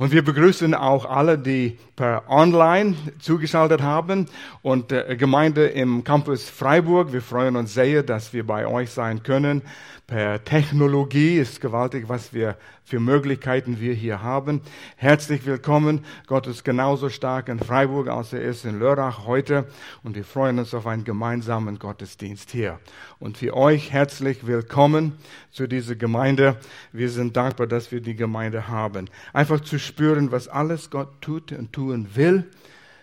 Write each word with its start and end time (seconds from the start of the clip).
Und 0.00 0.12
wir 0.12 0.24
begrüßen 0.24 0.72
auch 0.72 1.04
alle, 1.04 1.36
die 1.36 1.76
per 1.94 2.22
Online 2.30 2.96
zugeschaltet 3.18 3.82
haben 3.82 4.24
und 4.62 4.92
äh, 4.92 5.14
Gemeinde 5.14 5.66
im 5.66 6.04
Campus 6.04 6.48
Freiburg. 6.48 7.12
Wir 7.12 7.20
freuen 7.20 7.54
uns 7.54 7.74
sehr, 7.74 8.02
dass 8.02 8.32
wir 8.32 8.46
bei 8.46 8.66
euch 8.66 8.88
sein 8.92 9.22
können. 9.22 9.60
Per 10.06 10.42
Technologie 10.42 11.36
ist 11.36 11.60
gewaltig, 11.60 12.08
was 12.08 12.32
wir 12.32 12.56
für 12.82 12.98
Möglichkeiten 12.98 13.78
wir 13.78 13.94
hier 13.94 14.22
haben. 14.22 14.62
Herzlich 14.96 15.46
willkommen. 15.46 16.04
Gott 16.26 16.48
ist 16.48 16.64
genauso 16.64 17.08
stark 17.10 17.48
in 17.48 17.60
Freiburg, 17.60 18.08
als 18.08 18.32
er 18.32 18.42
ist 18.42 18.64
in 18.64 18.80
Lörrach 18.80 19.26
heute. 19.26 19.66
Und 20.02 20.16
wir 20.16 20.24
freuen 20.24 20.58
uns 20.58 20.74
auf 20.74 20.88
einen 20.88 21.04
gemeinsamen 21.04 21.78
Gottesdienst 21.78 22.50
hier. 22.50 22.80
Und 23.20 23.38
für 23.38 23.56
euch 23.56 23.92
herzlich 23.92 24.44
willkommen 24.48 25.12
zu 25.52 25.68
dieser 25.68 25.94
Gemeinde. 25.94 26.56
Wir 26.90 27.10
sind 27.10 27.36
dankbar, 27.36 27.68
dass 27.68 27.92
wir 27.92 28.00
die 28.00 28.16
Gemeinde 28.16 28.66
haben. 28.66 29.08
Einfach 29.32 29.60
zu 29.60 29.78
spüren, 29.90 30.30
was 30.30 30.46
alles 30.48 30.90
Gott 30.90 31.20
tut 31.20 31.52
und 31.52 31.72
tun 31.72 32.08
will. 32.14 32.44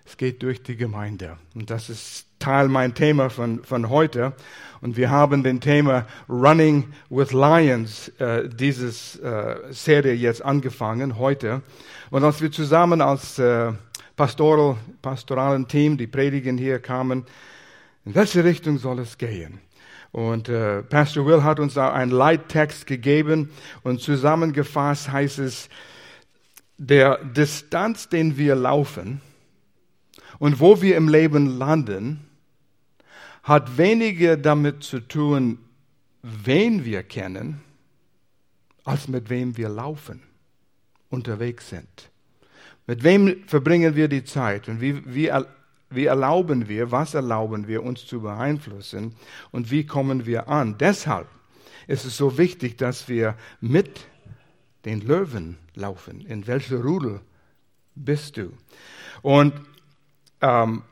Es 0.05 0.15
geht 0.15 0.41
durch 0.41 0.63
die 0.63 0.77
Gemeinde. 0.77 1.37
Und 1.53 1.69
das 1.69 1.89
ist 1.89 2.27
Teil 2.39 2.69
mein 2.69 2.93
Thema 2.93 3.29
von, 3.29 3.63
von 3.63 3.89
heute. 3.89 4.33
Und 4.79 4.95
wir 4.95 5.09
haben 5.09 5.43
den 5.43 5.59
Thema 5.59 6.07
Running 6.29 6.85
with 7.09 7.33
Lions, 7.33 8.07
äh, 8.19 8.47
dieses 8.47 9.17
äh, 9.17 9.57
Serie 9.71 10.13
jetzt 10.13 10.43
angefangen 10.45 11.17
heute. 11.17 11.61
Und 12.09 12.23
als 12.23 12.41
wir 12.41 12.51
zusammen 12.51 13.01
als 13.01 13.37
äh, 13.37 13.73
pastoral, 14.15 14.77
pastoralen 15.01 15.67
Team, 15.67 15.97
die 15.97 16.07
Predigen 16.07 16.57
hier 16.57 16.79
kamen, 16.79 17.25
in 18.05 18.15
welche 18.15 18.45
Richtung 18.45 18.77
soll 18.77 18.99
es 18.99 19.17
gehen? 19.17 19.59
Und 20.13 20.47
äh, 20.47 20.83
Pastor 20.83 21.25
Will 21.25 21.43
hat 21.43 21.59
uns 21.59 21.73
da 21.73 21.91
einen 21.91 22.11
Leittext 22.11 22.87
gegeben 22.87 23.49
und 23.83 23.99
zusammengefasst 23.99 25.11
heißt 25.11 25.39
es, 25.39 25.67
der 26.77 27.23
Distanz, 27.23 28.09
den 28.09 28.37
wir 28.37 28.55
laufen 28.55 29.21
und 30.39 30.59
wo 30.59 30.81
wir 30.81 30.95
im 30.95 31.09
Leben 31.09 31.57
landen, 31.57 32.27
hat 33.43 33.77
weniger 33.77 34.37
damit 34.37 34.83
zu 34.83 34.99
tun, 34.99 35.59
wen 36.21 36.85
wir 36.85 37.03
kennen, 37.03 37.61
als 38.83 39.07
mit 39.07 39.29
wem 39.29 39.57
wir 39.57 39.69
laufen, 39.69 40.21
unterwegs 41.09 41.69
sind. 41.69 42.09
Mit 42.85 43.03
wem 43.03 43.43
verbringen 43.47 43.95
wir 43.95 44.07
die 44.07 44.23
Zeit 44.23 44.69
und 44.69 44.81
wie, 44.81 45.01
wie, 45.05 45.31
wie 45.89 46.05
erlauben 46.05 46.69
wir, 46.69 46.91
was 46.91 47.13
erlauben 47.13 47.67
wir 47.67 47.83
uns 47.83 48.05
zu 48.05 48.21
beeinflussen 48.21 49.15
und 49.51 49.71
wie 49.71 49.85
kommen 49.85 50.25
wir 50.25 50.47
an. 50.47 50.77
Deshalb 50.77 51.27
ist 51.87 52.05
es 52.05 52.17
so 52.17 52.37
wichtig, 52.37 52.77
dass 52.77 53.09
wir 53.09 53.35
mit 53.59 54.07
den 54.85 55.01
Löwen 55.01 55.57
laufen. 55.77 56.21
In 56.21 56.47
welcher 56.47 56.81
Rudel 56.81 57.21
bist 57.95 58.37
du? 58.37 58.51
Und 59.21 59.53
ähm, 60.41 60.83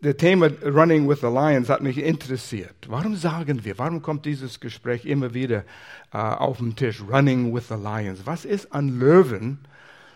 das 0.00 0.16
Thema 0.18 0.50
Running 0.62 1.08
with 1.08 1.20
the 1.20 1.26
Lions 1.26 1.68
hat 1.68 1.82
mich 1.82 1.98
interessiert. 1.98 2.76
Warum 2.86 3.16
sagen 3.16 3.64
wir, 3.64 3.78
warum 3.78 4.02
kommt 4.02 4.26
dieses 4.26 4.60
Gespräch 4.60 5.04
immer 5.06 5.34
wieder 5.34 5.64
äh, 6.12 6.18
auf 6.18 6.58
den 6.58 6.76
Tisch? 6.76 7.02
Running 7.02 7.54
with 7.54 7.68
the 7.68 7.74
Lions. 7.74 8.20
Was 8.24 8.44
ist 8.44 8.72
an 8.72 8.98
Löwen, 9.00 9.58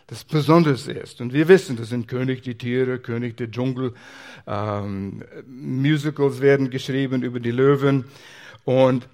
das 0.06 0.24
besonders 0.24 0.86
ist? 0.86 1.20
Und 1.20 1.32
wir 1.32 1.48
wissen, 1.48 1.76
das 1.76 1.88
sind 1.88 2.08
König 2.08 2.42
die 2.42 2.56
Tiere, 2.56 2.98
König 2.98 3.36
der 3.38 3.50
Dschungel. 3.50 3.94
Ähm, 4.46 5.24
Musicals 5.46 6.40
werden 6.40 6.70
geschrieben 6.70 7.22
über 7.22 7.40
die 7.40 7.50
Löwen. 7.50 8.04
Und 8.64 9.08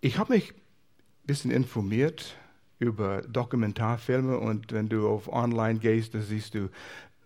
ich 0.00 0.16
habe 0.16 0.32
mich 0.32 0.50
ein 0.52 1.26
bisschen 1.26 1.50
informiert 1.50 2.34
über 2.80 3.22
Dokumentarfilme 3.22 4.38
und 4.38 4.72
wenn 4.72 4.88
du 4.88 5.08
auf 5.08 5.32
online 5.32 5.78
gehst, 5.78 6.14
da 6.14 6.20
siehst 6.20 6.54
du 6.54 6.70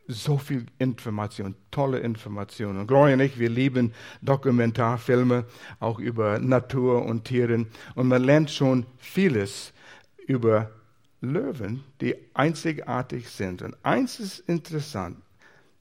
so 0.07 0.37
viel 0.37 0.67
Information, 0.79 1.55
tolle 1.71 2.01
Informationen. 2.01 2.81
Und 2.81 2.87
Gloria 2.89 3.15
und 3.15 3.21
ich, 3.21 3.39
wir 3.39 3.49
lieben 3.49 3.95
Dokumentarfilme, 4.21 5.47
auch 5.81 5.99
über 5.99 6.39
Natur 6.39 7.07
und 7.07 7.25
Tieren. 7.25 7.69
Und 7.95 8.09
man 8.09 8.23
lernt 8.23 8.51
schon 8.51 8.85
vieles 8.99 9.73
über 10.27 10.71
Löwen, 11.23 11.85
die 12.03 12.17
einzigartig 12.35 13.31
sind. 13.31 13.63
Und 13.63 13.77
eins 13.83 14.21
ist 14.21 14.41
interessant. 14.41 15.17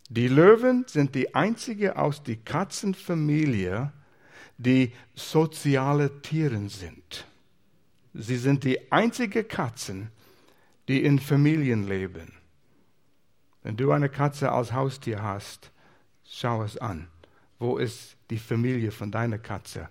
Die 0.09 0.28
Löwen 0.28 0.85
sind 0.88 1.16
die 1.16 1.33
einzige 1.35 1.97
aus 1.97 2.23
der 2.23 2.38
Katzenfamilie, 2.38 3.91
die 4.57 4.94
soziale 5.16 6.22
Tiere 6.22 6.69
sind. 6.69 7.25
Sie 8.13 8.38
sind 8.38 8.63
die 8.63 8.91
einzige 8.91 9.44
Katzen, 9.44 10.09
die 10.88 11.03
in 11.03 11.19
Familien 11.19 11.88
leben. 11.88 12.34
Wenn 13.63 13.78
du 13.78 13.91
eine 13.91 14.09
Katze 14.09 14.51
als 14.51 14.74
Haustier 14.74 15.24
hast, 15.24 15.72
schau 16.25 16.63
es 16.63 16.78
an. 16.78 17.07
Wo 17.59 17.78
ist 17.78 18.18
die 18.29 18.38
Familie 18.38 18.91
von 18.91 19.09
deiner 19.09 19.40
Katze? 19.40 19.90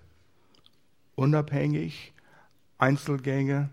Unabhängig, 1.15 2.13
Einzelgänger, 2.77 3.69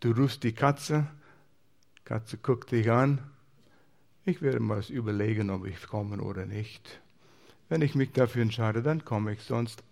du 0.00 0.12
rufst 0.12 0.42
die 0.42 0.52
Katze, 0.52 1.06
Katze 2.04 2.38
guckt 2.38 2.72
dich 2.72 2.90
an. 2.90 3.20
Ich 4.24 4.40
werde 4.42 4.60
mal 4.60 4.82
überlegen, 4.88 5.50
ob 5.50 5.66
ich 5.66 5.86
komme 5.86 6.20
oder 6.22 6.46
nicht. 6.46 7.00
Wenn 7.68 7.82
ich 7.82 7.94
mich 7.94 8.12
dafür 8.12 8.42
entscheide, 8.42 8.82
dann 8.82 9.04
komme 9.04 9.34
ich, 9.34 9.42
sonst. 9.42 9.82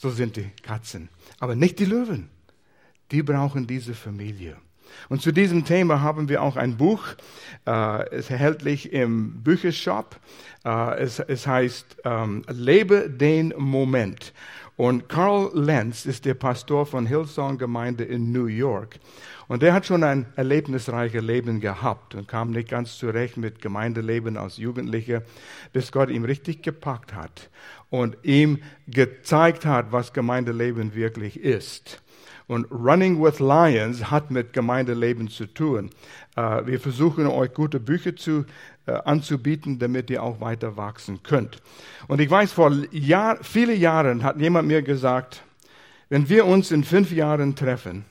So 0.00 0.08
sind 0.08 0.36
die 0.36 0.50
Katzen. 0.62 1.10
Aber 1.40 1.54
nicht 1.54 1.78
die 1.78 1.84
Löwen. 1.84 2.30
Die 3.10 3.22
brauchen 3.22 3.66
diese 3.66 3.92
Familie. 3.92 4.56
Und 5.10 5.20
zu 5.20 5.30
diesem 5.30 5.66
Thema 5.66 6.00
haben 6.00 6.30
wir 6.30 6.42
auch 6.42 6.56
ein 6.56 6.78
Buch, 6.78 7.02
äh, 7.66 8.08
es 8.08 8.20
ist 8.20 8.30
erhältlich 8.30 8.94
im 8.94 9.42
Büchershop. 9.42 10.18
Äh, 10.64 11.00
es, 11.00 11.18
es, 11.18 11.46
heißt 11.46 11.98
ähm, 12.06 12.44
Lebe 12.48 13.10
den 13.10 13.52
Moment. 13.58 14.32
Und 14.80 15.10
Carl 15.10 15.50
Lenz 15.52 16.06
ist 16.06 16.24
der 16.24 16.32
Pastor 16.32 16.86
von 16.86 17.04
Hillsong 17.04 17.58
Gemeinde 17.58 18.02
in 18.02 18.32
New 18.32 18.46
York. 18.46 18.98
Und 19.46 19.60
der 19.60 19.74
hat 19.74 19.84
schon 19.84 20.02
ein 20.02 20.24
erlebnisreiches 20.36 21.22
Leben 21.22 21.60
gehabt 21.60 22.14
und 22.14 22.26
kam 22.26 22.50
nicht 22.50 22.70
ganz 22.70 22.96
zurecht 22.96 23.36
mit 23.36 23.60
Gemeindeleben 23.60 24.38
als 24.38 24.56
Jugendlicher, 24.56 25.22
bis 25.74 25.92
Gott 25.92 26.08
ihm 26.08 26.24
richtig 26.24 26.62
gepackt 26.62 27.12
hat 27.14 27.50
und 27.90 28.16
ihm 28.22 28.62
gezeigt 28.86 29.66
hat, 29.66 29.92
was 29.92 30.14
Gemeindeleben 30.14 30.94
wirklich 30.94 31.38
ist. 31.38 32.00
Und 32.50 32.66
Running 32.72 33.22
with 33.22 33.38
Lions 33.38 34.10
hat 34.10 34.32
mit 34.32 34.52
Gemeindeleben 34.52 35.28
zu 35.28 35.46
tun. 35.46 35.88
Äh, 36.34 36.66
wir 36.66 36.80
versuchen 36.80 37.28
euch 37.28 37.54
gute 37.54 37.78
Bücher 37.78 38.16
zu, 38.16 38.44
äh, 38.86 38.90
anzubieten, 39.04 39.78
damit 39.78 40.10
ihr 40.10 40.20
auch 40.20 40.40
weiter 40.40 40.76
wachsen 40.76 41.22
könnt. 41.22 41.62
Und 42.08 42.20
ich 42.20 42.28
weiß, 42.28 42.50
vor 42.50 42.72
Jahr, 42.90 43.38
viele 43.44 43.72
Jahren 43.72 44.24
hat 44.24 44.40
jemand 44.40 44.66
mir 44.66 44.82
gesagt, 44.82 45.44
wenn 46.08 46.28
wir 46.28 46.44
uns 46.44 46.72
in 46.72 46.82
fünf 46.82 47.12
Jahren 47.12 47.54
treffen, 47.54 48.04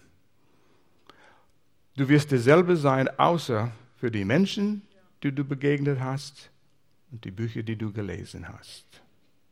du 1.97 2.07
wirst 2.07 2.31
derselbe 2.31 2.77
sein, 2.77 3.09
außer 3.19 3.69
für 3.97 4.09
die 4.09 4.23
Menschen, 4.23 4.83
die 5.21 5.35
du 5.35 5.43
begegnet 5.43 5.99
hast 5.99 6.49
und 7.11 7.25
die 7.25 7.31
Bücher, 7.31 7.61
die 7.61 7.75
du 7.75 7.91
gelesen 7.91 8.47
hast. 8.47 8.85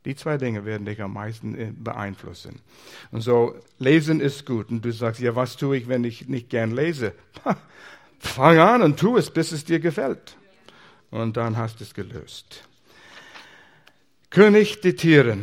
Die 0.08 0.16
zwei 0.16 0.38
Dinge 0.38 0.64
werden 0.64 0.86
dich 0.86 1.02
am 1.02 1.12
meisten 1.12 1.54
äh, 1.54 1.74
beeinflussen. 1.78 2.62
Und 3.12 3.20
so, 3.20 3.56
lesen 3.78 4.22
ist 4.22 4.46
gut. 4.46 4.70
Und 4.70 4.86
du 4.86 4.94
sagst, 4.94 5.20
ja, 5.20 5.36
was 5.36 5.58
tue 5.58 5.76
ich, 5.76 5.90
wenn 5.90 6.06
ich 6.06 6.30
nicht 6.30 6.50
gern 6.50 6.72
lese? 6.72 7.12
Fang 8.20 8.58
an 8.58 8.84
und 8.84 8.98
tu 8.98 9.18
es, 9.18 9.30
bis 9.30 9.52
es 9.52 9.66
dir 9.66 9.82
gefällt. 9.82 10.38
Und 11.12 11.36
dann 11.36 11.58
hast 11.58 11.82
du 11.82 11.84
es 11.84 11.94
gelöst. 11.94 12.64
König 14.30 14.80
der 14.80 14.96
Tiere. 14.96 15.40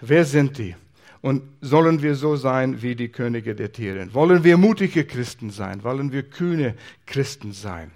Wer 0.00 0.24
sind 0.24 0.58
die? 0.58 0.76
Und 1.20 1.42
sollen 1.60 2.00
wir 2.00 2.14
so 2.14 2.36
sein 2.36 2.82
wie 2.82 2.94
die 2.94 3.08
Könige 3.08 3.56
der 3.56 3.72
Tiere? 3.72 4.14
Wollen 4.14 4.44
wir 4.44 4.56
mutige 4.56 5.04
Christen 5.06 5.50
sein? 5.50 5.82
Wollen 5.82 6.12
wir 6.12 6.22
kühne 6.22 6.76
Christen 7.04 7.52
sein? 7.52 7.90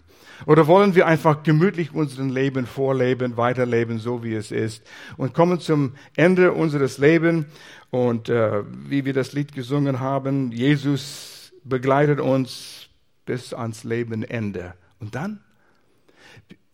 Oder 0.46 0.66
wollen 0.66 0.94
wir 0.94 1.06
einfach 1.06 1.42
gemütlich 1.42 1.92
unseren 1.94 2.28
Leben 2.28 2.66
vorleben, 2.66 3.36
weiterleben, 3.36 3.98
so 3.98 4.22
wie 4.22 4.34
es 4.34 4.50
ist 4.50 4.82
und 5.16 5.34
kommen 5.34 5.60
zum 5.60 5.94
Ende 6.16 6.52
unseres 6.52 6.98
Lebens 6.98 7.46
und 7.90 8.28
äh, 8.28 8.62
wie 8.88 9.04
wir 9.04 9.14
das 9.14 9.32
Lied 9.32 9.52
gesungen 9.52 10.00
haben, 10.00 10.52
Jesus 10.52 11.52
begleitet 11.64 12.20
uns 12.20 12.88
bis 13.24 13.52
ans 13.52 13.84
Lebenende. 13.84 14.74
Und 15.00 15.14
dann? 15.14 15.40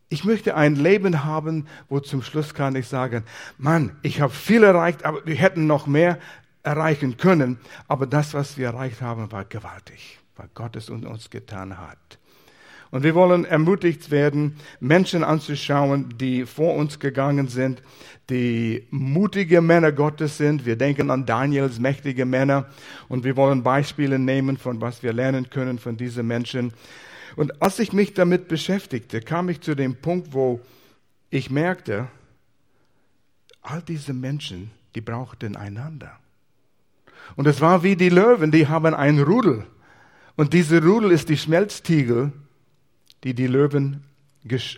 Ich 0.08 0.24
möchte 0.24 0.54
ein 0.54 0.76
Leben 0.76 1.24
haben, 1.24 1.66
wo 1.88 1.98
zum 1.98 2.22
Schluss 2.22 2.54
kann 2.54 2.76
ich 2.76 2.86
sagen, 2.86 3.24
Mann, 3.58 3.96
ich 4.02 4.20
habe 4.20 4.32
viel 4.32 4.62
erreicht, 4.62 5.04
aber 5.04 5.26
wir 5.26 5.34
hätten 5.34 5.66
noch 5.66 5.86
mehr 5.86 6.18
erreichen 6.62 7.16
können. 7.16 7.58
Aber 7.88 8.06
das, 8.06 8.34
was 8.34 8.56
wir 8.56 8.68
erreicht 8.68 9.00
haben, 9.00 9.32
war 9.32 9.44
gewaltig, 9.44 10.20
was 10.36 10.46
Gott 10.54 10.76
es 10.76 10.90
uns 10.90 11.30
getan 11.30 11.78
hat. 11.78 12.18
Und 12.94 13.02
wir 13.02 13.16
wollen 13.16 13.44
ermutigt 13.44 14.12
werden, 14.12 14.54
Menschen 14.78 15.24
anzuschauen, 15.24 16.14
die 16.16 16.46
vor 16.46 16.74
uns 16.76 17.00
gegangen 17.00 17.48
sind, 17.48 17.82
die 18.30 18.86
mutige 18.90 19.60
Männer 19.62 19.90
Gottes 19.90 20.36
sind. 20.36 20.64
Wir 20.64 20.76
denken 20.76 21.10
an 21.10 21.26
Daniels 21.26 21.80
mächtige 21.80 22.24
Männer 22.24 22.68
und 23.08 23.24
wir 23.24 23.36
wollen 23.36 23.64
Beispiele 23.64 24.20
nehmen, 24.20 24.58
von 24.58 24.80
was 24.80 25.02
wir 25.02 25.12
lernen 25.12 25.50
können 25.50 25.80
von 25.80 25.96
diesen 25.96 26.28
Menschen. 26.28 26.72
Und 27.34 27.60
als 27.60 27.80
ich 27.80 27.92
mich 27.92 28.14
damit 28.14 28.46
beschäftigte, 28.46 29.20
kam 29.20 29.48
ich 29.48 29.60
zu 29.60 29.74
dem 29.74 29.96
Punkt, 29.96 30.32
wo 30.32 30.60
ich 31.30 31.50
merkte, 31.50 32.06
all 33.60 33.82
diese 33.82 34.14
Menschen, 34.14 34.70
die 34.94 35.00
brauchten 35.00 35.56
einander. 35.56 36.16
Und 37.34 37.48
es 37.48 37.60
war 37.60 37.82
wie 37.82 37.96
die 37.96 38.10
Löwen, 38.10 38.52
die 38.52 38.68
haben 38.68 38.94
ein 38.94 39.18
Rudel. 39.18 39.66
Und 40.36 40.52
diese 40.52 40.80
Rudel 40.80 41.10
ist 41.10 41.28
die 41.28 41.36
Schmelztiegel, 41.36 42.30
die 43.24 43.34
die 43.34 43.46
Löwen 43.46 44.04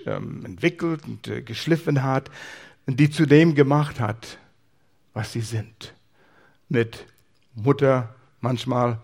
ähm, 0.07 0.45
entwickelt 0.45 1.03
und 1.07 1.29
äh, 1.29 1.43
geschliffen 1.43 2.03
hat 2.03 2.31
und 2.87 3.01
die 3.01 3.11
zu 3.11 3.27
dem 3.27 3.55
gemacht 3.55 4.01
hat, 4.01 4.39
was 5.13 5.33
sie 5.33 5.41
sind. 5.41 5.95
Mit 6.69 7.07
Mutter 7.55 8.15
manchmal 8.41 8.99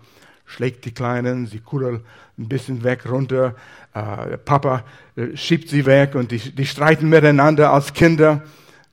schlägt 0.47 0.85
die 0.85 0.93
Kleinen, 0.93 1.47
sie 1.47 1.59
kuddeln 1.59 2.05
ein 2.39 2.49
bisschen 2.49 2.85
weg, 2.85 3.09
runter. 3.09 3.56
Äh, 3.94 4.39
Papa 4.39 4.85
äh, 5.17 5.37
schiebt 5.37 5.69
sie 5.69 5.87
weg 5.87 6.15
und 6.15 6.31
die, 6.31 6.39
die 6.39 6.67
streiten 6.67 7.09
miteinander 7.09 7.73
als 7.73 7.93
Kinder, 7.93 8.43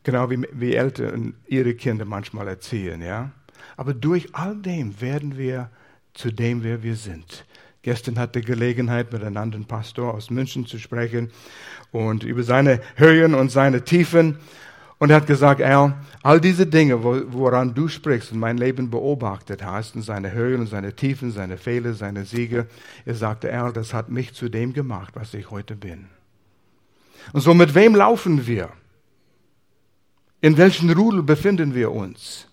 genau 0.04 0.30
wie, 0.30 0.48
wie 0.54 0.74
Eltern 0.74 1.36
ihre 1.48 1.76
Kinder 1.76 2.06
manchmal 2.06 2.48
erziehen. 2.48 3.02
Ja? 3.02 3.32
Aber 3.78 3.94
durch 3.94 4.34
all 4.34 4.56
dem 4.56 5.00
werden 5.02 5.38
wir 5.38 5.70
zu 6.14 6.32
dem, 6.32 6.64
wer 6.64 6.84
wir 6.84 6.96
sind. 6.96 7.46
Gestern 7.90 8.20
hatte 8.20 8.42
Gelegenheit, 8.42 9.12
mit 9.12 9.24
einem 9.24 9.38
anderen 9.38 9.66
Pastor 9.66 10.14
aus 10.14 10.30
München 10.30 10.68
zu 10.68 10.78
sprechen 10.78 11.32
und 11.92 12.24
über 12.24 12.44
seine 12.44 12.82
Höhen 12.98 13.34
und 13.34 13.50
seine 13.50 13.84
Tiefen. 13.84 14.38
Und 15.00 15.10
er 15.10 15.16
hat 15.16 15.26
gesagt, 15.26 15.60
Al, 15.60 15.96
all 16.22 16.40
diese 16.40 16.68
Dinge, 16.68 17.04
woran 17.04 17.74
du 17.74 17.88
sprichst 17.88 18.32
und 18.32 18.38
mein 18.38 18.60
Leben 18.60 18.92
beobachtet 18.92 19.64
hast, 19.64 19.96
und 19.96 20.04
seine 20.04 20.34
Höhen 20.34 20.62
und 20.62 20.68
seine 20.68 20.96
Tiefen, 20.96 21.32
seine 21.32 21.58
Fehler, 21.58 21.94
seine 21.94 22.26
Siege, 22.26 22.68
er 23.06 23.16
sagte, 23.16 23.52
Al, 23.52 23.74
das 23.74 23.92
hat 23.92 24.12
mich 24.12 24.36
zu 24.36 24.50
dem 24.50 24.72
gemacht, 24.74 25.16
was 25.16 25.34
ich 25.34 25.50
heute 25.50 25.76
bin. 25.76 26.10
Und 27.34 27.42
so 27.42 27.56
mit 27.56 27.74
wem 27.74 27.96
laufen 27.96 28.46
wir? 28.46 28.70
In 30.42 30.58
welchem 30.58 30.92
Rudel 30.92 31.24
befinden 31.24 31.74
wir 31.74 31.92
uns? 31.92 32.46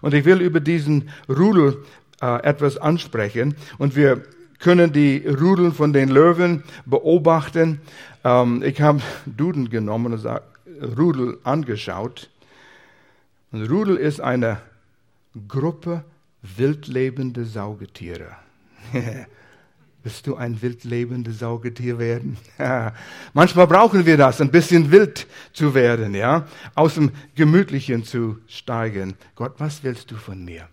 Und 0.00 0.14
ich 0.14 0.24
will 0.24 0.40
über 0.40 0.60
diesen 0.60 1.10
Rudel 1.28 1.84
äh, 2.22 2.42
etwas 2.44 2.78
ansprechen. 2.78 3.54
Und 3.76 3.94
wir 3.94 4.24
können 4.60 4.92
die 4.92 5.26
Rudeln 5.26 5.72
von 5.72 5.92
den 5.92 6.10
Löwen 6.10 6.62
beobachten. 6.86 7.80
Ähm, 8.24 8.62
ich 8.62 8.80
habe 8.80 9.00
Duden 9.26 9.70
genommen 9.70 10.12
und 10.12 10.40
Rudel 10.96 11.38
angeschaut. 11.42 12.30
Und 13.52 13.68
Rudel 13.68 13.96
ist 13.96 14.20
eine 14.20 14.58
Gruppe 15.48 16.04
wildlebende 16.42 17.44
Saugetiere. 17.44 18.36
Willst 20.02 20.26
du 20.26 20.36
ein 20.36 20.62
wildlebendes 20.62 21.40
Saugetier 21.40 21.98
werden? 21.98 22.38
Manchmal 23.34 23.66
brauchen 23.66 24.06
wir 24.06 24.16
das, 24.16 24.40
ein 24.40 24.50
bisschen 24.50 24.90
wild 24.90 25.26
zu 25.52 25.74
werden, 25.74 26.14
ja, 26.14 26.46
aus 26.74 26.94
dem 26.94 27.10
Gemütlichen 27.34 28.04
zu 28.04 28.38
steigen. 28.46 29.14
Gott, 29.34 29.54
was 29.58 29.84
willst 29.84 30.10
du 30.10 30.16
von 30.16 30.42
mir? 30.42 30.68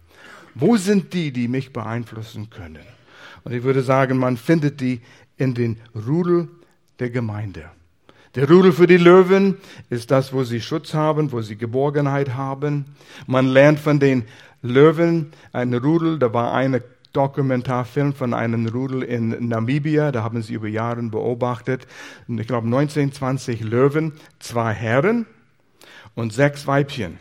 Wo 0.55 0.77
sind 0.77 1.13
die, 1.13 1.31
die 1.31 1.49
mich 1.49 1.73
beeinflussen 1.73 2.49
können? 2.49 2.96
Und 3.43 3.53
ich 3.53 3.63
würde 3.63 3.81
sagen, 3.81 4.17
man 4.17 4.37
findet 4.37 4.81
die 4.81 5.01
in 5.37 5.53
den 5.53 5.77
Rudel 5.95 6.47
der 6.99 7.09
Gemeinde. 7.09 7.65
Der 8.35 8.49
Rudel 8.49 8.71
für 8.71 8.87
die 8.87 8.97
Löwen 8.97 9.57
ist 9.89 10.11
das, 10.11 10.33
wo 10.33 10.43
sie 10.43 10.61
Schutz 10.61 10.93
haben, 10.93 11.31
wo 11.31 11.41
sie 11.41 11.55
Geborgenheit 11.55 12.35
haben. 12.35 12.85
Man 13.25 13.47
lernt 13.47 13.79
von 13.79 13.99
den 13.99 14.25
Löwen 14.61 15.31
ein 15.53 15.73
Rudel, 15.73 16.19
da 16.19 16.33
war 16.33 16.53
ein 16.53 16.81
Dokumentarfilm 17.13 18.13
von 18.13 18.33
einem 18.33 18.67
Rudel 18.67 19.01
in 19.01 19.47
Namibia, 19.47 20.11
da 20.11 20.23
haben 20.23 20.41
sie 20.43 20.53
über 20.53 20.67
Jahre 20.67 21.01
beobachtet. 21.01 21.87
Ich 22.27 22.47
glaube 22.47 22.69
19, 22.69 23.11
20 23.11 23.61
Löwen, 23.61 24.13
zwei 24.39 24.73
Herren 24.73 25.25
und 26.13 26.31
sechs 26.31 26.67
Weibchen. 26.67 27.17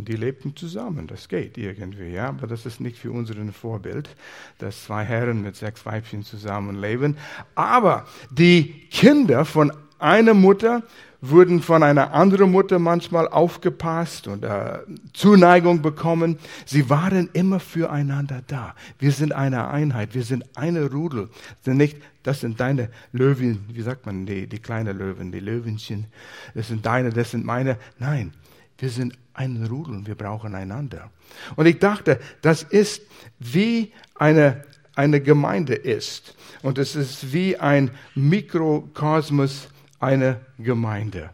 Und 0.00 0.08
die 0.08 0.16
lebten 0.16 0.56
zusammen, 0.56 1.06
das 1.06 1.28
geht 1.28 1.58
irgendwie, 1.58 2.08
ja, 2.08 2.30
aber 2.30 2.46
das 2.46 2.64
ist 2.64 2.80
nicht 2.80 2.96
für 2.96 3.12
unseren 3.12 3.52
Vorbild, 3.52 4.08
dass 4.56 4.84
zwei 4.84 5.04
Herren 5.04 5.42
mit 5.42 5.56
sechs 5.56 5.84
Weibchen 5.84 6.22
zusammenleben. 6.22 7.18
Aber 7.54 8.06
die 8.30 8.88
Kinder 8.88 9.44
von 9.44 9.70
einer 9.98 10.32
Mutter 10.32 10.84
wurden 11.20 11.60
von 11.60 11.82
einer 11.82 12.14
anderen 12.14 12.50
Mutter 12.50 12.78
manchmal 12.78 13.28
aufgepasst 13.28 14.26
und 14.26 14.42
äh, 14.42 14.78
Zuneigung 15.12 15.82
bekommen. 15.82 16.38
Sie 16.64 16.88
waren 16.88 17.28
immer 17.34 17.60
füreinander 17.60 18.40
da. 18.46 18.74
Wir 18.98 19.12
sind 19.12 19.32
eine 19.32 19.68
Einheit, 19.68 20.14
wir 20.14 20.22
sind 20.22 20.44
eine 20.56 20.90
Rudel. 20.90 21.28
Sind 21.60 21.76
nicht, 21.76 21.98
das 22.22 22.40
sind 22.40 22.58
deine 22.58 22.88
Löwen, 23.12 23.66
wie 23.70 23.82
sagt 23.82 24.06
man, 24.06 24.24
die, 24.24 24.46
die 24.46 24.60
kleinen 24.60 24.96
Löwen, 24.96 25.30
die 25.30 25.40
Löwenchen. 25.40 26.06
Das 26.54 26.68
sind 26.68 26.86
deine, 26.86 27.10
das 27.10 27.32
sind 27.32 27.44
meine. 27.44 27.76
Nein, 27.98 28.32
wir 28.80 28.90
sind 28.90 29.16
ein 29.34 29.64
Rudel 29.66 29.94
und 29.94 30.06
wir 30.06 30.14
brauchen 30.14 30.54
einander. 30.54 31.10
Und 31.56 31.66
ich 31.66 31.78
dachte, 31.78 32.18
das 32.42 32.62
ist 32.62 33.02
wie 33.38 33.92
eine, 34.14 34.64
eine 34.94 35.20
Gemeinde 35.20 35.74
ist. 35.74 36.34
Und 36.62 36.78
es 36.78 36.96
ist 36.96 37.32
wie 37.32 37.56
ein 37.56 37.90
Mikrokosmos 38.14 39.68
einer 39.98 40.40
Gemeinde. 40.58 41.30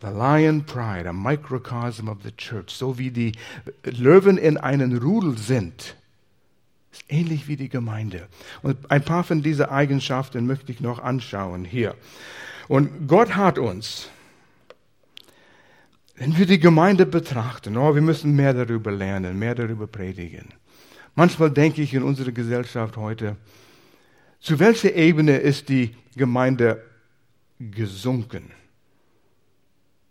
The 0.00 0.10
Lion 0.10 0.64
Pride, 0.64 1.08
a 1.08 1.12
microcosm 1.12 2.08
of 2.08 2.18
the 2.22 2.32
church, 2.36 2.70
so 2.70 2.98
wie 2.98 3.10
die 3.10 3.32
Löwen 3.84 4.36
in 4.36 4.58
einem 4.58 4.96
Rudel 4.98 5.38
sind, 5.38 5.96
ähnlich 7.08 7.48
wie 7.48 7.56
die 7.56 7.70
Gemeinde. 7.70 8.28
Und 8.62 8.90
ein 8.90 9.02
paar 9.02 9.24
von 9.24 9.42
diesen 9.42 9.66
Eigenschaften 9.66 10.46
möchte 10.46 10.72
ich 10.72 10.80
noch 10.80 10.98
anschauen 10.98 11.64
hier. 11.64 11.94
Und 12.68 13.08
Gott 13.08 13.34
hat 13.34 13.58
uns 13.58 14.08
wenn 16.16 16.36
wir 16.38 16.46
die 16.46 16.60
Gemeinde 16.60 17.06
betrachten, 17.06 17.76
oh, 17.76 17.94
wir 17.94 18.02
müssen 18.02 18.36
mehr 18.36 18.54
darüber 18.54 18.92
lernen, 18.92 19.38
mehr 19.38 19.54
darüber 19.54 19.86
predigen. 19.86 20.54
Manchmal 21.14 21.50
denke 21.50 21.82
ich 21.82 21.94
in 21.94 22.02
unserer 22.02 22.32
Gesellschaft 22.32 22.96
heute, 22.96 23.36
zu 24.40 24.58
welcher 24.58 24.94
Ebene 24.94 25.38
ist 25.38 25.68
die 25.68 25.96
Gemeinde 26.16 26.84
gesunken? 27.58 28.50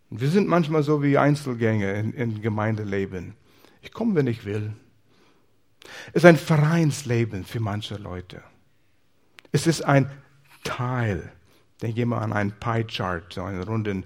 Wir 0.09 0.29
sind 0.29 0.47
manchmal 0.47 0.83
so 0.83 1.01
wie 1.01 1.17
Einzelgänger 1.17 1.93
in, 1.95 2.13
in 2.13 2.41
Gemeindeleben. 2.41 3.33
Ich 3.81 3.91
komme, 3.91 4.15
wenn 4.15 4.27
ich 4.27 4.45
will. 4.45 4.73
Es 6.09 6.23
ist 6.23 6.25
ein 6.25 6.37
Vereinsleben 6.37 7.45
für 7.45 7.59
manche 7.59 7.95
Leute. 7.95 8.41
Es 9.51 9.67
ist 9.67 9.81
ein 9.81 10.09
Teil. 10.63 11.31
Denke 11.81 12.05
mal 12.05 12.19
an 12.19 12.33
einen 12.33 12.51
Pie-Chart, 12.51 13.33
so 13.33 13.43
einen 13.43 13.63
runden 13.63 14.05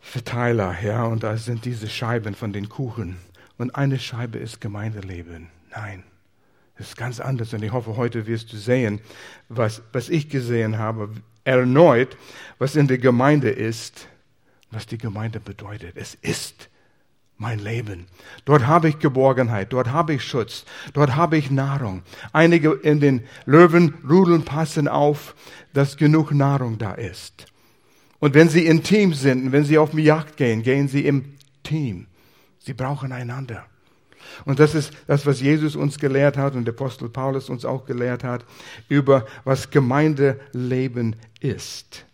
Verteiler, 0.00 0.76
ja, 0.82 1.04
und 1.04 1.22
da 1.22 1.36
sind 1.36 1.64
diese 1.64 1.88
Scheiben 1.88 2.34
von 2.34 2.52
den 2.52 2.68
Kuchen. 2.68 3.18
Und 3.58 3.74
eine 3.74 3.98
Scheibe 3.98 4.38
ist 4.38 4.60
Gemeindeleben. 4.60 5.48
Nein, 5.70 6.02
das 6.78 6.88
ist 6.88 6.96
ganz 6.96 7.20
anders. 7.20 7.52
Und 7.52 7.62
ich 7.62 7.72
hoffe, 7.72 7.96
heute 7.96 8.26
wirst 8.26 8.52
du 8.52 8.56
sehen, 8.56 9.00
was, 9.48 9.82
was 9.92 10.08
ich 10.08 10.30
gesehen 10.30 10.78
habe, 10.78 11.10
erneut, 11.44 12.16
was 12.58 12.76
in 12.76 12.88
der 12.88 12.98
Gemeinde 12.98 13.50
ist, 13.50 14.08
was 14.70 14.86
die 14.86 14.98
Gemeinde 14.98 15.40
bedeutet. 15.40 15.96
Es 15.96 16.14
ist 16.14 16.70
mein 17.36 17.58
Leben. 17.58 18.06
Dort 18.44 18.66
habe 18.66 18.88
ich 18.88 18.98
Geborgenheit, 18.98 19.72
dort 19.72 19.88
habe 19.88 20.14
ich 20.14 20.24
Schutz, 20.24 20.64
dort 20.92 21.16
habe 21.16 21.38
ich 21.38 21.50
Nahrung. 21.50 22.02
Einige 22.32 22.72
in 22.72 23.00
den 23.00 23.24
Löwenrudeln 23.46 24.44
passen 24.44 24.88
auf, 24.88 25.34
dass 25.72 25.96
genug 25.96 26.32
Nahrung 26.32 26.78
da 26.78 26.92
ist. 26.92 27.46
Und 28.20 28.34
wenn 28.34 28.48
sie 28.48 28.66
intim 28.66 29.14
sind, 29.14 29.50
wenn 29.50 29.64
sie 29.64 29.78
auf 29.78 29.90
die 29.90 30.02
Jagd 30.02 30.36
gehen, 30.36 30.62
gehen 30.62 30.88
sie 30.88 31.06
im 31.06 31.34
Team. 31.62 32.06
Sie 32.58 32.74
brauchen 32.74 33.12
einander. 33.12 33.64
Und 34.44 34.60
das 34.60 34.74
ist 34.74 34.92
das, 35.06 35.26
was 35.26 35.40
Jesus 35.40 35.74
uns 35.74 35.98
gelehrt 35.98 36.36
hat 36.36 36.54
und 36.54 36.64
der 36.64 36.74
Apostel 36.74 37.08
Paulus 37.08 37.48
uns 37.48 37.64
auch 37.64 37.86
gelehrt 37.86 38.22
hat 38.22 38.44
über 38.88 39.26
was 39.44 39.70
Gemeindeleben 39.70 41.16
ist. 41.40 42.04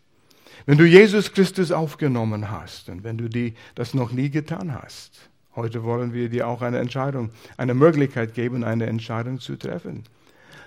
Wenn 0.65 0.79
du 0.79 0.85
Jesus 0.85 1.33
Christus 1.33 1.71
aufgenommen 1.71 2.51
hast 2.51 2.89
und 2.89 3.05
wenn 3.05 3.19
du 3.19 3.29
die, 3.29 3.55
das 3.75 3.95
noch 3.95 4.13
nie 4.13 4.31
getan 4.31 4.75
hast, 4.75 5.29
heute 5.55 5.85
wollen 5.85 6.13
wir 6.13 6.29
dir 6.29 6.49
auch 6.49 6.63
eine 6.63 6.79
Entscheidung, 6.79 7.31
eine 7.57 7.75
Möglichkeit 7.75 8.35
geben, 8.35 8.65
eine 8.65 8.87
Entscheidung 8.87 9.39
zu 9.39 9.57
treffen. 9.57 10.05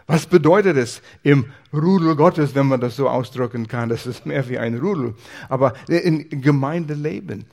Was 0.09 0.25
bedeutet 0.25 0.75
es 0.75 1.03
im 1.21 1.53
Rudel 1.71 2.15
Gottes, 2.15 2.55
wenn 2.55 2.65
man 2.65 2.81
das 2.81 2.95
so 2.95 3.07
ausdrücken 3.07 3.67
kann? 3.67 3.89
Das 3.89 4.07
ist 4.07 4.25
mehr 4.25 4.49
wie 4.49 4.57
ein 4.57 4.75
Rudel. 4.75 5.13
Aber 5.49 5.75
in 5.87 6.41
Gemeindeleben. 6.41 7.45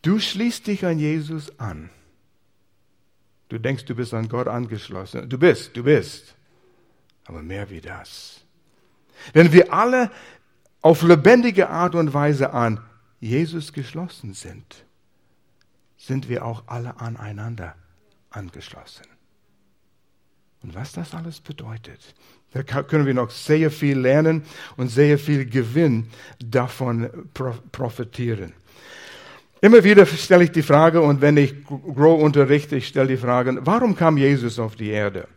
Du 0.00 0.18
schließt 0.18 0.66
dich 0.66 0.86
an 0.86 0.98
Jesus 0.98 1.58
an. 1.60 1.90
Du 3.50 3.58
denkst, 3.58 3.84
du 3.84 3.94
bist 3.94 4.14
an 4.14 4.30
Gott 4.30 4.48
angeschlossen. 4.48 5.28
Du 5.28 5.38
bist, 5.38 5.76
du 5.76 5.84
bist. 5.84 6.34
Aber 7.26 7.42
mehr 7.42 7.68
wie 7.68 7.82
das. 7.82 8.40
Wenn 9.34 9.52
wir 9.52 9.70
alle 9.70 10.10
auf 10.80 11.02
lebendige 11.02 11.68
Art 11.68 11.94
und 11.94 12.14
Weise 12.14 12.54
an 12.54 12.80
Jesus 13.20 13.74
geschlossen 13.74 14.32
sind, 14.32 14.86
sind 15.98 16.30
wir 16.30 16.46
auch 16.46 16.62
alle 16.66 16.98
aneinander 16.98 17.74
angeschlossen. 18.30 19.04
Und 20.64 20.74
was 20.74 20.92
das 20.92 21.14
alles 21.14 21.40
bedeutet, 21.40 22.00
da 22.52 22.62
können 22.62 23.04
wir 23.04 23.12
noch 23.12 23.30
sehr 23.30 23.70
viel 23.70 23.98
lernen 23.98 24.44
und 24.78 24.88
sehr 24.88 25.18
viel 25.18 25.44
Gewinn 25.44 26.08
davon 26.38 27.10
profitieren. 27.70 28.54
Immer 29.60 29.84
wieder 29.84 30.06
stelle 30.06 30.44
ich 30.44 30.52
die 30.52 30.62
Frage, 30.62 31.02
und 31.02 31.20
wenn 31.20 31.36
ich 31.36 31.64
Grow 31.64 32.22
unterrichte, 32.22 32.76
ich 32.76 32.88
stelle 32.88 33.08
die 33.08 33.16
Frage, 33.18 33.58
warum 33.66 33.94
kam 33.94 34.16
Jesus 34.16 34.58
auf 34.58 34.74
die 34.74 34.88
Erde? 34.88 35.28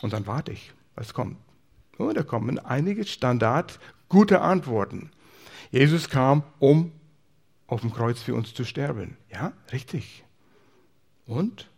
Und 0.00 0.14
dann 0.14 0.26
warte 0.26 0.52
ich, 0.52 0.72
was 0.94 1.12
kommt. 1.12 1.36
Und 1.98 2.16
da 2.16 2.22
kommen 2.22 2.58
einige 2.58 3.04
Standard 3.04 3.78
gute 4.08 4.40
Antworten. 4.40 5.10
Jesus 5.70 6.08
kam, 6.08 6.42
um 6.58 6.92
auf 7.66 7.82
dem 7.82 7.92
Kreuz 7.92 8.22
für 8.22 8.34
uns 8.34 8.54
zu 8.54 8.64
sterben. 8.64 9.18
Ja, 9.30 9.52
richtig. 9.72 10.24
Und? 11.26 11.68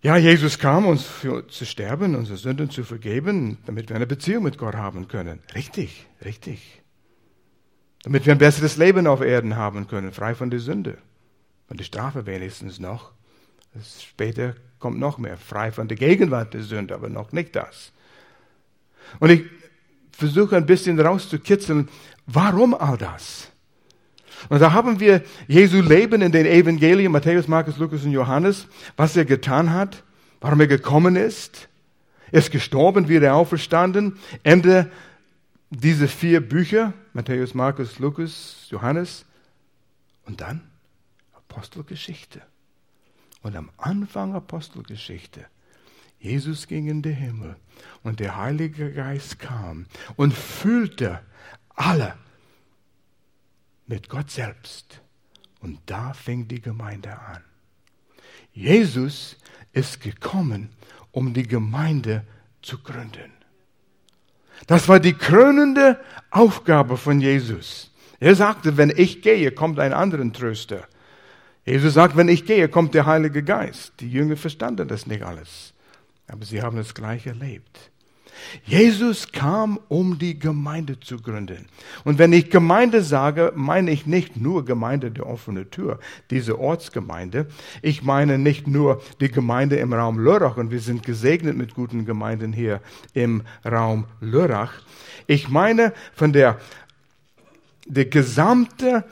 Ja, 0.00 0.16
Jesus 0.16 0.60
kam, 0.60 0.86
uns 0.86 1.02
für 1.02 1.48
zu 1.48 1.66
sterben, 1.66 2.14
unsere 2.14 2.38
Sünden 2.38 2.70
zu 2.70 2.84
vergeben, 2.84 3.58
damit 3.66 3.88
wir 3.88 3.96
eine 3.96 4.06
Beziehung 4.06 4.44
mit 4.44 4.56
Gott 4.56 4.76
haben 4.76 5.08
können. 5.08 5.40
Richtig, 5.56 6.06
richtig. 6.24 6.82
Damit 8.04 8.24
wir 8.24 8.32
ein 8.32 8.38
besseres 8.38 8.76
Leben 8.76 9.08
auf 9.08 9.20
Erden 9.20 9.56
haben 9.56 9.88
können, 9.88 10.12
frei 10.12 10.36
von 10.36 10.50
der 10.50 10.60
Sünde. 10.60 10.98
Von 11.66 11.76
der 11.76 11.84
Strafe 11.84 12.26
wenigstens 12.26 12.78
noch. 12.78 13.10
Später 14.00 14.54
kommt 14.78 15.00
noch 15.00 15.18
mehr, 15.18 15.36
frei 15.36 15.72
von 15.72 15.88
der 15.88 15.96
Gegenwart 15.96 16.54
der 16.54 16.62
Sünde, 16.62 16.94
aber 16.94 17.08
noch 17.08 17.32
nicht 17.32 17.56
das. 17.56 17.92
Und 19.18 19.30
ich 19.30 19.44
versuche 20.12 20.56
ein 20.56 20.66
bisschen 20.66 20.98
rauszukitzeln, 21.00 21.88
warum 22.26 22.72
all 22.72 22.96
das? 22.96 23.50
Und 24.48 24.60
da 24.60 24.72
haben 24.72 25.00
wir 25.00 25.22
Jesu 25.46 25.80
Leben 25.80 26.22
in 26.22 26.32
den 26.32 26.46
Evangelien, 26.46 27.12
Matthäus, 27.12 27.48
Markus, 27.48 27.76
Lukas 27.78 28.04
und 28.04 28.12
Johannes, 28.12 28.66
was 28.96 29.16
er 29.16 29.24
getan 29.24 29.72
hat, 29.72 30.04
warum 30.40 30.60
er 30.60 30.66
gekommen 30.66 31.16
ist. 31.16 31.68
Er 32.30 32.40
ist 32.40 32.50
gestorben, 32.50 33.08
wieder 33.08 33.34
auferstanden. 33.34 34.18
Ende 34.42 34.90
dieser 35.70 36.08
vier 36.08 36.46
Bücher, 36.46 36.92
Matthäus, 37.12 37.54
Markus, 37.54 37.98
Lukas, 37.98 38.66
Johannes. 38.70 39.24
Und 40.26 40.40
dann 40.40 40.60
Apostelgeschichte. 41.34 42.42
Und 43.42 43.56
am 43.56 43.70
Anfang 43.78 44.34
Apostelgeschichte. 44.34 45.46
Jesus 46.20 46.66
ging 46.66 46.88
in 46.88 47.02
den 47.02 47.14
Himmel 47.14 47.56
und 48.02 48.20
der 48.20 48.36
Heilige 48.36 48.92
Geist 48.92 49.38
kam 49.38 49.86
und 50.16 50.34
füllte 50.34 51.20
alle 51.76 52.14
mit 53.88 54.08
Gott 54.08 54.30
selbst. 54.30 55.00
Und 55.60 55.80
da 55.86 56.12
fing 56.12 56.46
die 56.46 56.60
Gemeinde 56.60 57.18
an. 57.18 57.42
Jesus 58.52 59.36
ist 59.72 60.00
gekommen, 60.00 60.70
um 61.10 61.34
die 61.34 61.46
Gemeinde 61.46 62.24
zu 62.62 62.78
gründen. 62.78 63.32
Das 64.66 64.88
war 64.88 65.00
die 65.00 65.14
krönende 65.14 66.00
Aufgabe 66.30 66.96
von 66.96 67.20
Jesus. 67.20 67.90
Er 68.20 68.34
sagte, 68.34 68.76
wenn 68.76 68.92
ich 68.94 69.22
gehe, 69.22 69.52
kommt 69.52 69.78
ein 69.78 69.92
anderer 69.92 70.32
Tröster. 70.32 70.86
Jesus 71.64 71.94
sagt, 71.94 72.16
wenn 72.16 72.28
ich 72.28 72.44
gehe, 72.46 72.68
kommt 72.68 72.94
der 72.94 73.06
Heilige 73.06 73.42
Geist. 73.42 73.92
Die 74.00 74.10
Jünger 74.10 74.36
verstanden 74.36 74.88
das 74.88 75.06
nicht 75.06 75.22
alles, 75.22 75.74
aber 76.26 76.44
sie 76.44 76.62
haben 76.62 76.78
es 76.78 76.94
gleich 76.94 77.26
erlebt. 77.26 77.90
Jesus 78.64 79.32
kam, 79.32 79.78
um 79.88 80.18
die 80.18 80.38
Gemeinde 80.38 81.00
zu 81.00 81.20
gründen. 81.20 81.66
Und 82.04 82.18
wenn 82.18 82.32
ich 82.32 82.50
Gemeinde 82.50 83.02
sage, 83.02 83.52
meine 83.54 83.90
ich 83.90 84.06
nicht 84.06 84.36
nur 84.36 84.64
Gemeinde 84.64 85.10
der 85.10 85.26
offenen 85.26 85.70
Tür, 85.70 85.98
diese 86.30 86.58
Ortsgemeinde. 86.58 87.46
Ich 87.82 88.02
meine 88.02 88.38
nicht 88.38 88.66
nur 88.66 89.02
die 89.20 89.30
Gemeinde 89.30 89.76
im 89.76 89.92
Raum 89.92 90.18
Lörrach 90.18 90.56
und 90.56 90.70
wir 90.70 90.80
sind 90.80 91.02
gesegnet 91.04 91.56
mit 91.56 91.74
guten 91.74 92.04
Gemeinden 92.04 92.52
hier 92.52 92.80
im 93.14 93.42
Raum 93.64 94.04
Lörrach. 94.20 94.72
Ich 95.26 95.48
meine 95.48 95.92
von 96.14 96.32
der, 96.32 96.58
der 97.86 98.06
gesamte 98.06 99.04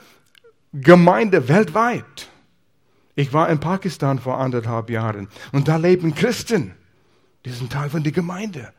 Gemeinde 0.73 1.47
weltweit. 1.47 2.29
Ich 3.15 3.33
war 3.33 3.49
in 3.49 3.59
Pakistan 3.59 4.19
vor 4.19 4.37
anderthalb 4.39 4.89
Jahren 4.89 5.27
und 5.51 5.67
da 5.67 5.77
leben 5.77 6.13
Christen. 6.13 6.73
Die 7.45 7.49
sind 7.49 7.71
Teil 7.71 7.89
von 7.89 8.03
der 8.03 8.11
Gemeinde. 8.11 8.73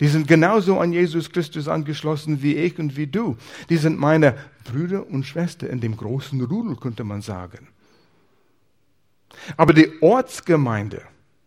Die 0.00 0.08
sind 0.08 0.28
genauso 0.28 0.78
an 0.78 0.92
Jesus 0.92 1.30
Christus 1.30 1.66
angeschlossen 1.66 2.42
wie 2.42 2.54
ich 2.54 2.78
und 2.78 2.96
wie 2.96 3.08
du. 3.08 3.36
Die 3.68 3.76
sind 3.76 3.98
meine 3.98 4.36
Brüder 4.64 5.08
und 5.08 5.24
Schwestern 5.24 5.70
in 5.70 5.80
dem 5.80 5.96
großen 5.96 6.40
Rudel, 6.40 6.76
könnte 6.76 7.02
man 7.04 7.20
sagen. 7.20 7.68
Aber 9.56 9.72
die 9.72 9.90
Ortsgemeinde, 10.00 11.02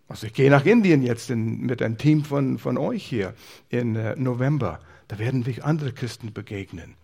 also 0.08 0.28
ich 0.28 0.34
gehe 0.34 0.50
nach 0.50 0.66
Indien 0.66 1.02
jetzt 1.02 1.30
in, 1.30 1.62
mit 1.62 1.82
einem 1.82 1.98
Team 1.98 2.26
von, 2.26 2.58
von 2.58 2.78
euch 2.78 3.06
hier 3.06 3.34
im 3.70 3.96
äh, 3.96 4.16
November, 4.16 4.80
da 5.08 5.20
werden 5.20 5.46
wir 5.46 5.66
andere 5.66 5.94
Christen 5.94 6.34
begegnen. 6.34 6.96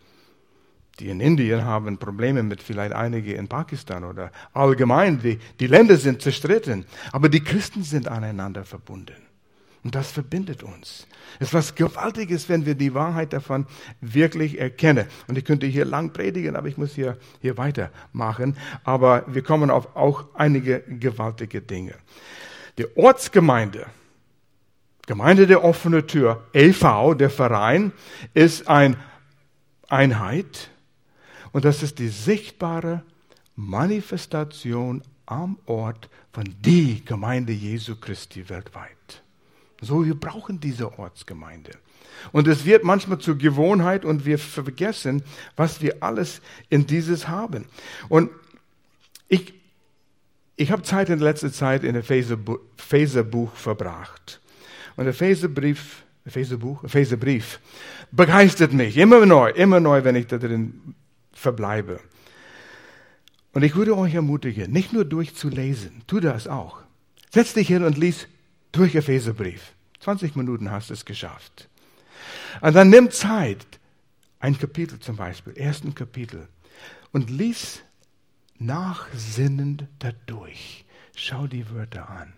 Die 1.00 1.10
in 1.10 1.20
Indien 1.20 1.64
haben 1.64 1.98
Probleme 1.98 2.42
mit 2.42 2.64
vielleicht 2.64 2.94
einige 2.94 3.34
in 3.34 3.48
Pakistan 3.48 4.04
oder 4.04 4.32
allgemein. 4.54 5.22
Die, 5.22 5.38
die 5.60 5.68
Länder 5.68 5.98
sind 5.98 6.22
zerstritten, 6.22 6.86
aber 7.12 7.30
die 7.30 7.44
Christen 7.44 7.84
sind 7.84 8.08
aneinander 8.08 8.66
verbunden. 8.66 9.27
Und 9.84 9.96
das 9.96 10.12
verbindet 10.12 10.64
uns. 10.64 11.08
Es 11.40 11.50
ist 11.50 11.54
was 11.54 11.76
Gewaltiges, 11.76 12.50
wenn 12.50 12.66
wir 12.66 12.76
die 12.76 12.94
Wahrheit 12.94 13.34
davon 13.34 13.68
wirklich 14.02 14.60
erkennen. 14.60 15.08
Und 15.28 15.38
ich 15.38 15.46
könnte 15.46 15.66
hier 15.66 15.86
lang 15.86 16.12
predigen, 16.14 16.56
aber 16.56 16.68
ich 16.68 16.78
muss 16.78 16.96
hier, 16.96 17.18
hier 17.42 17.58
weitermachen. 17.58 18.58
Aber 18.84 19.24
wir 19.28 19.44
kommen 19.44 19.70
auf 19.70 19.96
auch 19.96 20.26
einige 20.34 20.82
gewaltige 20.88 21.62
Dinge. 21.62 21.94
Die 22.78 22.86
Ortsgemeinde, 22.98 23.86
Gemeinde 25.06 25.48
der 25.48 25.64
offenen 25.64 26.06
Tür, 26.06 26.46
EV, 26.54 27.16
der 27.16 27.30
Verein, 27.30 27.94
ist 28.34 28.68
eine 28.68 28.98
Einheit. 29.88 30.70
Und 31.52 31.66
das 31.66 31.82
ist 31.82 32.00
die 32.00 32.10
sichtbare 32.10 33.04
Manifestation 33.56 35.02
am 35.26 35.58
Ort 35.66 36.10
von 36.32 36.44
die 36.60 37.04
Gemeinde 37.06 37.54
Jesu 37.54 37.96
Christi 37.96 38.50
weltweit. 38.50 39.24
So, 39.82 40.06
wir 40.06 40.16
brauchen 40.16 40.60
diese 40.60 40.98
Ortsgemeinde. 40.98 41.72
Und 42.32 42.48
es 42.48 42.66
wird 42.66 42.84
manchmal 42.84 43.20
zur 43.20 43.38
Gewohnheit 43.38 44.06
und 44.06 44.26
wir 44.26 44.40
vergessen, 44.40 45.24
was 45.56 45.82
wir 45.82 45.98
alles 46.02 46.42
in 46.70 46.88
dieses 46.88 47.28
haben. 47.28 47.66
Und 48.10 48.32
ich, 49.28 49.54
ich 50.56 50.72
habe 50.72 50.82
Zeit 50.82 51.10
in 51.10 51.20
letzter 51.20 51.52
Zeit 51.52 51.84
in 51.84 51.96
Epheserbuch 51.96 53.54
verbracht. 53.54 54.42
Und 54.96 55.06
der 55.06 55.14
Epheserbrief, 55.14 56.04
Epheserbuch, 56.26 56.84
Epheserbrief 56.84 57.60
begeistert 58.12 58.74
mich 58.74 58.98
immer 58.98 59.26
neu, 59.26 59.52
immer 59.52 59.80
neu, 59.80 60.04
wenn 60.04 60.16
ich 60.16 60.28
da 60.28 60.38
drin 60.38 60.96
verbleibe. 61.32 62.00
Und 63.54 63.64
ich 63.64 63.76
würde 63.76 63.98
euch 63.98 64.14
ermutigen, 64.14 64.72
nicht 64.72 64.94
nur 64.94 65.06
durchzulesen, 65.06 66.04
tu 66.08 66.20
das 66.20 66.48
auch. 66.48 66.80
Setz 67.32 67.54
dich 67.54 67.68
hin 67.68 67.84
und 67.84 67.98
lies 67.98 68.28
durch 68.78 68.96
Epheserbrief. 68.96 69.74
20 70.00 70.36
Minuten 70.36 70.72
hast 70.72 70.90
du 70.90 70.94
es 70.94 71.06
geschafft. 71.06 71.68
Und 72.62 72.76
dann 72.76 72.90
nimm 72.90 73.12
Zeit, 73.12 73.66
ein 74.40 74.58
Kapitel 74.58 75.00
zum 75.00 75.16
Beispiel, 75.16 75.54
ersten 75.58 75.96
Kapitel, 75.96 76.48
und 77.12 77.30
lies 77.30 77.82
nachsinnend 78.60 79.86
dadurch. 80.00 80.86
Schau 81.16 81.48
die 81.48 81.70
Wörter 81.72 82.10
an. 82.10 82.34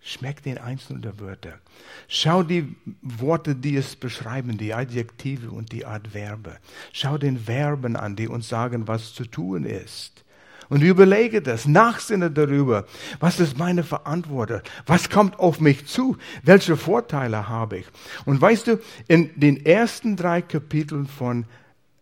Schmeck 0.00 0.42
den 0.42 0.58
einzelnen 0.58 1.02
der 1.02 1.20
Wörter. 1.20 1.60
Schau 2.08 2.42
die 2.42 2.74
Worte, 3.02 3.54
die 3.54 3.76
es 3.76 3.94
beschreiben, 3.94 4.58
die 4.58 4.74
Adjektive 4.74 5.50
und 5.50 5.70
die 5.70 5.86
Adverbe. 5.86 6.58
Schau 6.92 7.18
den 7.18 7.38
Verben 7.38 7.94
an, 7.94 8.16
die 8.16 8.26
uns 8.26 8.48
sagen, 8.48 8.88
was 8.88 9.14
zu 9.14 9.24
tun 9.24 9.64
ist. 9.64 10.24
Und 10.72 10.80
überlege 10.80 11.42
das, 11.42 11.66
nachsinne 11.66 12.30
darüber. 12.30 12.86
Was 13.20 13.38
ist 13.40 13.58
meine 13.58 13.84
Verantwortung? 13.84 14.62
Was 14.86 15.10
kommt 15.10 15.38
auf 15.38 15.60
mich 15.60 15.86
zu? 15.86 16.16
Welche 16.44 16.78
Vorteile 16.78 17.46
habe 17.46 17.80
ich? 17.80 17.86
Und 18.24 18.40
weißt 18.40 18.68
du, 18.68 18.80
in 19.06 19.38
den 19.38 19.66
ersten 19.66 20.16
drei 20.16 20.40
Kapiteln 20.40 21.06
von 21.06 21.44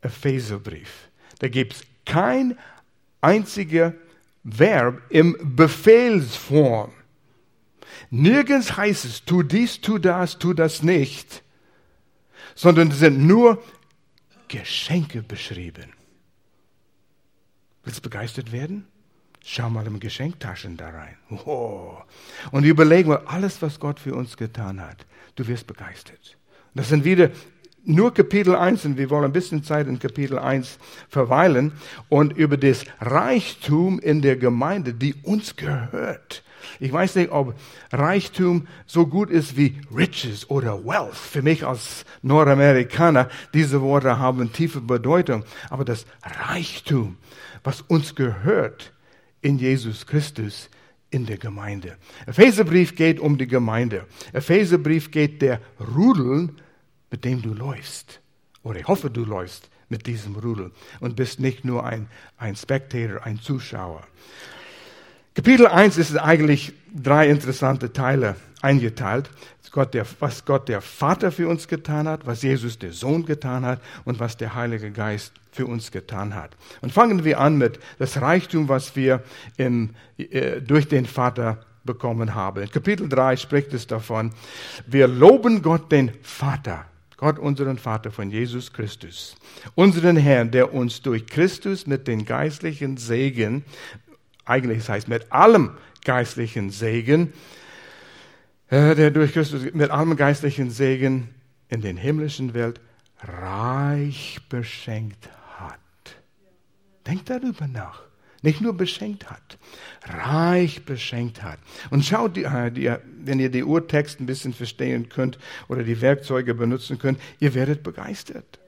Epheserbrief, 0.02 1.08
da 1.40 1.48
gibt 1.48 1.72
es 1.72 1.82
kein 2.06 2.56
einziger 3.20 3.92
Verb 4.44 5.02
im 5.08 5.36
Befehlsform. 5.56 6.92
Nirgends 8.10 8.76
heißt 8.76 9.04
es, 9.04 9.24
tu 9.24 9.42
dies, 9.42 9.80
tu 9.80 9.98
das, 9.98 10.38
tu 10.38 10.54
das 10.54 10.84
nicht, 10.84 11.42
sondern 12.54 12.92
es 12.92 13.00
sind 13.00 13.26
nur 13.26 13.60
Geschenke 14.46 15.22
beschrieben. 15.22 15.99
Willst 17.84 17.98
du 17.98 18.02
begeistert 18.02 18.52
werden? 18.52 18.86
Schau 19.42 19.70
mal 19.70 19.86
im 19.86 20.00
Geschenktaschen 20.00 20.76
da 20.76 20.90
rein. 20.90 21.16
Oh. 21.46 21.96
Und 22.50 22.64
überleg 22.64 23.06
mal 23.06 23.22
alles, 23.26 23.62
was 23.62 23.80
Gott 23.80 23.98
für 23.98 24.14
uns 24.14 24.36
getan 24.36 24.80
hat. 24.80 25.06
Du 25.36 25.46
wirst 25.46 25.66
begeistert. 25.66 26.36
Das 26.74 26.88
sind 26.88 27.04
wieder 27.04 27.30
nur 27.84 28.12
Kapitel 28.12 28.54
1 28.54 28.84
und 28.84 28.98
wir 28.98 29.08
wollen 29.08 29.24
ein 29.24 29.32
bisschen 29.32 29.64
Zeit 29.64 29.86
in 29.86 29.98
Kapitel 29.98 30.38
1 30.38 30.78
verweilen 31.08 31.72
und 32.10 32.34
über 32.34 32.58
das 32.58 32.84
Reichtum 33.00 33.98
in 33.98 34.20
der 34.20 34.36
Gemeinde, 34.36 34.92
die 34.92 35.14
uns 35.22 35.56
gehört. 35.56 36.42
Ich 36.78 36.92
weiß 36.92 37.16
nicht, 37.16 37.32
ob 37.32 37.54
Reichtum 37.90 38.66
so 38.86 39.06
gut 39.06 39.30
ist 39.30 39.56
wie 39.56 39.80
Riches 39.94 40.48
oder 40.50 40.84
Wealth. 40.84 41.14
Für 41.14 41.42
mich 41.42 41.66
als 41.66 42.04
Nordamerikaner, 42.22 43.28
diese 43.54 43.80
Worte 43.80 44.18
haben 44.18 44.52
tiefe 44.52 44.80
Bedeutung. 44.80 45.44
Aber 45.70 45.84
das 45.84 46.04
Reichtum, 46.22 47.16
was 47.64 47.82
uns 47.82 48.14
gehört 48.14 48.92
in 49.42 49.58
Jesus 49.58 50.06
Christus, 50.06 50.68
in 51.10 51.26
der 51.26 51.38
Gemeinde. 51.38 51.96
Epheserbrief 52.26 52.94
geht 52.94 53.18
um 53.18 53.36
die 53.36 53.46
Gemeinde. 53.46 54.06
Epheserbrief 54.32 55.10
geht 55.10 55.42
der 55.42 55.60
Rudel, 55.94 56.50
mit 57.10 57.24
dem 57.24 57.42
du 57.42 57.52
läufst. 57.52 58.20
Oder 58.62 58.80
ich 58.80 58.86
hoffe, 58.86 59.10
du 59.10 59.24
läufst 59.24 59.68
mit 59.88 60.06
diesem 60.06 60.36
Rudel 60.36 60.70
und 61.00 61.16
bist 61.16 61.40
nicht 61.40 61.64
nur 61.64 61.84
ein, 61.84 62.08
ein 62.36 62.54
Spectator, 62.54 63.24
ein 63.24 63.40
Zuschauer. 63.40 64.06
Kapitel 65.34 65.66
1 65.66 65.96
ist 65.96 66.16
eigentlich 66.16 66.72
drei 66.94 67.28
interessante 67.28 67.92
Teile 67.92 68.36
eingeteilt. 68.62 69.30
Gott 69.72 69.94
der, 69.94 70.04
was 70.18 70.44
Gott 70.44 70.68
der 70.68 70.80
Vater 70.80 71.30
für 71.32 71.48
uns 71.48 71.68
getan 71.68 72.08
hat, 72.08 72.26
was 72.26 72.42
Jesus 72.42 72.78
der 72.78 72.92
Sohn 72.92 73.24
getan 73.24 73.64
hat 73.64 73.80
und 74.04 74.18
was 74.18 74.36
der 74.36 74.54
Heilige 74.54 74.90
Geist 74.90 75.32
für 75.52 75.66
uns 75.66 75.90
getan 75.90 76.34
hat. 76.34 76.56
Und 76.80 76.92
fangen 76.92 77.24
wir 77.24 77.40
an 77.40 77.56
mit 77.56 77.78
das 77.98 78.20
Reichtum, 78.20 78.68
was 78.68 78.96
wir 78.96 79.22
im, 79.56 79.90
äh, 80.18 80.60
durch 80.60 80.88
den 80.88 81.06
Vater 81.06 81.64
bekommen 81.84 82.34
haben. 82.34 82.62
In 82.62 82.70
Kapitel 82.70 83.08
3 83.08 83.36
spricht 83.36 83.72
es 83.72 83.86
davon, 83.86 84.32
wir 84.86 85.08
loben 85.08 85.62
Gott 85.62 85.90
den 85.90 86.12
Vater, 86.22 86.84
Gott 87.16 87.38
unseren 87.38 87.78
Vater 87.78 88.10
von 88.10 88.30
Jesus 88.30 88.72
Christus, 88.72 89.36
unseren 89.74 90.16
Herrn, 90.16 90.50
der 90.50 90.74
uns 90.74 91.02
durch 91.02 91.26
Christus 91.26 91.86
mit 91.86 92.06
den 92.06 92.24
geistlichen 92.24 92.96
Segen, 92.96 93.64
eigentlich 94.44 94.78
das 94.78 94.88
heißt 94.88 95.08
mit 95.08 95.30
allem 95.32 95.70
geistlichen 96.04 96.70
Segen, 96.70 97.32
der 98.70 99.10
durch 99.10 99.32
Christus 99.32 99.62
mit 99.72 99.90
allem 99.90 100.16
geistlichen 100.16 100.70
Segen 100.70 101.34
in 101.68 101.80
den 101.80 101.96
himmlischen 101.96 102.54
Welt 102.54 102.80
reich 103.22 104.40
beschenkt 104.48 105.28
hat. 105.58 105.78
Denkt 107.06 107.30
darüber 107.30 107.66
nach. 107.66 108.02
Nicht 108.42 108.62
nur 108.62 108.74
beschenkt 108.74 109.30
hat, 109.30 109.58
reich 110.06 110.86
beschenkt 110.86 111.42
hat. 111.42 111.58
Und 111.90 112.06
schaut, 112.06 112.36
die, 112.36 112.44
äh, 112.44 112.70
die, 112.70 112.90
wenn 113.22 113.38
ihr 113.38 113.50
die 113.50 113.64
Urtext 113.64 114.18
ein 114.18 114.24
bisschen 114.24 114.54
verstehen 114.54 115.10
könnt 115.10 115.38
oder 115.68 115.82
die 115.82 116.00
Werkzeuge 116.00 116.54
benutzen 116.54 116.98
könnt, 116.98 117.20
ihr 117.38 117.52
werdet 117.52 117.82
begeistert. 117.82 118.58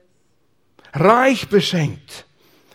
Reich 0.93 1.49
beschenkt. 1.49 2.27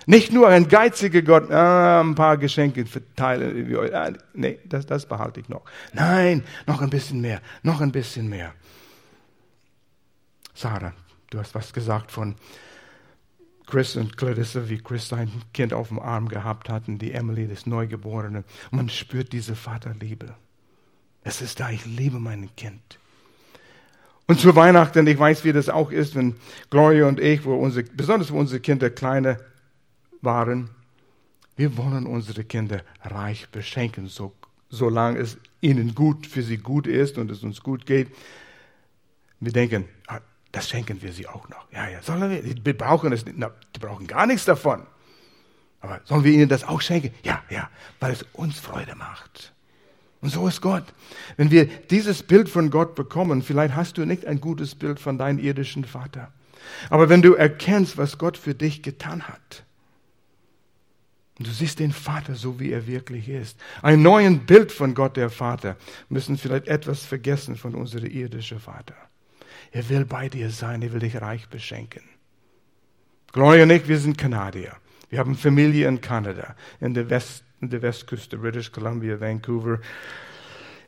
Nicht 0.09 0.33
nur 0.33 0.49
ein 0.49 0.69
geiziger 0.69 1.21
Gott, 1.21 1.51
ah, 1.51 2.01
ein 2.01 2.15
paar 2.15 2.39
Geschenke 2.39 2.87
verteilen. 2.87 3.77
Ah, 3.93 4.11
nee, 4.33 4.59
das, 4.65 4.87
das 4.87 5.05
behalte 5.05 5.41
ich 5.41 5.51
noch. 5.51 5.67
Nein, 5.93 6.45
noch 6.67 6.81
ein 6.81 6.89
bisschen 6.89 7.21
mehr, 7.21 7.43
noch 7.63 7.83
ein 7.83 7.93
bisschen 7.93 8.27
mehr. 8.27 8.55
Sarah, 10.55 10.95
du 11.29 11.39
hast 11.39 11.55
was 11.55 11.75
gesagt 11.75 12.11
von 12.11 12.37
Chris 13.67 13.97
und 13.97 14.17
Clarissa, 14.17 14.71
wie 14.71 14.79
Chris 14.79 15.09
sein 15.09 15.31
Kind 15.53 15.75
auf 15.75 15.89
dem 15.89 15.99
Arm 15.99 16.31
gehabt 16.31 16.71
hatten, 16.71 16.99
die 16.99 17.13
Emily, 17.13 17.47
das 17.47 17.67
Neugeborene. 17.67 18.45
man 18.71 18.89
spürt 18.89 19.35
diese 19.35 19.57
Vaterliebe. 19.57 20.35
Es 21.23 21.43
ist 21.43 21.61
da, 21.61 21.69
ich 21.69 21.85
liebe 21.85 22.19
mein 22.19 22.49
Kind. 22.57 22.99
Und 24.27 24.41
zu 24.41 24.57
Weihnachten, 24.57 25.07
ich 25.07 25.19
weiß, 25.19 25.45
wie 25.45 25.53
das 25.53 25.69
auch 25.69 25.91
ist, 25.91 26.15
wenn 26.15 26.37
Gloria 26.71 27.07
und 27.07 27.21
ich, 27.21 27.45
wo 27.45 27.55
unsere, 27.57 27.87
besonders 27.91 28.33
wo 28.33 28.39
unsere 28.39 28.61
Kinder 28.61 28.89
kleine 28.89 29.39
waren, 30.21 30.71
wir 31.57 31.77
wollen 31.77 32.07
unsere 32.07 32.45
Kinder 32.45 32.83
reich 33.03 33.49
beschenken, 33.49 34.07
so, 34.07 34.33
solange 34.69 35.19
es 35.19 35.39
ihnen 35.61 35.95
gut, 35.95 36.27
für 36.27 36.43
sie 36.43 36.59
gut 36.59 36.87
ist 36.87 37.19
und 37.19 37.31
es 37.31 37.43
uns 37.43 37.63
gut 37.63 37.87
geht. 37.87 38.09
Wir 39.41 39.53
denken, 39.53 39.89
ah, 40.07 40.21
das 40.53 40.69
schenken 40.69 41.03
wir 41.03 41.13
sie 41.13 41.27
auch 41.27 41.49
noch. 41.49 41.71
Ja, 41.73 41.89
ja, 41.89 42.03
sollen 42.03 42.31
wir? 42.31 42.65
Wir 42.65 42.77
brauchen 42.77 43.13
es 43.13 43.25
nicht. 43.25 43.39
die 43.39 43.79
brauchen 43.81 44.07
gar 44.07 44.27
nichts 44.27 44.45
davon. 44.45 44.87
Aber 45.81 46.01
sollen 46.05 46.25
wir 46.25 46.33
ihnen 46.33 46.49
das 46.49 46.65
auch 46.65 46.81
schenken? 46.81 47.13
Ja, 47.23 47.43
ja, 47.51 47.71
weil 48.01 48.13
es 48.13 48.25
uns 48.33 48.59
Freude 48.59 48.95
macht. 48.95 49.53
Und 50.21 50.31
so 50.31 50.49
ist 50.49 50.61
Gott. 50.61 50.85
Wenn 51.37 51.51
wir 51.51 51.67
dieses 51.67 52.23
Bild 52.23 52.49
von 52.49 52.71
Gott 52.71 52.95
bekommen, 52.97 53.43
vielleicht 53.43 53.77
hast 53.77 53.99
du 53.99 54.05
nicht 54.05 54.27
ein 54.27 54.41
gutes 54.41 54.75
Bild 54.75 54.99
von 54.99 55.19
deinem 55.19 55.39
irdischen 55.39 55.85
Vater. 55.85 56.33
Aber 56.91 57.09
wenn 57.09 57.23
du 57.23 57.35
erkennst, 57.35 57.97
was 57.97 58.19
Gott 58.19 58.37
für 58.37 58.55
dich 58.55 58.83
getan 58.83 59.29
hat, 59.29 59.65
und 61.39 61.47
du 61.47 61.53
siehst 61.53 61.79
den 61.79 61.93
Vater 61.93 62.35
so, 62.35 62.59
wie 62.59 62.73
er 62.73 62.87
wirklich 62.87 63.29
ist. 63.29 63.59
Ein 63.81 64.03
neues 64.03 64.39
Bild 64.41 64.73
von 64.73 64.95
Gott, 64.95 65.17
der 65.17 65.31
Vater. 65.31 65.77
Wir 66.09 66.15
müssen 66.15 66.37
vielleicht 66.37 66.67
etwas 66.67 67.05
vergessen 67.05 67.55
von 67.55 67.75
unserem 67.75 68.07
irdischen 68.07 68.59
Vater. 68.59 68.95
Er 69.71 69.89
will 69.89 70.05
bei 70.05 70.29
dir 70.29 70.51
sein, 70.51 70.83
er 70.83 70.93
will 70.93 71.01
dich 71.01 71.21
reich 71.21 71.49
beschenken. 71.49 72.03
Gloria 73.33 73.63
und 73.63 73.71
ich, 73.71 73.87
wir 73.87 73.99
sind 73.99 74.19
Kanadier. 74.19 74.73
Wir 75.11 75.21
haben 75.21 75.37
Familie 75.37 75.87
in 75.87 76.01
Kanada, 76.01 76.57
in 76.81 76.95
der, 76.95 77.09
West, 77.09 77.45
in 77.61 77.71
der 77.71 77.83
Westküste, 77.83 78.37
British 78.37 78.73
Columbia, 78.73 79.21
Vancouver. 79.21 79.81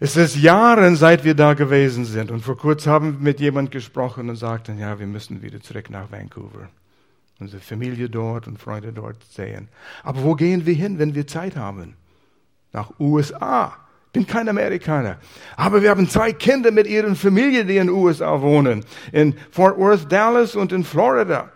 Es 0.01 0.17
ist 0.17 0.37
Jahre, 0.37 0.97
seit 0.97 1.25
wir 1.25 1.35
da 1.35 1.55
gewesen 1.55 2.07
sind. 2.07 2.31
Und 2.31 2.41
vor 2.41 2.57
kurzem 2.57 2.93
haben 2.93 3.13
wir 3.13 3.21
mit 3.21 3.41
jemand 3.41 3.71
gesprochen 3.71 4.29
und 4.29 4.37
sagten, 4.37 4.79
ja, 4.79 4.99
wir 4.99 5.07
müssen 5.07 5.43
wieder 5.43 5.61
zurück 5.61 5.91
nach 5.91 6.11
Vancouver 6.11 6.71
unsere 7.41 7.63
Familie 7.63 8.09
dort 8.09 8.47
und 8.47 8.59
Freunde 8.59 8.93
dort 8.93 9.25
sehen. 9.25 9.69
Aber 10.03 10.23
wo 10.23 10.35
gehen 10.35 10.67
wir 10.67 10.75
hin, 10.75 10.99
wenn 10.99 11.15
wir 11.15 11.27
Zeit 11.27 11.57
haben? 11.57 11.95
Nach 12.73 12.93
USA. 12.99 13.77
Ich 14.07 14.13
bin 14.13 14.27
kein 14.27 14.49
Amerikaner. 14.49 15.19
Aber 15.57 15.83
wir 15.83 15.91
haben 15.91 16.09
zwei 16.09 16.33
Kinder 16.33 16.71
mit 16.71 16.87
ihren 16.87 17.17
Familien, 17.17 17.67
die 17.69 17.77
in 17.77 17.87
den 17.87 17.97
USA 17.97 18.41
wohnen. 18.41 18.85
In 19.13 19.35
Fort 19.51 19.79
Worth, 19.79 20.11
Dallas 20.11 20.57
und 20.57 20.73
in 20.73 20.85
Florida. 20.85 21.51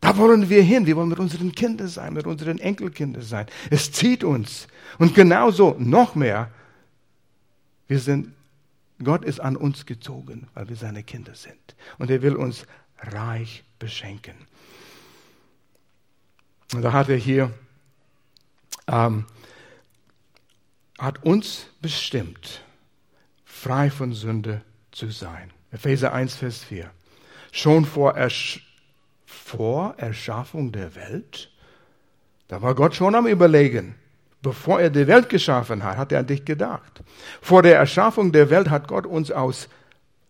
Da 0.00 0.16
wollen 0.16 0.48
wir 0.48 0.62
hin. 0.62 0.86
Wir 0.86 0.96
wollen 0.96 1.08
mit 1.08 1.18
unseren 1.18 1.52
Kindern 1.52 1.88
sein, 1.88 2.14
mit 2.14 2.26
unseren 2.26 2.58
Enkelkindern 2.58 3.22
sein. 3.22 3.46
Es 3.70 3.92
zieht 3.92 4.24
uns. 4.24 4.68
Und 4.98 5.14
genauso 5.14 5.76
noch 5.78 6.14
mehr. 6.14 6.50
Wir 7.86 7.98
sind, 8.00 8.32
Gott 9.02 9.24
ist 9.24 9.40
an 9.40 9.56
uns 9.56 9.86
gezogen, 9.86 10.48
weil 10.54 10.68
wir 10.68 10.76
seine 10.76 11.02
Kinder 11.02 11.34
sind. 11.34 11.76
Und 11.98 12.10
er 12.10 12.22
will 12.22 12.36
uns 12.36 12.66
reich 13.00 13.64
beschenken. 13.78 14.34
Und 16.74 16.82
da 16.82 16.92
hat 16.92 17.08
er 17.08 17.16
hier, 17.16 17.52
ähm, 18.86 19.24
hat 20.98 21.24
uns 21.24 21.66
bestimmt, 21.80 22.62
frei 23.44 23.90
von 23.90 24.12
Sünde 24.12 24.62
zu 24.92 25.10
sein. 25.10 25.52
Epheser 25.70 26.12
1, 26.12 26.36
Vers 26.36 26.64
4. 26.64 26.90
Schon 27.52 27.84
vor, 27.84 28.16
Ersch 28.16 28.64
vor 29.26 29.94
Erschaffung 29.98 30.72
der 30.72 30.94
Welt, 30.94 31.50
da 32.48 32.62
war 32.62 32.74
Gott 32.74 32.94
schon 32.94 33.14
am 33.14 33.26
Überlegen. 33.26 33.94
Bevor 34.40 34.80
er 34.80 34.90
die 34.90 35.06
Welt 35.06 35.28
geschaffen 35.28 35.82
hat, 35.82 35.96
hat 35.96 36.12
er 36.12 36.20
an 36.20 36.26
dich 36.26 36.44
gedacht. 36.44 37.02
Vor 37.42 37.62
der 37.62 37.76
Erschaffung 37.76 38.32
der 38.32 38.50
Welt 38.50 38.70
hat 38.70 38.88
Gott 38.88 39.04
uns 39.04 39.30
aus 39.30 39.68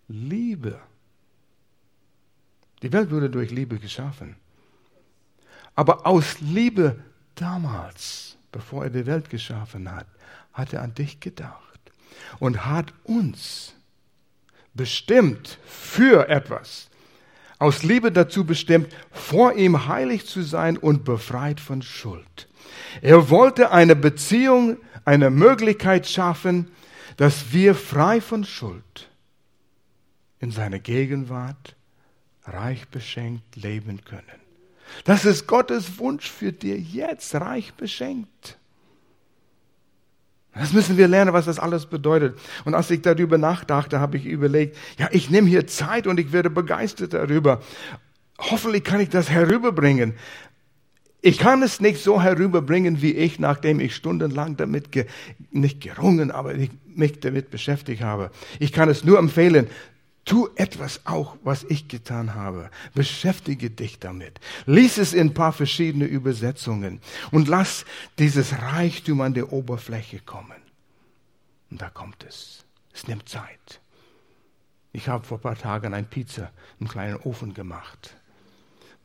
Liebe. 0.08 0.80
Die 2.82 2.92
Welt 2.92 3.10
wurde 3.10 3.28
durch 3.28 3.50
Liebe 3.50 3.78
geschaffen. 3.78 4.36
Aber 5.78 6.08
aus 6.08 6.40
Liebe 6.40 6.98
damals, 7.36 8.36
bevor 8.50 8.82
er 8.82 8.90
die 8.90 9.06
Welt 9.06 9.30
geschaffen 9.30 9.88
hat, 9.88 10.08
hat 10.52 10.72
er 10.72 10.82
an 10.82 10.92
dich 10.92 11.20
gedacht 11.20 11.78
und 12.40 12.66
hat 12.66 12.92
uns 13.04 13.76
bestimmt 14.74 15.56
für 15.64 16.28
etwas. 16.28 16.90
Aus 17.60 17.84
Liebe 17.84 18.10
dazu 18.10 18.44
bestimmt, 18.44 18.92
vor 19.12 19.52
ihm 19.54 19.86
heilig 19.86 20.26
zu 20.26 20.42
sein 20.42 20.76
und 20.76 21.04
befreit 21.04 21.60
von 21.60 21.80
Schuld. 21.80 22.48
Er 23.00 23.30
wollte 23.30 23.70
eine 23.70 23.94
Beziehung, 23.94 24.78
eine 25.04 25.30
Möglichkeit 25.30 26.08
schaffen, 26.08 26.72
dass 27.18 27.52
wir 27.52 27.76
frei 27.76 28.20
von 28.20 28.42
Schuld 28.42 29.08
in 30.40 30.50
seiner 30.50 30.80
Gegenwart 30.80 31.76
reich 32.42 32.88
beschenkt 32.88 33.54
leben 33.54 34.04
können. 34.04 34.47
Das 35.04 35.24
ist 35.24 35.46
Gottes 35.46 35.98
Wunsch 35.98 36.30
für 36.30 36.52
dir 36.52 36.78
jetzt, 36.78 37.34
reich 37.34 37.74
beschenkt. 37.74 38.58
Das 40.54 40.72
müssen 40.72 40.96
wir 40.96 41.06
lernen, 41.06 41.32
was 41.32 41.44
das 41.44 41.58
alles 41.58 41.86
bedeutet. 41.86 42.36
Und 42.64 42.74
als 42.74 42.90
ich 42.90 43.00
darüber 43.00 43.38
nachdachte, 43.38 44.00
habe 44.00 44.16
ich 44.16 44.26
überlegt, 44.26 44.76
ja, 44.98 45.08
ich 45.12 45.30
nehme 45.30 45.48
hier 45.48 45.66
Zeit 45.66 46.06
und 46.06 46.18
ich 46.18 46.32
werde 46.32 46.50
begeistert 46.50 47.12
darüber. 47.12 47.60
Hoffentlich 48.38 48.82
kann 48.82 49.00
ich 49.00 49.08
das 49.08 49.30
herüberbringen. 49.30 50.14
Ich 51.20 51.38
kann 51.38 51.62
es 51.62 51.80
nicht 51.80 52.02
so 52.02 52.22
herüberbringen, 52.22 53.02
wie 53.02 53.12
ich, 53.12 53.38
nachdem 53.38 53.80
ich 53.80 53.94
stundenlang 53.94 54.56
damit, 54.56 54.92
ge 54.92 55.06
nicht 55.50 55.80
gerungen, 55.80 56.30
aber 56.30 56.54
ich 56.54 56.70
mich 56.86 57.20
damit 57.20 57.50
beschäftigt 57.50 58.02
habe. 58.02 58.30
Ich 58.58 58.72
kann 58.72 58.88
es 58.88 59.04
nur 59.04 59.18
empfehlen, 59.18 59.66
Tu 60.28 60.46
etwas 60.56 61.00
auch, 61.06 61.38
was 61.42 61.64
ich 61.64 61.88
getan 61.88 62.34
habe. 62.34 62.70
Beschäftige 62.92 63.70
dich 63.70 63.98
damit. 63.98 64.38
Lies 64.66 64.98
es 64.98 65.14
in 65.14 65.28
ein 65.28 65.34
paar 65.34 65.54
verschiedene 65.54 66.04
Übersetzungen 66.04 67.00
und 67.30 67.48
lass 67.48 67.86
dieses 68.18 68.52
Reichtum 68.60 69.22
an 69.22 69.32
der 69.32 69.54
Oberfläche 69.54 70.20
kommen. 70.20 70.60
Und 71.70 71.80
da 71.80 71.88
kommt 71.88 72.26
es. 72.28 72.66
Es 72.92 73.08
nimmt 73.08 73.26
Zeit. 73.26 73.80
Ich 74.92 75.08
habe 75.08 75.24
vor 75.24 75.38
ein 75.38 75.42
paar 75.42 75.56
Tagen 75.56 75.94
ein 75.94 76.10
Pizza 76.10 76.52
im 76.78 76.88
kleinen 76.88 77.16
Ofen 77.16 77.54
gemacht. 77.54 78.14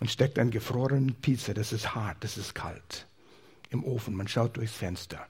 Man 0.01 0.09
steckt 0.09 0.37
einen 0.37 0.51
gefrorenen 0.51 1.15
Pizza, 1.15 1.53
das 1.53 1.71
ist 1.71 1.95
hart, 1.95 2.17
das 2.19 2.35
ist 2.35 2.53
kalt, 2.53 3.07
im 3.69 3.85
Ofen. 3.85 4.13
Man 4.13 4.27
schaut 4.27 4.57
durchs 4.57 4.73
Fenster. 4.73 5.25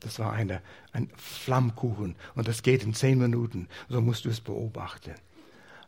Das 0.00 0.18
war 0.18 0.32
eine, 0.32 0.62
ein 0.92 1.10
Flammkuchen 1.16 2.16
und 2.34 2.48
das 2.48 2.62
geht 2.62 2.82
in 2.82 2.94
zehn 2.94 3.18
Minuten. 3.18 3.68
So 3.88 4.00
musst 4.00 4.24
du 4.24 4.28
es 4.28 4.40
beobachten. 4.40 5.14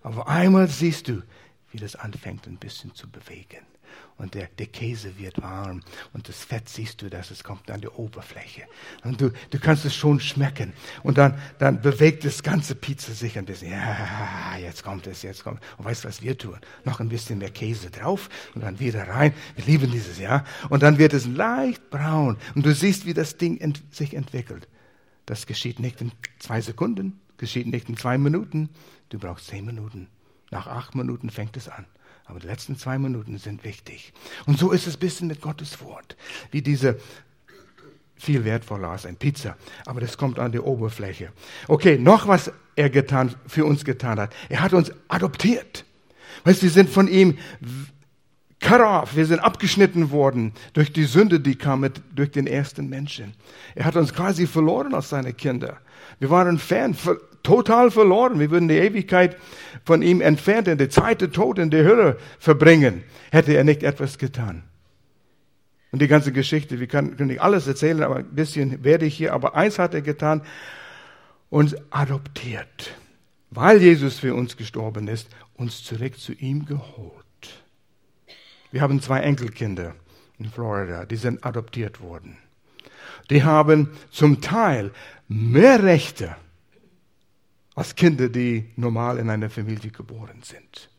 Aber 0.03 0.29
einmal 0.29 0.69
siehst 0.69 1.09
du, 1.09 1.23
wie 1.71 1.79
das 1.79 1.95
anfängt 1.95 2.47
ein 2.47 2.57
bisschen 2.57 2.95
zu 2.95 3.09
bewegen 3.09 3.67
und 4.17 4.35
der, 4.35 4.49
der 4.59 4.67
Käse 4.67 5.19
wird 5.19 5.41
warm 5.41 5.83
und 6.13 6.29
das 6.29 6.45
Fett 6.45 6.69
siehst 6.69 7.01
du, 7.01 7.09
dass 7.09 7.31
es 7.31 7.43
kommt 7.43 7.71
an 7.71 7.81
die 7.81 7.89
Oberfläche. 7.89 8.63
Und 9.03 9.21
du, 9.21 9.31
du 9.49 9.59
kannst 9.59 9.85
es 9.87 9.95
schon 9.95 10.21
schmecken. 10.21 10.75
Und 11.03 11.17
dann, 11.17 11.39
dann 11.59 11.81
bewegt 11.81 12.25
das 12.25 12.43
ganze 12.43 12.75
Pizza 12.75 13.13
sich 13.13 13.39
ein 13.39 13.47
bisschen. 13.47 13.71
Ja, 13.71 14.57
jetzt 14.61 14.85
kommt 14.85 15.07
es, 15.07 15.23
jetzt 15.23 15.43
kommt 15.43 15.63
es. 15.63 15.79
Und 15.79 15.85
weißt 15.87 16.05
du, 16.05 16.09
was 16.09 16.21
wir 16.21 16.37
tun? 16.37 16.59
Noch 16.85 17.01
ein 17.01 17.09
bisschen 17.09 17.39
mehr 17.39 17.51
Käse 17.51 17.91
drauf 17.91 18.29
und 18.55 18.63
dann 18.63 18.79
wieder 18.79 19.09
rein. 19.09 19.33
Wir 19.57 19.65
lieben 19.65 19.91
dieses, 19.91 20.19
ja. 20.19 20.45
Und 20.69 20.83
dann 20.83 20.99
wird 20.99 21.15
es 21.15 21.27
leicht 21.27 21.89
braun 21.89 22.37
und 22.55 22.67
du 22.67 22.75
siehst, 22.75 23.07
wie 23.07 23.15
das 23.15 23.39
Ding 23.39 23.57
ent 23.59 23.83
sich 23.91 24.15
entwickelt. 24.15 24.69
Das 25.25 25.47
geschieht 25.47 25.81
nicht 25.81 26.01
in 26.01 26.13
zwei 26.41 26.61
Sekunden, 26.61 27.21
geschieht 27.39 27.67
nicht 27.67 27.89
in 27.89 27.97
zwei 27.97 28.19
Minuten. 28.19 28.69
Du 29.09 29.19
brauchst 29.19 29.47
zehn 29.47 29.65
Minuten. 29.65 30.09
Nach 30.51 30.67
acht 30.67 30.95
Minuten 30.95 31.31
fängt 31.31 31.57
es 31.57 31.69
an. 31.69 31.87
Aber 32.31 32.39
die 32.39 32.47
letzten 32.47 32.77
zwei 32.77 32.97
Minuten 32.97 33.39
sind 33.39 33.65
wichtig. 33.65 34.13
Und 34.47 34.57
so 34.59 34.71
ist 34.71 34.87
es 34.87 34.97
ein 34.97 35.01
bisschen 35.01 35.27
mit 35.27 35.41
Gottes 35.41 35.81
Wort. 35.83 36.17
Wie 36.53 36.63
diese 36.63 37.01
viel 38.17 38.45
wertvoller 38.45 38.89
als 38.89 39.05
ein 39.05 39.17
Pizza. 39.17 39.57
Aber 39.85 40.01
das 40.01 40.17
kommt 40.17 40.39
an 40.39 40.53
die 40.53 40.61
Oberfläche. 40.61 41.33
Okay, 41.67 41.99
noch 41.99 42.29
was 42.29 42.53
er 42.77 42.89
getan, 42.89 43.35
für 43.47 43.65
uns 43.65 43.85
getan 43.85 44.21
hat. 44.21 44.33
Er 44.49 44.61
hat 44.61 44.73
uns 44.75 44.93
adoptiert. 45.09 45.85
Weißt, 46.45 46.63
wir 46.63 46.71
sind 46.71 46.89
von 46.89 47.09
ihm 47.09 47.37
cut 48.61 49.17
wir 49.17 49.27
sind 49.27 49.41
abgeschnitten 49.41 50.11
worden 50.11 50.53
durch 50.75 50.93
die 50.93 51.05
Sünde, 51.05 51.41
die 51.41 51.57
kam 51.57 51.81
mit, 51.81 52.01
durch 52.15 52.31
den 52.31 52.47
ersten 52.47 52.89
Menschen. 52.89 53.35
Er 53.75 53.87
hat 53.87 53.97
uns 53.97 54.15
quasi 54.15 54.47
verloren 54.47 54.95
als 54.95 55.09
seine 55.09 55.33
Kinder. 55.33 55.79
Wir 56.21 56.31
waren 56.31 56.59
fern, 56.59 56.95
total 57.43 57.91
verloren. 57.91 58.39
Wir 58.39 58.51
würden 58.51 58.69
die 58.69 58.77
Ewigkeit 58.77 59.37
von 59.85 60.03
ihm 60.03 60.21
entfernt, 60.21 60.69
in 60.69 60.79
der 60.79 60.91
Zeit 60.91 61.21
der 61.21 61.31
Tod 61.31 61.59
in 61.59 61.71
der 61.71 61.85
Hölle 61.85 62.19
verbringen, 62.39 63.03
hätte 63.31 63.55
er 63.55 63.65
nicht 63.65 63.83
etwas 63.83 64.19
getan. 64.19 64.65
Und 65.93 66.01
die 66.01 66.09
ganze 66.09 66.33
Geschichte, 66.33 66.79
wir 66.79 66.87
können, 66.87 67.17
nicht 67.27 67.41
alles 67.41 67.67
erzählen, 67.67 68.03
aber 68.03 68.17
ein 68.17 68.35
bisschen 68.35 68.85
werde 68.85 69.07
ich 69.07 69.17
hier. 69.17 69.33
Aber 69.33 69.57
eins 69.57 69.79
hat 69.79 69.95
er 69.95 70.03
getan, 70.03 70.43
uns 71.49 71.75
adoptiert. 71.91 72.95
Weil 73.51 73.83
Jesus 73.83 74.21
für 74.21 74.35
uns 74.35 74.57
gestorben 74.57 75.09
ist, 75.09 75.29
uns 75.55 75.83
zurück 75.83 76.17
zu 76.19 76.33
ihm 76.33 76.65
geholt. 76.65 77.25
Wir 78.71 78.83
haben 78.83 79.03
zwei 79.03 79.21
Enkelkinder 79.21 79.97
in 80.39 80.49
Florida, 80.49 81.05
die 81.05 81.17
sind 81.17 81.45
adoptiert 81.45 82.01
worden. 82.01 82.39
Die 83.29 83.43
haben 83.43 83.91
zum 84.11 84.41
Teil 84.41 84.93
mehr 85.29 85.83
Rechte 85.83 86.37
als 87.81 87.95
Kinder, 87.95 88.29
die 88.29 88.67
normal 88.77 89.17
in 89.17 89.31
einer 89.31 89.49
Familie 89.49 89.91
geboren 89.91 90.43
sind. 90.43 90.91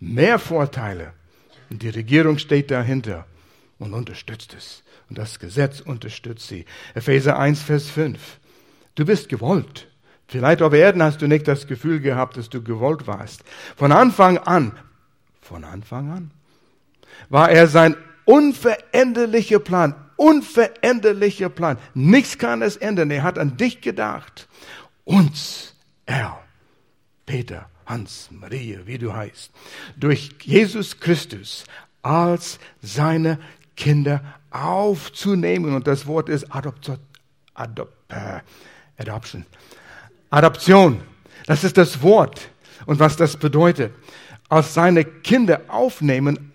Mehr 0.00 0.38
Vorteile. 0.38 1.14
Und 1.70 1.82
die 1.82 1.88
Regierung 1.88 2.36
steht 2.36 2.70
dahinter 2.70 3.24
und 3.78 3.94
unterstützt 3.94 4.52
es. 4.52 4.82
Und 5.08 5.16
das 5.16 5.38
Gesetz 5.38 5.80
unterstützt 5.80 6.46
sie. 6.46 6.66
Epheser 6.94 7.38
1, 7.38 7.62
Vers 7.62 7.88
5. 7.88 8.20
Du 8.96 9.06
bist 9.06 9.30
gewollt. 9.30 9.88
Vielleicht 10.28 10.60
auf 10.60 10.74
Erden 10.74 11.02
hast 11.02 11.22
du 11.22 11.26
nicht 11.26 11.48
das 11.48 11.66
Gefühl 11.66 12.00
gehabt, 12.00 12.36
dass 12.36 12.50
du 12.50 12.62
gewollt 12.62 13.06
warst. 13.06 13.42
Von 13.74 13.90
Anfang 13.90 14.36
an, 14.36 14.78
von 15.40 15.64
Anfang 15.64 16.10
an, 16.10 16.30
war 17.30 17.48
er 17.48 17.66
sein 17.66 17.96
unveränderlicher 18.26 19.58
Plan, 19.58 19.94
unveränderlicher 20.16 21.48
Plan. 21.48 21.78
Nichts 21.94 22.36
kann 22.36 22.60
es 22.60 22.76
ändern. 22.76 23.10
Er 23.10 23.22
hat 23.22 23.38
an 23.38 23.56
dich 23.56 23.80
gedacht. 23.80 24.48
Uns 25.06 25.75
er, 26.06 26.42
Peter, 27.26 27.68
Hans, 27.84 28.28
Maria, 28.30 28.86
wie 28.86 28.98
du 28.98 29.12
heißt, 29.12 29.52
durch 29.96 30.30
Jesus 30.42 30.98
Christus 30.98 31.64
als 32.02 32.58
seine 32.82 33.38
Kinder 33.76 34.22
aufzunehmen. 34.50 35.74
Und 35.74 35.86
das 35.86 36.06
Wort 36.06 36.28
ist 36.28 36.44
Adoption. 36.54 36.98
Adop, 37.54 37.92
Adoption. 38.96 39.46
Adoption. 40.30 41.00
Das 41.46 41.64
ist 41.64 41.76
das 41.76 42.02
Wort. 42.02 42.50
Und 42.86 42.98
was 42.98 43.16
das 43.16 43.36
bedeutet. 43.36 43.92
Als 44.48 44.74
seine 44.74 45.04
Kinder 45.04 45.62
aufnehmen. 45.68 46.52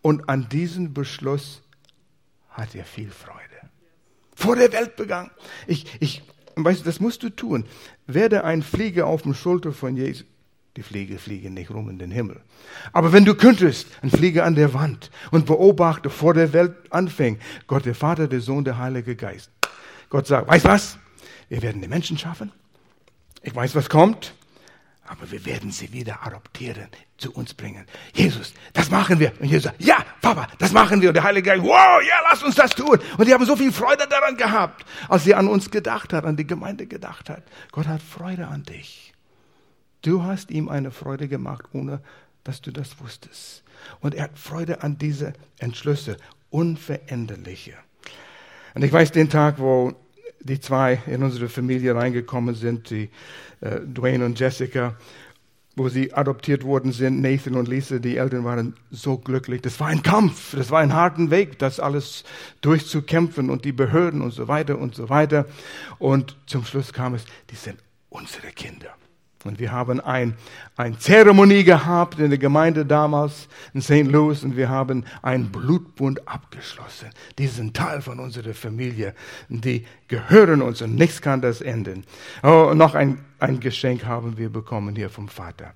Und 0.00 0.28
an 0.28 0.48
diesem 0.48 0.92
Beschluss 0.92 1.62
hat 2.50 2.74
er 2.74 2.84
viel 2.84 3.10
Freude. 3.10 3.38
Vor 4.34 4.56
der 4.56 4.72
Welt 4.72 4.96
begangen. 4.96 5.30
Ich, 5.66 5.86
ich 6.00 6.22
weißt 6.56 6.80
du, 6.80 6.84
das 6.84 7.00
musst 7.00 7.22
du 7.22 7.30
tun. 7.30 7.64
Werde 8.06 8.44
ein 8.44 8.62
Flieger 8.62 9.06
auf 9.06 9.22
dem 9.22 9.34
Schulter 9.34 9.72
von 9.72 9.96
Jesus. 9.96 10.26
Die 10.76 10.82
Fliege 10.82 11.18
fliegen 11.18 11.52
nicht 11.52 11.70
rum 11.70 11.90
in 11.90 11.98
den 11.98 12.10
Himmel. 12.10 12.40
Aber 12.94 13.12
wenn 13.12 13.26
du 13.26 13.34
könntest, 13.34 13.88
ein 14.00 14.10
Flieger 14.10 14.44
an 14.44 14.54
der 14.54 14.72
Wand 14.72 15.10
und 15.30 15.44
beobachte, 15.44 16.08
vor 16.08 16.32
der 16.32 16.54
Welt 16.54 16.74
anfängt, 16.90 17.42
Gott 17.66 17.84
der 17.84 17.94
Vater, 17.94 18.26
der 18.26 18.40
Sohn, 18.40 18.64
der 18.64 18.78
Heilige 18.78 19.14
Geist. 19.14 19.50
Gott 20.08 20.26
sagt, 20.26 20.48
weißt 20.48 20.64
was? 20.64 20.98
Wir 21.50 21.60
werden 21.60 21.82
die 21.82 21.88
Menschen 21.88 22.16
schaffen. 22.16 22.52
Ich 23.42 23.54
weiß, 23.54 23.74
was 23.74 23.90
kommt 23.90 24.34
aber 25.12 25.30
wir 25.30 25.44
werden 25.44 25.70
sie 25.70 25.92
wieder 25.92 26.26
adoptieren, 26.26 26.88
zu 27.22 27.32
uns 27.32 27.54
bringen. 27.54 27.86
Jesus, 28.12 28.52
das 28.72 28.90
machen 28.90 29.18
wir. 29.18 29.32
Und 29.40 29.46
Jesus 29.46 29.64
sagt, 29.64 29.82
ja, 29.82 30.04
Papa, 30.20 30.48
das 30.58 30.72
machen 30.72 31.00
wir. 31.00 31.08
Und 31.08 31.14
der 31.14 31.22
Heilige 31.22 31.50
Geist, 31.50 31.62
wow, 31.62 32.02
ja, 32.06 32.16
lass 32.28 32.42
uns 32.42 32.56
das 32.56 32.72
tun. 32.72 32.98
Und 33.16 33.26
die 33.26 33.32
haben 33.32 33.44
so 33.46 33.56
viel 33.56 33.72
Freude 33.72 34.06
daran 34.08 34.36
gehabt, 34.36 34.84
als 35.08 35.24
sie 35.24 35.34
an 35.34 35.48
uns 35.48 35.70
gedacht 35.70 36.12
hat, 36.12 36.24
an 36.24 36.36
die 36.36 36.46
Gemeinde 36.46 36.86
gedacht 36.86 37.30
hat. 37.30 37.44
Gott 37.70 37.86
hat 37.86 38.02
Freude 38.02 38.48
an 38.48 38.64
dich. 38.64 39.14
Du 40.02 40.24
hast 40.24 40.50
ihm 40.50 40.68
eine 40.68 40.90
Freude 40.90 41.28
gemacht, 41.28 41.64
ohne 41.72 42.02
dass 42.44 42.60
du 42.60 42.72
das 42.72 43.00
wusstest. 43.00 43.62
Und 44.00 44.14
er 44.14 44.24
hat 44.24 44.38
Freude 44.38 44.82
an 44.82 44.98
diese 44.98 45.32
Entschlüsse, 45.58 46.16
unveränderliche. 46.50 47.74
Und 48.74 48.82
ich 48.82 48.92
weiß 48.92 49.12
den 49.12 49.30
Tag, 49.30 49.58
wo 49.58 49.94
die 50.40 50.58
zwei 50.58 51.00
in 51.06 51.22
unsere 51.22 51.48
Familie 51.48 51.94
reingekommen 51.94 52.56
sind, 52.56 52.90
die 52.90 53.10
äh, 53.60 53.80
Dwayne 53.80 54.24
und 54.24 54.40
Jessica, 54.40 54.96
wo 55.74 55.88
sie 55.88 56.12
adoptiert 56.12 56.64
worden 56.64 56.92
sind, 56.92 57.20
Nathan 57.20 57.54
und 57.54 57.68
Lisa, 57.68 57.98
die 57.98 58.16
Eltern 58.16 58.44
waren 58.44 58.74
so 58.90 59.16
glücklich. 59.16 59.62
Das 59.62 59.80
war 59.80 59.88
ein 59.88 60.02
Kampf, 60.02 60.54
das 60.54 60.70
war 60.70 60.80
ein 60.80 60.92
harten 60.92 61.30
Weg, 61.30 61.58
das 61.58 61.80
alles 61.80 62.24
durchzukämpfen 62.60 63.48
und 63.48 63.64
die 63.64 63.72
Behörden 63.72 64.20
und 64.20 64.32
so 64.32 64.48
weiter 64.48 64.78
und 64.78 64.94
so 64.94 65.08
weiter. 65.08 65.46
Und 65.98 66.36
zum 66.46 66.64
Schluss 66.64 66.92
kam 66.92 67.14
es, 67.14 67.24
die 67.50 67.56
sind 67.56 67.78
unsere 68.10 68.48
Kinder. 68.48 68.94
Und 69.44 69.58
wir 69.58 69.72
haben 69.72 70.00
ein, 70.00 70.36
ein 70.76 70.98
Zeremonie 70.98 71.64
gehabt 71.64 72.18
in 72.18 72.30
der 72.30 72.38
Gemeinde 72.38 72.86
damals 72.86 73.48
in 73.74 73.82
St. 73.82 74.04
Louis 74.04 74.44
und 74.44 74.56
wir 74.56 74.68
haben 74.68 75.04
einen 75.20 75.50
Blutbund 75.50 76.28
abgeschlossen. 76.28 77.10
Die 77.38 77.48
sind 77.48 77.76
Teil 77.76 78.02
von 78.02 78.20
unserer 78.20 78.54
Familie. 78.54 79.14
Die 79.48 79.84
gehören 80.06 80.62
uns 80.62 80.80
und 80.80 80.94
nichts 80.94 81.20
kann 81.20 81.40
das 81.40 81.60
enden. 81.60 82.04
Oh, 82.42 82.72
noch 82.74 82.94
ein, 82.94 83.24
ein 83.40 83.58
Geschenk 83.58 84.04
haben 84.04 84.38
wir 84.38 84.48
bekommen 84.48 84.94
hier 84.94 85.10
vom 85.10 85.28
Vater. 85.28 85.74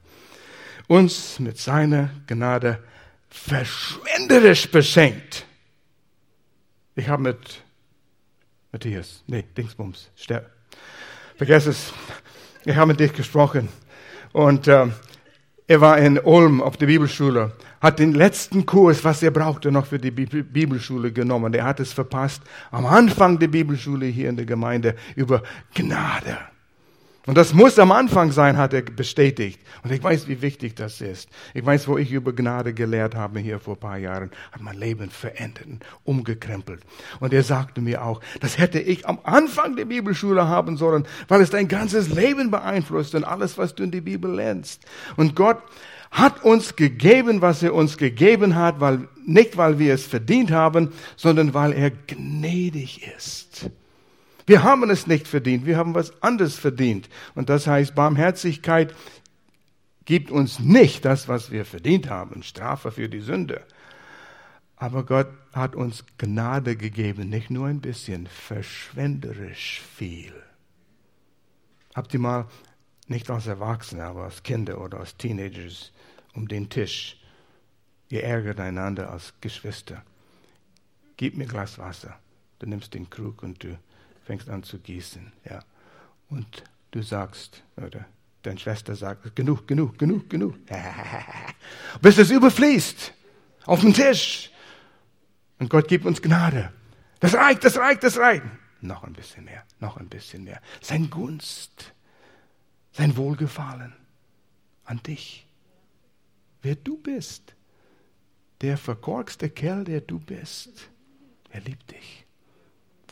Uns 0.87 1.41
mit 1.41 1.59
seiner 1.59 2.11
Gnade 2.29 2.79
verschwenderisch 3.29 4.71
beschenkt. 4.71 5.45
Ich 6.95 7.09
habe 7.09 7.23
mit 7.23 7.63
Matthias, 8.71 9.25
nee, 9.27 9.45
Dingsbums, 9.57 10.11
vergess 11.37 11.67
es. 11.67 11.93
Ich 12.69 12.75
habe 12.75 12.89
mit 12.89 12.99
dich 12.99 13.13
gesprochen. 13.13 13.69
Und 14.33 14.67
äh, 14.67 14.89
er 15.69 15.81
war 15.81 15.99
in 15.99 16.19
Ulm 16.19 16.61
auf 16.61 16.77
der 16.77 16.87
Bibelschule, 16.87 17.53
hat 17.81 18.01
den 18.01 18.13
letzten 18.13 18.67
Kurs, 18.67 19.05
was 19.05 19.23
er 19.23 19.31
brauchte, 19.31 19.71
noch 19.71 19.87
für 19.87 20.01
die 20.01 20.11
Bibelschule 20.11 21.13
genommen. 21.13 21.55
Er 21.55 21.65
hat 21.65 21.79
es 21.79 21.93
verpasst 21.93 22.43
am 22.73 22.85
Anfang 22.85 23.39
der 23.39 23.47
Bibelschule 23.47 24.07
hier 24.07 24.29
in 24.29 24.37
der 24.37 24.47
Gemeinde 24.47 24.97
über 25.15 25.45
Gnade. 25.75 26.39
Und 27.27 27.37
das 27.37 27.53
muss 27.53 27.79
am 27.81 27.91
Anfang 27.91 28.31
sein, 28.31 28.57
hat 28.57 28.73
er 28.73 28.83
bestätigt. 28.83 29.61
Und 29.83 29.93
ich 29.93 30.03
weiß, 30.03 30.29
wie 30.29 30.43
wichtig 30.43 30.77
das 30.77 31.01
ist. 31.01 31.29
Ich 31.55 31.67
weiß, 31.67 31.89
wo 31.89 31.99
ich 31.99 32.13
über 32.13 32.33
Gnade 32.33 32.73
gelehrt 32.73 33.17
habe 33.17 33.41
hier 33.41 33.59
vor 33.59 33.75
ein 33.75 33.81
paar 33.81 33.99
Jahren, 33.99 34.31
hat 34.53 34.63
mein 34.63 34.79
Leben 34.79 35.11
verändert 35.11 35.67
umgekrempelt. 36.05 36.83
Und 37.19 37.33
er 37.33 37.43
sagte 37.43 37.81
mir 37.81 38.05
auch, 38.05 38.21
das 38.41 38.59
hätte 38.59 38.79
ich 38.79 39.09
am 39.09 39.19
Anfang 39.25 39.75
der 39.75 39.87
Bibelschule 39.87 40.47
haben 40.47 40.77
sollen, 40.77 41.07
weil 41.27 41.41
es 41.41 41.51
dein 41.51 41.67
ganzes 41.67 42.09
Leben 42.09 42.51
beeinflusst 42.51 43.15
und 43.15 43.25
alles, 43.25 43.59
was 43.59 43.75
du 43.75 43.83
in 43.83 43.91
der 43.91 44.03
Bibel 44.03 44.33
lernst. 44.33 44.85
Und 45.17 45.35
Gott 45.35 45.59
hat 46.13 46.45
uns 46.45 46.77
gegeben, 46.77 47.43
was 47.43 47.63
er 47.63 47.75
uns 47.75 47.97
gegeben 47.97 48.55
hat, 48.55 48.81
weil, 48.81 49.09
nicht 49.25 49.57
weil 49.57 49.79
wir 49.79 49.95
es 49.95 50.07
verdient 50.07 50.53
haben, 50.53 50.93
sondern 51.17 51.55
weil 51.55 51.73
er 51.73 51.91
gnädig 51.91 53.07
ist. 53.17 53.71
Wir 54.47 54.63
haben 54.63 54.89
es 54.91 55.07
nicht 55.09 55.27
verdient, 55.27 55.67
wir 55.67 55.77
haben 55.77 55.95
was 55.95 56.23
anderes 56.23 56.55
verdient. 56.57 57.09
Und 57.35 57.49
das 57.49 57.67
heißt, 57.67 57.95
Barmherzigkeit 57.95 58.95
gibt 60.05 60.31
uns 60.31 60.61
nicht 60.61 61.05
das, 61.05 61.29
was 61.29 61.51
wir 61.51 61.65
verdient 61.65 62.09
haben, 62.09 62.45
Strafe 62.45 62.93
für 62.93 63.09
die 63.09 63.21
Sünde. 63.21 63.67
Aber 64.77 65.05
Gott 65.05 65.29
hat 65.53 65.75
uns 65.75 66.05
Gnade 66.19 66.77
gegeben, 66.77 67.29
nicht 67.29 67.51
nur 67.51 67.67
ein 67.67 67.81
bisschen, 67.81 68.27
verschwenderisch 68.27 69.83
viel. 69.97 70.35
Habt 71.95 72.15
ihr 72.15 72.21
mal, 72.21 72.47
nicht 73.09 73.31
als 73.31 73.47
Erwachsene, 73.47 74.05
aber 74.05 74.25
als 74.25 74.43
Kinder 74.43 74.81
oder 74.81 75.01
als 75.01 75.17
Teenagers, 75.17 75.93
um 76.35 76.47
den 76.47 76.69
Tisch 76.69 77.19
geärgert 78.09 78.61
einander 78.61 79.11
als 79.11 79.33
Geschwister? 79.41 80.03
Gib 81.17 81.37
mir 81.37 81.45
ein 81.45 81.49
Glas 81.49 81.79
Wasser. 81.79 82.19
Du 82.59 82.67
nimmst 82.67 82.95
den 82.95 83.09
Krug 83.09 83.43
und 83.43 83.63
du 83.63 83.79
fängst 84.27 84.51
an 84.51 84.65
zu 84.65 84.79
gießen, 84.79 85.33
ja. 85.49 85.61
Und 86.29 86.65
du 86.91 87.03
sagst, 87.03 87.63
oder 87.77 88.05
deine 88.43 88.59
Schwester 88.59 88.97
sagt, 88.97 89.37
genug, 89.37 89.69
genug, 89.69 89.97
genug, 89.99 90.29
genug. 90.29 90.57
Bis 92.03 92.19
es 92.19 92.31
überfließt 92.31 93.15
auf 93.65 93.81
den 93.81 93.95
Tisch. 93.95 94.51
Und 95.59 95.71
Gott 95.71 95.87
gibt 95.89 96.05
uns 96.05 96.21
Gnade. 96.21 96.73
Das 97.21 97.35
reicht, 97.35 97.65
das 97.65 97.79
reicht, 97.79 98.03
das 98.03 98.19
reicht. 98.19 98.43
Noch 98.81 99.05
ein 99.05 99.13
bisschen 99.13 99.45
mehr, 99.45 99.65
noch 99.79 99.97
ein 99.97 100.09
bisschen 100.09 100.45
mehr. 100.45 100.61
Sein 100.81 101.09
Gunst, 101.09 101.95
sein 102.93 103.17
Wohlgefallen 103.17 103.95
an 104.85 105.01
dich, 105.05 105.47
wer 106.63 106.75
du 106.75 106.99
bist. 106.99 107.55
Der 108.61 108.77
verkorkste 108.77 109.51
Kerl, 109.51 109.85
der 109.85 110.01
du 110.01 110.19
bist, 110.19 110.91
er 111.51 111.61
liebt 111.61 111.93
dich 111.93 112.26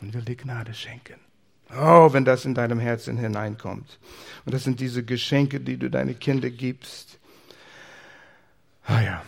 und 0.01 0.13
will 0.13 0.21
dir 0.21 0.35
Gnade 0.35 0.73
schenken. 0.73 1.15
Oh, 1.75 2.13
wenn 2.13 2.25
das 2.25 2.45
in 2.45 2.53
deinem 2.53 2.79
Herzen 2.79 3.17
hineinkommt. 3.17 3.99
Und 4.45 4.53
das 4.53 4.63
sind 4.63 4.79
diese 4.79 5.03
Geschenke, 5.03 5.59
die 5.59 5.77
du 5.77 5.89
deine 5.89 6.13
Kinder 6.13 6.49
gibst. 6.49 7.17
Ah 8.85 9.01
ja. 9.01 9.23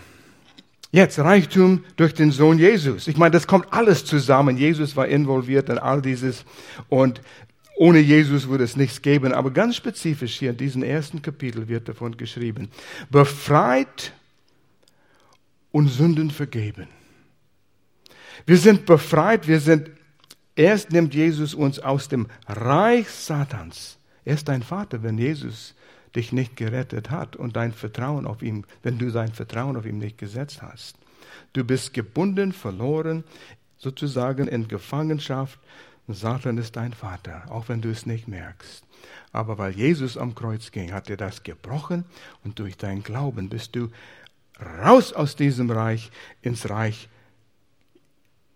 Jetzt 0.91 1.19
Reichtum 1.19 1.83
durch 1.95 2.13
den 2.13 2.31
Sohn 2.31 2.59
Jesus. 2.59 3.07
Ich 3.07 3.17
meine, 3.17 3.31
das 3.31 3.47
kommt 3.47 3.73
alles 3.73 4.05
zusammen. 4.05 4.57
Jesus 4.57 4.95
war 4.95 5.07
involviert 5.07 5.69
in 5.69 5.77
all 5.77 6.01
dieses 6.01 6.45
und 6.89 7.21
ohne 7.75 7.99
Jesus 7.99 8.47
würde 8.47 8.63
es 8.63 8.75
nichts 8.75 9.01
geben. 9.01 9.33
Aber 9.33 9.51
ganz 9.51 9.75
spezifisch 9.75 10.39
hier 10.39 10.51
in 10.51 10.57
diesem 10.57 10.83
ersten 10.83 11.21
Kapitel 11.21 11.67
wird 11.67 11.89
davon 11.89 12.17
geschrieben. 12.17 12.69
Befreit 13.09 14.13
und 15.71 15.87
Sünden 15.89 16.31
vergeben. 16.31 16.87
Wir 18.45 18.57
sind 18.57 18.85
befreit, 18.85 19.47
wir 19.47 19.59
sind 19.59 19.91
Erst 20.57 20.91
nimmt 20.91 21.13
Jesus 21.13 21.53
uns 21.53 21.77
aus 21.77 22.09
dem 22.09 22.25
Reich 22.47 23.11
Satans. 23.11 23.99
Er 24.25 24.33
ist 24.33 24.47
dein 24.47 24.63
Vater, 24.63 25.03
wenn 25.03 25.19
Jesus 25.19 25.75
dich 26.15 26.31
nicht 26.31 26.57
gerettet 26.57 27.11
hat 27.11 27.35
und 27.35 27.55
dein 27.55 27.71
Vertrauen 27.71 28.25
auf 28.25 28.41
ihn, 28.41 28.65
wenn 28.81 28.97
du 28.97 29.11
dein 29.11 29.31
Vertrauen 29.31 29.77
auf 29.77 29.85
ihn 29.85 29.99
nicht 29.99 30.17
gesetzt 30.17 30.63
hast. 30.63 30.97
Du 31.53 31.63
bist 31.63 31.93
gebunden, 31.93 32.53
verloren, 32.53 33.23
sozusagen 33.77 34.47
in 34.47 34.67
Gefangenschaft. 34.67 35.59
Satan 36.07 36.57
ist 36.57 36.75
dein 36.75 36.93
Vater, 36.93 37.43
auch 37.51 37.69
wenn 37.69 37.81
du 37.81 37.91
es 37.91 38.07
nicht 38.07 38.27
merkst. 38.27 38.83
Aber 39.31 39.59
weil 39.59 39.73
Jesus 39.73 40.17
am 40.17 40.33
Kreuz 40.33 40.71
ging, 40.71 40.91
hat 40.91 41.07
er 41.11 41.17
das 41.17 41.43
gebrochen 41.43 42.03
und 42.43 42.57
durch 42.57 42.77
dein 42.77 43.03
Glauben 43.03 43.49
bist 43.49 43.75
du 43.75 43.91
raus 44.81 45.13
aus 45.13 45.35
diesem 45.35 45.69
Reich 45.69 46.09
ins 46.41 46.67
Reich 46.67 47.09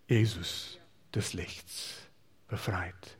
Jesus 0.08 0.81
des 1.14 1.34
Lichts 1.34 1.96
befreit. 2.48 3.18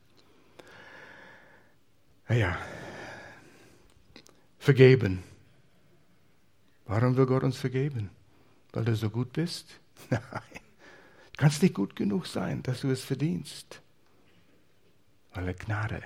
Naja, 2.28 2.56
vergeben. 4.58 5.22
Warum 6.86 7.16
will 7.16 7.26
Gott 7.26 7.42
uns 7.42 7.58
vergeben? 7.58 8.10
Weil 8.72 8.84
du 8.84 8.96
so 8.96 9.10
gut 9.10 9.32
bist? 9.32 9.80
Nein. 10.10 10.22
Du 11.32 11.38
kannst 11.38 11.62
nicht 11.62 11.74
gut 11.74 11.96
genug 11.96 12.26
sein, 12.26 12.62
dass 12.62 12.82
du 12.82 12.90
es 12.90 13.04
verdienst. 13.04 13.80
Weil 15.34 15.48
er 15.48 15.54
Gnade 15.54 16.02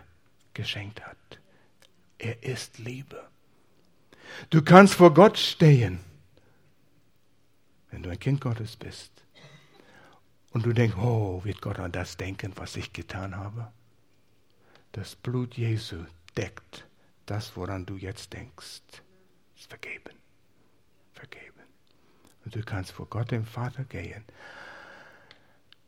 geschenkt 0.54 1.04
hat. 1.04 1.40
Er 2.18 2.42
ist 2.42 2.78
Liebe. 2.78 3.28
Du 4.50 4.62
kannst 4.62 4.94
vor 4.94 5.12
Gott 5.12 5.38
stehen, 5.38 6.00
wenn 7.90 8.02
du 8.02 8.10
ein 8.10 8.18
Kind 8.18 8.40
Gottes 8.40 8.76
bist. 8.76 9.25
Und 10.56 10.64
du 10.64 10.72
denkst, 10.72 10.96
oh, 10.96 11.44
wird 11.44 11.60
Gott 11.60 11.78
an 11.78 11.92
das 11.92 12.16
denken, 12.16 12.50
was 12.56 12.76
ich 12.76 12.94
getan 12.94 13.36
habe? 13.36 13.70
Das 14.92 15.14
Blut 15.14 15.54
Jesu 15.58 16.06
deckt 16.34 16.86
das, 17.26 17.58
woran 17.58 17.84
du 17.84 17.98
jetzt 17.98 18.32
denkst. 18.32 18.80
Ist 19.54 19.68
vergeben. 19.68 20.14
Vergeben. 21.12 21.60
Und 22.42 22.54
du 22.54 22.62
kannst 22.62 22.92
vor 22.92 23.04
Gott, 23.04 23.32
dem 23.32 23.44
Vater, 23.44 23.84
gehen. 23.84 24.24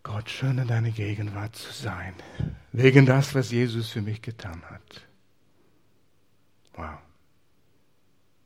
Gott, 0.03 0.29
schön 0.29 0.59
in 0.59 0.69
deiner 0.69 0.91
Gegenwart 0.91 1.57
zu 1.57 1.73
sein. 1.73 2.13
Wegen 2.73 3.07
das, 3.07 3.35
was 3.35 3.51
Jesus 3.51 3.89
für 3.89 4.03
mich 4.03 4.21
getan 4.21 4.63
hat. 4.69 5.01
Wow. 6.75 6.99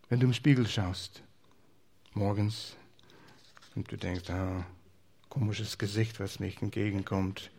Wenn 0.08 0.20
du 0.20 0.28
im 0.28 0.34
Spiegel 0.34 0.68
schaust, 0.68 1.24
morgens, 2.14 2.76
und 3.74 3.90
du 3.90 3.96
denkst, 3.96 4.30
ah, 4.30 4.64
komisches 5.32 5.78
Gesicht, 5.78 6.20
was 6.20 6.40
mich 6.40 6.60
entgegenkommt. 6.60 7.50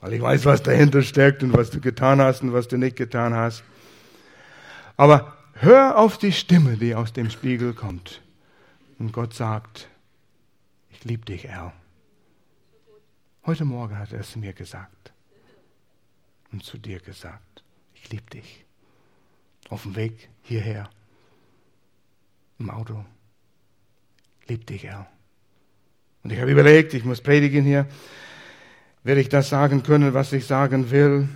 Weil 0.00 0.12
ich 0.12 0.22
weiß, 0.22 0.44
was 0.44 0.62
dahinter 0.62 1.02
steckt 1.02 1.42
und 1.42 1.52
was 1.52 1.70
du 1.70 1.80
getan 1.80 2.20
hast 2.20 2.42
und 2.42 2.52
was 2.52 2.68
du 2.68 2.76
nicht 2.76 2.94
getan 2.94 3.34
hast. 3.34 3.64
Aber 4.96 5.36
hör 5.54 5.98
auf 5.98 6.16
die 6.16 6.30
Stimme, 6.30 6.76
die 6.76 6.94
aus 6.94 7.12
dem 7.12 7.28
Spiegel 7.28 7.74
kommt. 7.74 8.22
Und 9.00 9.12
Gott 9.12 9.34
sagt, 9.34 9.88
ich 10.90 11.02
liebe 11.02 11.24
dich, 11.24 11.50
Al. 11.50 11.72
Heute 13.46 13.64
Morgen 13.64 13.98
hat 13.98 14.12
er 14.12 14.20
es 14.20 14.36
mir 14.36 14.52
gesagt 14.52 15.12
und 16.52 16.62
zu 16.62 16.78
dir 16.78 17.00
gesagt, 17.00 17.64
ich 17.94 18.10
liebe 18.10 18.30
dich. 18.30 18.64
Auf 19.70 19.82
dem 19.82 19.96
Weg 19.96 20.28
hierher, 20.42 20.88
im 22.60 22.70
Auto, 22.70 23.04
lieb 24.46 24.68
dich, 24.68 24.88
Al. 24.88 25.08
Und 26.22 26.32
ich 26.32 26.40
habe 26.40 26.50
überlegt, 26.50 26.94
ich 26.94 27.04
muss 27.04 27.20
predigen 27.20 27.64
hier. 27.64 27.86
Werde 29.04 29.20
ich 29.20 29.28
das 29.28 29.48
sagen 29.48 29.82
können, 29.82 30.14
was 30.14 30.32
ich 30.32 30.46
sagen 30.46 30.90
will? 30.90 31.28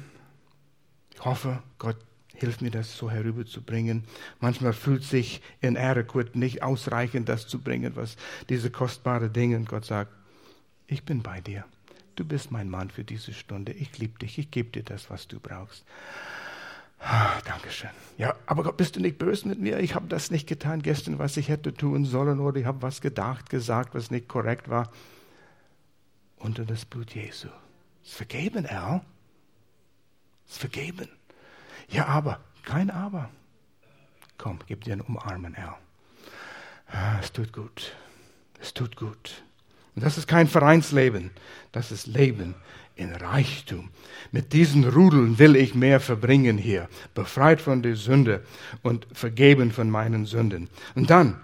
Ich 1.14 1.24
hoffe, 1.24 1.62
Gott 1.78 1.96
hilft 2.34 2.62
mir, 2.62 2.70
das 2.70 2.96
so 2.96 3.10
herüberzubringen. 3.10 4.04
Manchmal 4.40 4.72
fühlt 4.72 5.02
sich 5.02 5.42
inadequate, 5.60 6.38
nicht 6.38 6.62
ausreichend, 6.62 7.28
das 7.28 7.48
zu 7.48 7.60
bringen, 7.60 7.96
was 7.96 8.16
diese 8.48 8.70
kostbare 8.70 9.30
Dinge. 9.30 9.60
Gott 9.64 9.86
sagt, 9.86 10.12
ich 10.86 11.04
bin 11.04 11.22
bei 11.22 11.40
dir. 11.40 11.64
Du 12.14 12.24
bist 12.24 12.50
mein 12.50 12.70
Mann 12.70 12.90
für 12.90 13.04
diese 13.04 13.32
Stunde. 13.32 13.72
Ich 13.72 13.98
liebe 13.98 14.18
dich. 14.18 14.38
Ich 14.38 14.50
gebe 14.50 14.70
dir 14.70 14.82
das, 14.82 15.10
was 15.10 15.26
du 15.28 15.40
brauchst. 15.40 15.84
Dankeschön. 17.44 17.90
Ja, 18.18 18.34
aber 18.46 18.64
Gott, 18.64 18.76
bist 18.76 18.96
du 18.96 19.00
nicht 19.00 19.18
böse 19.18 19.46
mit 19.46 19.60
mir? 19.60 19.78
Ich 19.78 19.94
habe 19.94 20.08
das 20.08 20.30
nicht 20.30 20.48
getan 20.48 20.82
gestern, 20.82 21.18
was 21.18 21.36
ich 21.36 21.48
hätte 21.48 21.72
tun 21.72 22.04
sollen, 22.04 22.40
oder 22.40 22.58
ich 22.58 22.66
habe 22.66 22.82
was 22.82 23.00
gedacht, 23.00 23.50
gesagt, 23.50 23.94
was 23.94 24.10
nicht 24.10 24.28
korrekt 24.28 24.68
war. 24.68 24.90
Unter 26.36 26.64
das 26.64 26.84
Blut 26.84 27.14
Jesu. 27.14 27.48
Ist 28.04 28.14
vergeben, 28.14 28.66
Al. 28.66 29.02
Ist 30.48 30.58
vergeben. 30.58 31.08
Ja, 31.88 32.06
aber, 32.06 32.40
kein 32.64 32.90
Aber. 32.90 33.30
Komm, 34.38 34.58
gib 34.66 34.84
dir 34.84 34.94
einen 34.94 35.02
Umarmen, 35.02 35.54
Al. 35.54 35.76
Ah, 36.88 37.18
es 37.20 37.32
tut 37.32 37.52
gut. 37.52 37.94
Es 38.60 38.74
tut 38.74 38.96
gut. 38.96 39.42
Und 39.94 40.04
das 40.04 40.18
ist 40.18 40.26
kein 40.26 40.48
Vereinsleben. 40.48 41.30
Das 41.72 41.92
ist 41.92 42.06
Leben 42.06 42.54
in 42.96 43.14
Reichtum. 43.14 43.90
Mit 44.32 44.52
diesen 44.52 44.88
Rudeln 44.88 45.38
will 45.38 45.54
ich 45.54 45.74
mehr 45.74 46.00
verbringen 46.00 46.58
hier, 46.58 46.88
befreit 47.14 47.60
von 47.60 47.82
der 47.82 47.94
Sünde 47.94 48.42
und 48.82 49.06
vergeben 49.12 49.70
von 49.70 49.88
meinen 49.88 50.26
Sünden. 50.26 50.68
Und 50.94 51.10
dann, 51.10 51.40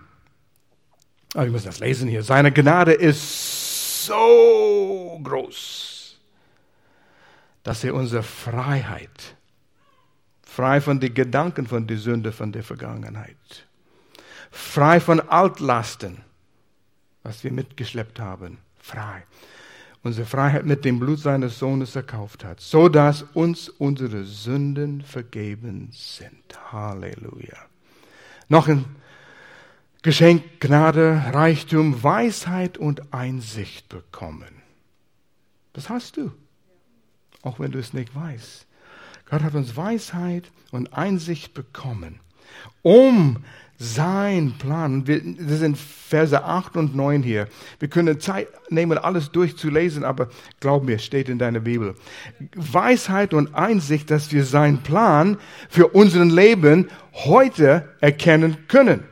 oh, 1.35 1.43
ich 1.43 1.53
muss 1.53 1.65
das 1.65 1.79
lesen 1.79 2.09
hier, 2.09 2.23
seine 2.23 2.53
Gnade 2.53 2.93
ist 2.93 4.07
so 4.07 5.21
groß, 5.23 6.19
dass 7.63 7.85
er 7.85 7.95
unsere 7.95 8.23
Freiheit 8.23 9.37
Frei 10.53 10.83
von 10.83 11.01
den 11.01 11.15
Gedanken 11.15 11.67
von 11.67 11.87
der 11.87 11.97
Sünde 11.97 12.31
von 12.31 12.53
der 12.53 12.63
Vergangenheit. 12.63 13.67
Frei 14.51 15.01
von 15.01 15.19
Altlasten, 15.19 16.19
was 17.23 17.43
wir 17.43 17.51
mitgeschleppt 17.51 18.21
haben. 18.21 18.59
Frei. 18.79 19.23
Unsere 20.05 20.27
Freiheit 20.27 20.67
mit 20.67 20.85
dem 20.85 20.99
Blut 20.99 21.21
seines 21.21 21.59
Sohnes 21.59 21.95
erkauft 21.95 22.45
hat, 22.45 22.61
so 22.61 22.89
dass 22.89 23.23
uns 23.23 23.69
unsere 23.69 24.25
Sünden 24.25 25.03
vergeben 25.03 25.91
sind. 25.93 26.73
Halleluja. 26.73 27.57
Noch 28.49 28.69
ein 28.69 28.85
Geschenk, 30.03 30.43
Gnade, 30.59 31.23
Reichtum, 31.33 32.03
Weisheit 32.03 32.77
und 32.77 33.15
Einsicht 33.15 33.89
bekommen. 33.89 34.63
Das 35.73 35.89
hast 35.89 36.17
du, 36.17 36.33
auch 37.43 37.61
wenn 37.61 37.71
du 37.71 37.79
es 37.79 37.93
nicht 37.93 38.15
weißt. 38.15 38.67
Gott 39.31 39.43
hat 39.43 39.55
uns 39.55 39.77
Weisheit 39.77 40.51
und 40.73 40.93
Einsicht 40.93 41.55
bekommen, 41.55 42.19
um 42.83 43.45
sein 43.83 44.55
Plan. 44.59 45.05
das 45.05 45.59
sind 45.59 45.77
Verse 45.77 46.45
8 46.45 46.77
und 46.77 46.95
9 46.95 47.23
hier. 47.23 47.49
Wir 47.81 47.89
können 47.89 48.21
Zeit 48.21 48.49
nehmen, 48.71 48.97
alles 48.97 49.33
durchzulesen, 49.33 50.05
aber 50.05 50.29
glaub 50.61 50.85
mir, 50.85 50.99
steht 50.99 51.29
in 51.29 51.39
deiner 51.39 51.61
Bibel. 51.61 51.97
Weisheit 52.55 53.35
und 53.35 53.55
Einsicht, 53.55 54.11
dass 54.11 54.31
wir 54.31 54.45
seinen 54.45 54.83
Plan 54.83 55.39
für 55.69 55.89
unseren 55.89 56.31
Leben 56.31 56.91
heute 57.13 57.89
erkennen 58.01 58.69
können 58.69 59.03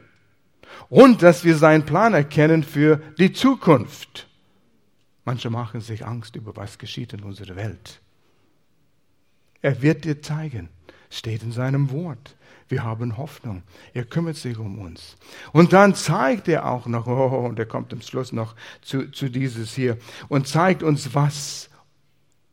und 0.89 1.23
dass 1.23 1.43
wir 1.45 1.57
seinen 1.57 1.85
Plan 1.85 2.15
erkennen 2.15 2.63
für 2.63 3.01
die 3.19 3.33
Zukunft. 3.33 4.29
Manche 5.25 5.51
machen 5.51 5.81
sich 5.81 6.07
Angst 6.07 6.37
über 6.37 6.55
was 6.57 6.79
geschieht 6.79 7.13
in 7.13 7.25
unserer 7.25 7.57
Welt. 7.57 8.01
Er 9.63 9.83
wird 9.83 10.05
dir 10.05 10.23
zeigen, 10.23 10.69
steht 11.11 11.43
in 11.43 11.53
seinem 11.53 11.91
Wort. 11.91 12.37
Wir 12.71 12.85
haben 12.85 13.17
Hoffnung. 13.17 13.65
Er 13.95 14.05
kümmert 14.05 14.37
sich 14.37 14.57
um 14.57 14.79
uns. 14.79 15.17
Und 15.53 15.73
dann 15.73 15.97
zeigt 15.97 16.47
er 16.47 16.67
auch 16.67 16.87
noch, 16.87 17.09
oh, 17.09 17.47
und 17.49 17.59
er 17.59 17.67
kommt 17.67 17.93
am 17.93 18.01
Schluss 18.01 18.31
noch 18.31 18.55
zu, 18.81 19.11
zu 19.11 19.29
dieses 19.29 19.75
hier, 19.75 19.99
und 20.29 20.47
zeigt 20.47 20.85
uns, 20.85 21.13
was 21.13 21.69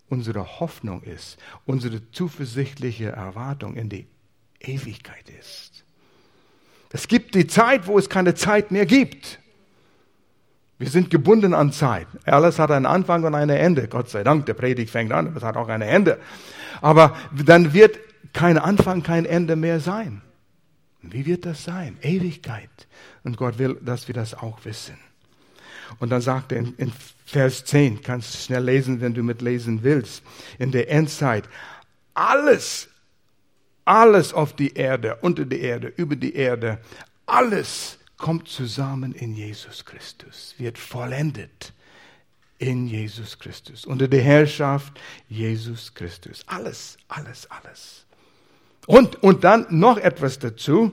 unsere 0.10 0.60
Hoffnung 0.60 1.04
ist, 1.04 1.38
unsere 1.66 2.10
zuversichtliche 2.10 3.10
Erwartung 3.10 3.76
in 3.76 3.90
die 3.90 4.08
Ewigkeit 4.60 5.30
ist. 5.40 5.86
Es 6.92 7.08
gibt 7.08 7.36
die 7.36 7.46
Zeit, 7.46 7.86
wo 7.86 8.00
es 8.00 8.10
keine 8.10 8.34
Zeit 8.34 8.72
mehr 8.72 8.88
gibt. 8.88 9.40
Wir 10.80 10.90
sind 10.90 11.12
gebunden 11.12 11.54
an 11.54 11.72
Zeit. 11.72 12.08
Alles 12.26 12.58
hat 12.58 12.72
einen 12.72 12.88
Anfang 12.88 13.24
und 13.24 13.36
ein 13.36 13.50
Ende. 13.50 13.88
Gott 13.88 14.10
sei 14.10 14.24
Dank, 14.24 14.48
der 14.48 14.56
Predigt 14.56 14.90
fängt 14.90 15.12
an, 15.12 15.28
aber 15.28 15.38
es 15.38 15.44
hat 15.44 15.58
auch 15.58 15.68
ein 15.68 15.84
Ende. 15.84 16.20
Aber 16.82 17.16
dann 17.32 17.74
wird 17.74 18.00
kein 18.34 18.58
Anfang, 18.58 19.04
kein 19.04 19.26
Ende 19.26 19.56
mehr 19.56 19.80
sein. 19.80 20.22
Wie 21.02 21.26
wird 21.26 21.46
das 21.46 21.64
sein? 21.64 21.98
Ewigkeit. 22.02 22.70
Und 23.24 23.38
Gott 23.38 23.58
will, 23.58 23.78
dass 23.82 24.08
wir 24.08 24.16
das 24.16 24.34
auch 24.34 24.66
wissen. 24.66 24.98
Und 26.00 26.10
dann 26.10 26.22
sagt 26.22 26.52
er 26.52 26.60
in, 26.60 26.74
in 26.76 26.92
Vers 27.26 27.66
10, 27.66 28.02
kannst 28.02 28.34
du 28.34 28.38
schnell 28.38 28.64
lesen, 28.64 29.02
wenn 29.02 29.14
du 29.14 29.24
mitlesen 29.24 29.84
willst, 29.84 30.24
in 30.60 30.72
der 30.72 30.90
Endzeit, 30.90 31.48
alles, 32.14 32.90
alles 33.86 34.34
auf 34.34 34.56
die 34.56 34.74
Erde, 34.74 35.18
unter 35.22 35.46
die 35.46 35.62
Erde, 35.62 35.88
über 35.96 36.16
die 36.16 36.36
Erde, 36.36 36.80
alles 37.26 38.00
kommt 38.18 38.48
zusammen 38.48 39.14
in 39.14 39.36
Jesus 39.36 39.86
Christus, 39.86 40.56
wird 40.58 40.78
vollendet 40.78 41.74
in 42.58 42.88
Jesus 42.88 43.38
Christus, 43.38 43.86
unter 43.86 44.08
der 44.08 44.22
Herrschaft 44.22 45.00
Jesus 45.30 45.94
Christus. 45.94 46.44
Alles, 46.48 46.98
alles, 47.08 47.50
alles. 47.52 48.07
Und, 48.88 49.22
und 49.22 49.44
dann 49.44 49.68
noch 49.70 49.98
etwas 49.98 50.40
dazu. 50.40 50.92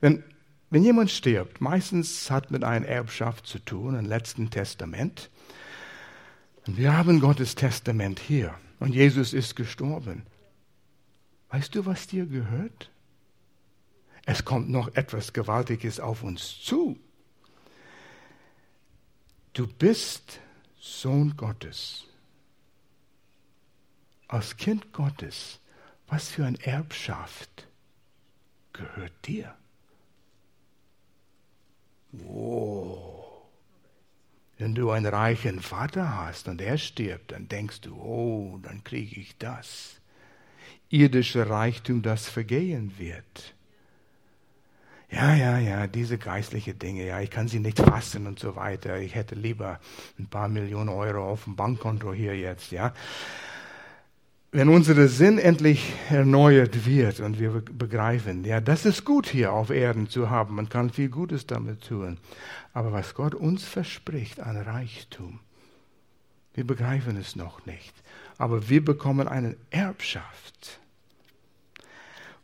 Wenn, 0.00 0.22
wenn 0.68 0.84
jemand 0.84 1.10
stirbt, 1.10 1.60
meistens 1.60 2.30
hat 2.30 2.50
mit 2.50 2.64
einer 2.64 2.86
Erbschaft 2.86 3.46
zu 3.46 3.58
tun, 3.60 3.98
im 3.98 4.04
letzten 4.04 4.50
Testament. 4.50 5.30
Und 6.66 6.76
wir 6.76 6.96
haben 6.96 7.20
Gottes 7.20 7.54
Testament 7.54 8.20
hier. 8.20 8.54
Und 8.80 8.94
Jesus 8.94 9.32
ist 9.32 9.56
gestorben. 9.56 10.26
Weißt 11.50 11.74
du, 11.74 11.86
was 11.86 12.06
dir 12.06 12.26
gehört? 12.26 12.90
Es 14.26 14.44
kommt 14.44 14.68
noch 14.68 14.94
etwas 14.94 15.32
Gewaltiges 15.32 16.00
auf 16.00 16.22
uns 16.22 16.60
zu. 16.60 16.98
Du 19.52 19.66
bist 19.66 20.40
Sohn 20.80 21.36
Gottes. 21.36 22.04
Als 24.28 24.56
Kind 24.56 24.92
Gottes, 24.92 25.60
was 26.10 26.28
für 26.28 26.44
eine 26.44 26.60
Erbschaft 26.64 27.68
gehört 28.72 29.12
dir? 29.26 29.54
Wow. 32.12 33.20
Wenn 34.58 34.74
du 34.74 34.90
einen 34.90 35.06
reichen 35.06 35.60
Vater 35.60 36.18
hast 36.18 36.48
und 36.48 36.60
er 36.60 36.76
stirbt, 36.76 37.32
dann 37.32 37.48
denkst 37.48 37.80
du, 37.82 37.96
oh, 37.96 38.58
dann 38.62 38.84
kriege 38.84 39.20
ich 39.20 39.38
das 39.38 40.00
irdische 40.90 41.48
Reichtum, 41.48 42.02
das 42.02 42.28
vergehen 42.28 42.92
wird. 42.98 43.54
Ja, 45.10 45.34
ja, 45.34 45.58
ja, 45.58 45.86
diese 45.86 46.18
geistlichen 46.18 46.78
Dinge, 46.78 47.04
ja, 47.06 47.20
ich 47.20 47.30
kann 47.30 47.48
sie 47.48 47.58
nicht 47.58 47.78
fassen 47.78 48.26
und 48.26 48.38
so 48.38 48.54
weiter. 48.54 48.98
Ich 48.98 49.14
hätte 49.14 49.34
lieber 49.34 49.80
ein 50.18 50.26
paar 50.26 50.48
Millionen 50.48 50.88
Euro 50.88 51.28
auf 51.28 51.44
dem 51.44 51.56
Bankkonto 51.56 52.12
hier 52.12 52.36
jetzt, 52.36 52.70
ja. 52.70 52.92
Wenn 54.52 54.68
unser 54.68 55.06
Sinn 55.06 55.38
endlich 55.38 55.92
erneuert 56.08 56.84
wird 56.84 57.20
und 57.20 57.38
wir 57.38 57.50
begreifen, 57.50 58.44
ja, 58.44 58.60
das 58.60 58.84
ist 58.84 59.04
gut 59.04 59.28
hier 59.28 59.52
auf 59.52 59.70
Erden 59.70 60.08
zu 60.08 60.28
haben, 60.28 60.56
man 60.56 60.68
kann 60.68 60.90
viel 60.90 61.08
Gutes 61.08 61.46
damit 61.46 61.82
tun. 61.86 62.18
Aber 62.72 62.92
was 62.92 63.14
Gott 63.14 63.34
uns 63.34 63.64
verspricht 63.64 64.40
an 64.40 64.56
Reichtum, 64.56 65.38
wir 66.54 66.66
begreifen 66.66 67.16
es 67.16 67.36
noch 67.36 67.64
nicht. 67.64 67.94
Aber 68.38 68.68
wir 68.68 68.84
bekommen 68.84 69.28
eine 69.28 69.56
Erbschaft 69.70 70.80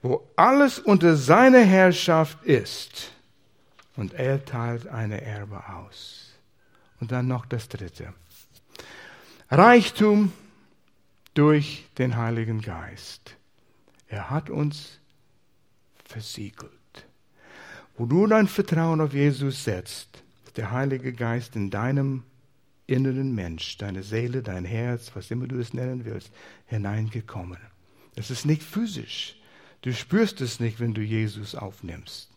wo 0.09 0.29
alles 0.37 0.79
unter 0.79 1.17
seiner 1.17 1.63
Herrschaft 1.63 2.45
ist. 2.45 3.13
Und 3.97 4.15
er 4.15 4.45
teilt 4.45 4.87
eine 4.89 5.23
Erbe 5.23 5.63
aus. 5.69 6.33
Und 7.01 7.13
dann 7.13 7.29
noch 7.29 7.47
das 7.47 7.69
dritte. 7.69 8.13
Reichtum 9.51 10.33
durch 11.37 11.85
den 11.99 12.17
Heiligen 12.17 12.63
Geist. 12.63 13.37
Er 14.09 14.31
hat 14.31 14.49
uns 14.49 15.01
versiegelt. 16.05 16.73
Wo 17.97 18.07
du 18.07 18.27
dein 18.27 18.49
Vertrauen 18.49 19.01
auf 19.01 19.13
Jesus 19.13 19.65
setzt, 19.65 20.23
ist 20.47 20.57
der 20.57 20.71
Heilige 20.71 21.13
Geist 21.13 21.55
in 21.55 21.71
deinem 21.71 22.23
inneren 22.87 23.35
Mensch, 23.35 23.77
deine 23.77 24.03
Seele, 24.03 24.43
dein 24.43 24.65
Herz, 24.65 25.11
was 25.15 25.31
immer 25.31 25.47
du 25.47 25.59
es 25.59 25.75
nennen 25.75 26.05
willst, 26.05 26.33
hineingekommen. 26.67 27.59
Das 28.15 28.31
ist 28.31 28.47
nicht 28.47 28.63
physisch. 28.63 29.37
Du 29.83 29.93
spürst 29.93 30.41
es 30.41 30.59
nicht, 30.59 30.81
wenn 30.81 30.95
du 30.95 31.03
Jesus 31.03 31.55
aufnimmst. 31.55 32.31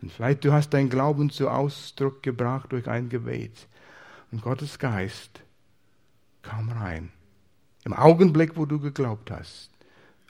Und 0.00 0.10
vielleicht 0.12 0.44
du 0.44 0.52
hast 0.52 0.70
deinen 0.70 0.88
Glauben 0.88 1.28
zu 1.28 1.50
Ausdruck 1.50 2.22
gebracht 2.22 2.72
durch 2.72 2.88
ein 2.88 3.08
Gebet. 3.08 3.66
Und 4.30 4.42
Gottes 4.42 4.78
Geist 4.78 5.40
kam 6.42 6.70
rein. 6.70 7.10
Im 7.84 7.92
Augenblick, 7.92 8.56
wo 8.56 8.66
du 8.66 8.80
geglaubt 8.80 9.30
hast, 9.30 9.70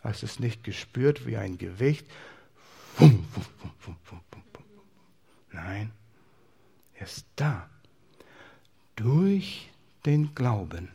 hast 0.02 0.22
du 0.22 0.26
es 0.26 0.38
nicht 0.38 0.64
gespürt 0.64 1.26
wie 1.26 1.36
ein 1.36 1.58
Gewicht. 1.58 2.06
Nein, 5.52 5.90
er 6.94 7.06
ist 7.06 7.26
da. 7.36 7.68
Durch 8.96 9.70
den 10.04 10.34
Glauben 10.34 10.88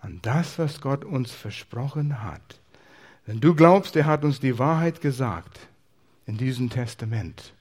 an 0.00 0.20
das, 0.22 0.58
was 0.58 0.80
Gott 0.80 1.04
uns 1.04 1.30
versprochen 1.30 2.22
hat, 2.22 2.60
wenn 3.26 3.40
du 3.40 3.54
glaubst, 3.54 3.94
er 3.96 4.06
hat 4.06 4.24
uns 4.24 4.40
die 4.40 4.58
Wahrheit 4.58 5.00
gesagt 5.00 5.60
in 6.26 6.36
diesem 6.36 6.70
Testament, 6.70 7.52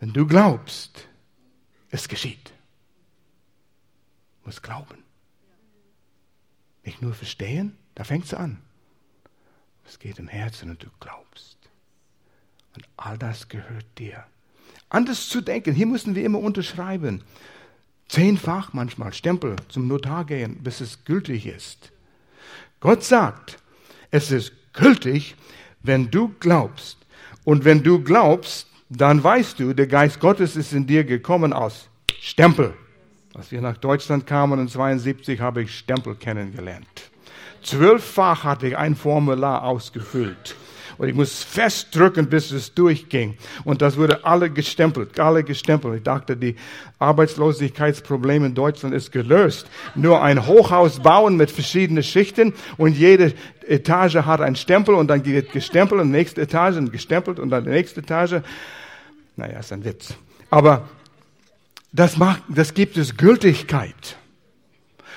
wenn 0.00 0.12
du 0.12 0.26
glaubst, 0.26 1.06
es 1.90 2.08
geschieht, 2.08 2.52
muss 4.44 4.60
glauben. 4.60 5.09
Nicht 6.84 7.02
nur 7.02 7.14
verstehen, 7.14 7.76
da 7.94 8.04
fängt 8.04 8.24
es 8.24 8.34
an. 8.34 8.58
Es 9.86 9.98
geht 9.98 10.18
im 10.18 10.28
Herzen 10.28 10.70
und 10.70 10.82
du 10.82 10.88
glaubst. 11.00 11.58
Und 12.74 12.86
all 12.96 13.18
das 13.18 13.48
gehört 13.48 13.86
dir. 13.98 14.24
Anders 14.88 15.28
zu 15.28 15.40
denken, 15.40 15.74
hier 15.74 15.86
müssen 15.86 16.14
wir 16.14 16.24
immer 16.24 16.38
unterschreiben. 16.38 17.22
Zehnfach 18.08 18.72
manchmal 18.72 19.12
Stempel 19.12 19.56
zum 19.68 19.86
Notar 19.86 20.24
gehen, 20.24 20.62
bis 20.62 20.80
es 20.80 21.04
gültig 21.04 21.46
ist. 21.46 21.92
Gott 22.80 23.04
sagt, 23.04 23.58
es 24.10 24.30
ist 24.30 24.52
gültig, 24.72 25.36
wenn 25.82 26.10
du 26.10 26.34
glaubst. 26.40 26.98
Und 27.44 27.64
wenn 27.64 27.82
du 27.82 28.02
glaubst, 28.02 28.66
dann 28.88 29.22
weißt 29.22 29.60
du, 29.60 29.72
der 29.72 29.86
Geist 29.86 30.18
Gottes 30.18 30.56
ist 30.56 30.72
in 30.72 30.86
dir 30.86 31.04
gekommen 31.04 31.52
aus 31.52 31.88
Stempel. 32.20 32.74
Als 33.34 33.52
wir 33.52 33.60
nach 33.60 33.76
Deutschland 33.76 34.26
kamen 34.26 34.58
in 34.58 34.68
72, 34.68 35.40
habe 35.40 35.62
ich 35.62 35.78
Stempel 35.78 36.16
kennengelernt. 36.16 37.10
Zwölffach 37.62 38.42
hatte 38.42 38.66
ich 38.66 38.76
ein 38.76 38.96
Formular 38.96 39.62
ausgefüllt. 39.62 40.56
Und 40.98 41.08
ich 41.08 41.14
muss 41.14 41.42
festdrücken, 41.42 42.28
bis 42.28 42.50
es 42.50 42.74
durchging. 42.74 43.38
Und 43.64 43.80
das 43.80 43.96
wurde 43.96 44.24
alle 44.24 44.50
gestempelt, 44.50 45.18
alle 45.18 45.44
gestempelt. 45.44 45.96
Ich 45.96 46.02
dachte, 46.02 46.36
die 46.36 46.56
Arbeitslosigkeitsprobleme 46.98 48.46
in 48.46 48.54
Deutschland 48.54 48.94
ist 48.94 49.10
gelöst. 49.10 49.66
Nur 49.94 50.22
ein 50.22 50.46
Hochhaus 50.46 51.00
bauen 51.00 51.36
mit 51.36 51.50
verschiedenen 51.50 52.02
Schichten 52.02 52.52
und 52.76 52.98
jede 52.98 53.32
Etage 53.66 54.16
hat 54.16 54.42
einen 54.42 54.56
Stempel 54.56 54.94
und 54.94 55.08
dann 55.08 55.24
wird 55.24 55.52
gestempelt 55.52 56.02
und 56.02 56.10
nächste 56.10 56.42
Etage 56.42 56.76
und 56.76 56.92
gestempelt 56.92 57.38
und 57.38 57.48
dann 57.48 57.64
die 57.64 57.70
nächste 57.70 58.00
Etage. 58.00 58.42
Naja, 59.36 59.60
ist 59.60 59.72
ein 59.72 59.84
Witz. 59.84 60.12
Aber 60.50 60.86
das 61.92 62.16
macht, 62.16 62.42
das 62.48 62.74
gibt 62.74 62.96
es 62.96 63.16
Gültigkeit. 63.16 64.16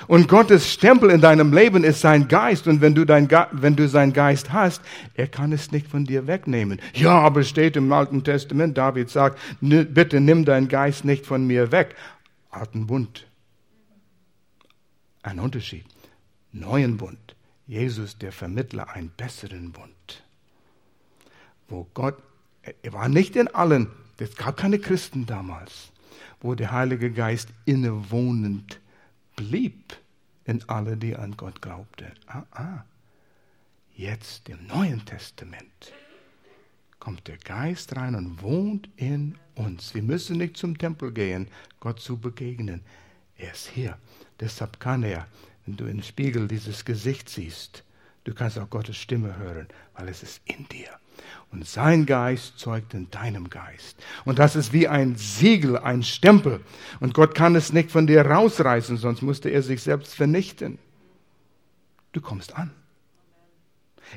Und 0.08 0.28
Gottes 0.28 0.72
Stempel 0.72 1.10
in 1.12 1.22
deinem 1.22 1.54
Leben 1.54 1.84
ist 1.84 2.02
sein 2.02 2.28
Geist. 2.28 2.68
Und 2.68 2.82
wenn 2.82 2.94
du, 2.96 3.06
dein, 3.06 3.30
wenn 3.52 3.76
du 3.76 3.88
seinen 3.88 4.14
Geist 4.14 4.52
hast, 4.52 4.82
er 5.14 5.28
kann 5.28 5.52
es 5.54 5.72
nicht 5.72 5.88
von 5.88 6.06
dir 6.06 6.28
wegnehmen. 6.28 6.82
Ja, 6.94 7.20
aber 7.20 7.44
steht 7.44 7.76
im 7.78 7.92
Alten 7.92 8.24
Testament, 8.24 8.78
David 8.78 9.10
sagt, 9.10 9.40
bitte 9.62 10.20
nimm 10.20 10.46
deinen 10.46 10.68
Geist 10.68 11.06
nicht 11.06 11.26
von 11.26 11.48
mir 11.48 11.72
weg. 11.72 11.96
Alten 12.50 12.88
Bund. 12.88 13.28
Ein 15.22 15.40
Unterschied. 15.40 15.86
Neuen 16.52 16.98
Bund. 16.98 17.36
Jesus, 17.66 18.18
der 18.18 18.32
Vermittler, 18.32 18.90
einen 18.90 19.10
besseren 19.16 19.72
Bund. 19.72 20.24
Wo 21.70 21.88
Gott, 21.94 22.18
er 22.62 22.94
war 22.94 23.08
nicht 23.08 23.36
in 23.36 23.48
allen, 23.48 23.88
es 24.20 24.36
gab 24.36 24.58
keine 24.58 24.80
Christen 24.80 25.26
damals, 25.26 25.92
wo 26.44 26.54
der 26.54 26.72
Heilige 26.72 27.10
Geist 27.12 27.50
innewohnend 27.66 28.80
blieb 29.36 29.98
in 30.46 30.62
alle, 30.70 30.98
die 30.98 31.16
an 31.16 31.36
Gott 31.38 31.62
glaubten. 31.62 32.12
Ah, 32.28 32.44
ah. 32.52 32.84
Jetzt 33.96 34.50
im 34.50 34.68
Neuen 34.68 35.04
Testament 35.06 35.94
kommt 37.00 37.28
der 37.28 37.38
Geist 37.38 37.96
rein 37.96 38.14
und 38.16 38.42
wohnt 38.42 38.90
in 38.98 39.36
uns. 39.56 39.94
Wir 39.94 40.04
müssen 40.04 40.38
nicht 40.38 40.58
zum 40.58 40.78
Tempel 40.78 41.12
gehen, 41.12 41.48
Gott 41.80 42.00
zu 42.00 42.18
begegnen. 42.18 42.82
Er 43.38 43.54
ist 43.54 43.68
hier. 43.68 43.98
Deshalb 44.40 44.80
kann 44.80 45.04
er, 45.04 45.28
wenn 45.66 45.78
du 45.78 45.86
im 45.86 46.04
Spiegel 46.04 46.48
dieses 46.48 46.84
Gesicht 46.84 47.30
siehst, 47.30 47.84
du 48.26 48.34
kannst 48.34 48.58
auch 48.58 48.70
Gottes 48.70 48.98
Stimme 48.98 49.38
hören, 49.38 49.68
weil 49.94 50.10
es 50.10 50.24
ist 50.24 50.42
in 50.46 50.68
dir. 50.68 50.90
Und 51.52 51.68
sein 51.68 52.06
Geist 52.06 52.58
zeugt 52.58 52.94
in 52.94 53.12
deinem 53.12 53.50
Geist. 53.50 53.98
Und 54.26 54.40
das 54.40 54.56
ist 54.56 54.74
wie 54.74 54.88
ein 54.88 55.16
Siegel, 55.16 55.78
ein 55.78 56.02
Stempel. 56.02 56.62
Und 57.00 57.14
Gott 57.14 57.36
kann 57.36 57.56
es 57.56 57.74
nicht 57.74 57.92
von 57.92 58.08
dir 58.08 58.26
rausreißen, 58.26 58.98
sonst 58.98 59.22
musste 59.22 59.50
er 59.50 59.62
sich 59.62 59.82
selbst 59.84 60.16
vernichten. 60.16 60.80
Du 62.12 62.22
kommst 62.22 62.56
an. 62.56 62.72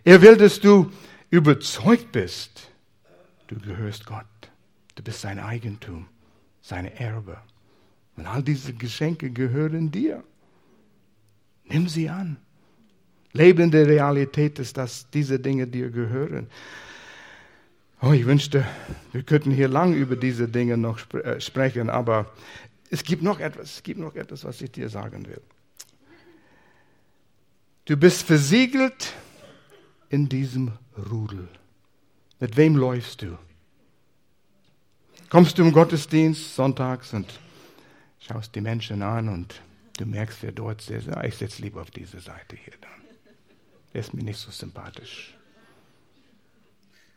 Er 0.04 0.22
will, 0.22 0.36
dass 0.36 0.60
du 0.60 0.90
überzeugt 1.30 2.12
bist, 2.12 2.70
du 3.48 3.58
gehörst 3.58 4.06
Gott. 4.06 4.24
Du 4.94 5.02
bist 5.02 5.20
sein 5.20 5.38
Eigentum, 5.38 6.08
seine 6.62 6.98
Erbe. 6.98 7.36
Und 8.16 8.26
all 8.26 8.42
diese 8.42 8.72
Geschenke 8.72 9.30
gehören 9.30 9.90
dir. 9.90 10.24
Nimm 11.64 11.88
sie 11.88 12.08
an. 12.08 12.38
Lebende 13.32 13.86
Realität 13.86 14.58
ist, 14.58 14.78
dass 14.78 15.10
diese 15.10 15.38
Dinge 15.38 15.66
dir 15.66 15.90
gehören. 15.90 16.48
Oh, 18.06 18.12
ich 18.12 18.24
wünschte, 18.24 18.64
wir 19.10 19.24
könnten 19.24 19.50
hier 19.50 19.66
lang 19.66 19.92
über 19.92 20.14
diese 20.14 20.46
Dinge 20.46 20.76
noch 20.76 20.98
sp 21.02 21.18
äh, 21.26 21.40
sprechen, 21.40 21.90
aber 21.90 22.32
es 22.88 23.02
gibt 23.02 23.24
noch 23.24 23.40
etwas, 23.40 23.74
es 23.74 23.82
gibt 23.82 23.98
noch 23.98 24.14
etwas, 24.14 24.44
was 24.44 24.60
ich 24.60 24.70
dir 24.70 24.88
sagen 24.88 25.26
will. 25.26 25.40
Du 27.84 27.96
bist 27.96 28.22
versiegelt 28.22 29.12
in 30.08 30.28
diesem 30.28 30.70
Rudel. 31.10 31.48
Mit 32.38 32.56
wem 32.56 32.76
läufst 32.76 33.22
du? 33.22 33.36
Kommst 35.28 35.58
du 35.58 35.62
im 35.62 35.72
Gottesdienst 35.72 36.54
sonntags 36.54 37.12
und 37.12 37.40
schaust 38.20 38.54
die 38.54 38.60
Menschen 38.60 39.02
an 39.02 39.28
und 39.28 39.60
du 39.98 40.06
merkst, 40.06 40.44
wer 40.44 40.52
dort 40.52 40.80
sitzt. 40.80 41.08
Ja, 41.08 41.24
ich 41.24 41.34
sitze 41.34 41.60
lieber 41.60 41.80
auf 41.80 41.90
dieser 41.90 42.20
Seite 42.20 42.54
hier. 42.54 42.74
Der 43.92 44.00
ist 44.00 44.14
mir 44.14 44.22
nicht 44.22 44.38
so 44.38 44.52
sympathisch. 44.52 45.36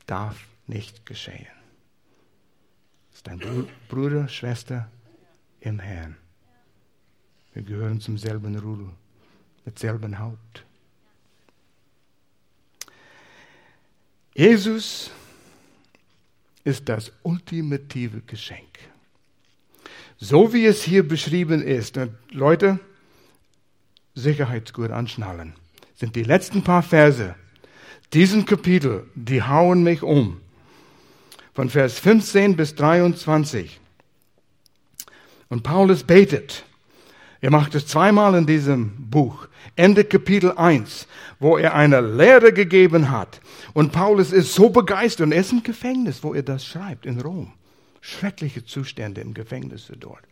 Darf 0.07 0.48
nicht 0.69 1.05
geschehen. 1.05 1.47
Das 3.09 3.17
ist 3.17 3.27
dein 3.27 3.67
Bruder, 3.89 4.27
Schwester 4.27 4.89
im 5.59 5.79
Herrn. 5.79 6.15
Wir 7.53 7.63
gehören 7.63 7.99
zum 7.99 8.17
selben 8.17 8.57
Rudel, 8.57 8.89
mit 9.65 9.77
selben 9.79 10.19
Haupt. 10.19 10.65
Jesus 14.33 15.11
ist 16.63 16.87
das 16.87 17.11
ultimative 17.23 18.21
Geschenk. 18.21 18.79
So 20.17 20.53
wie 20.53 20.65
es 20.65 20.83
hier 20.83 21.05
beschrieben 21.05 21.61
ist, 21.61 21.97
und 21.97 22.13
Leute, 22.31 22.79
Sicherheitsgurt 24.15 24.91
anschnallen, 24.91 25.55
sind 25.95 26.15
die 26.15 26.23
letzten 26.23 26.63
paar 26.63 26.83
Verse, 26.83 27.35
diesen 28.13 28.45
Kapitel, 28.45 29.09
die 29.15 29.41
hauen 29.41 29.83
mich 29.83 30.03
um 30.03 30.39
von 31.59 31.69
Vers 31.69 31.99
15 31.99 32.55
bis 32.55 32.73
23. 32.75 33.81
Und 35.49 35.61
Paulus 35.61 36.03
betet. 36.03 36.63
Er 37.41 37.51
macht 37.51 37.75
es 37.75 37.85
zweimal 37.85 38.33
in 38.35 38.45
diesem 38.45 38.93
Buch. 39.09 39.49
Ende 39.75 40.05
Kapitel 40.05 40.53
1, 40.53 41.05
wo 41.37 41.57
er 41.57 41.75
eine 41.75 41.99
Lehre 41.99 42.53
gegeben 42.53 43.11
hat. 43.11 43.41
Und 43.73 43.91
Paulus 43.91 44.31
ist 44.31 44.53
so 44.53 44.69
begeistert 44.69 45.25
und 45.25 45.31
er 45.33 45.41
ist 45.41 45.51
im 45.51 45.61
Gefängnis, 45.61 46.23
wo 46.23 46.33
er 46.33 46.43
das 46.43 46.65
schreibt, 46.65 47.05
in 47.05 47.19
Rom. 47.19 47.51
Schreckliche 47.99 48.63
Zustände 48.63 49.19
im 49.19 49.33
Gefängnis 49.33 49.91
dort. 49.99 50.23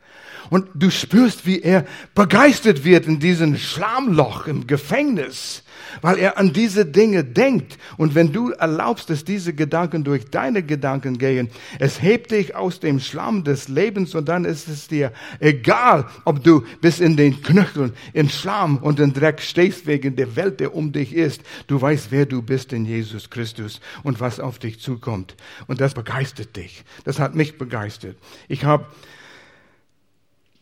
Und 0.50 0.70
du 0.74 0.90
spürst, 0.90 1.46
wie 1.46 1.62
er 1.62 1.86
begeistert 2.16 2.84
wird 2.86 3.06
in 3.06 3.20
diesem 3.20 3.58
Schlammloch 3.58 4.48
im 4.48 4.66
Gefängnis, 4.66 5.64
weil 6.02 6.18
er 6.20 6.38
an 6.38 6.54
diese 6.54 6.86
Dinge 6.86 7.24
denkt. 7.24 7.78
Und 7.98 8.16
wenn 8.16 8.32
du 8.32 8.52
erlaubst, 8.52 9.10
dass 9.10 9.26
diese 9.26 9.54
Gedanken 9.54 10.04
durch 10.04 10.26
deine 10.26 10.64
Gedanken 10.64 11.18
gehen, 11.18 11.50
es 11.80 12.02
hebt 12.02 12.32
dich 12.32 12.56
aus 12.56 12.80
dem 12.80 13.00
Schlamm 13.00 13.44
des 13.44 13.68
Lebens 13.68 14.16
und 14.16 14.30
dann 14.30 14.46
ist 14.46 14.68
es 14.68 14.88
dir 14.88 15.12
egal, 15.40 16.06
ob 16.24 16.44
du 16.44 16.64
bis 16.82 17.00
in 17.00 17.18
den 17.18 17.42
Knöcheln, 17.42 17.94
in 18.14 18.30
Schlamm 18.30 18.78
und 18.78 19.00
in 19.00 19.14
Dreck 19.14 19.42
stehst 19.42 19.86
wegen 19.86 20.16
der 20.16 20.36
Welt, 20.36 20.60
der 20.60 20.76
um 20.76 20.92
dich 20.92 21.14
ist. 21.14 21.42
Du 21.68 21.82
weißt, 21.82 22.08
wer 22.12 22.26
du 22.26 22.42
bist 22.42 22.72
in 22.72 22.86
Jesus 22.86 23.30
Christus 23.30 23.82
und 24.04 24.20
was 24.20 24.40
auf 24.40 24.60
dich 24.60 24.80
zukommt. 24.80 25.36
Und 25.68 25.82
das 25.82 25.94
begeistert 25.94 26.56
dich. 26.56 26.84
Das 27.04 27.20
hat 27.20 27.36
mich 27.36 27.58
begeistert. 27.58 28.16
Ich 28.48 28.64
habe 28.64 28.86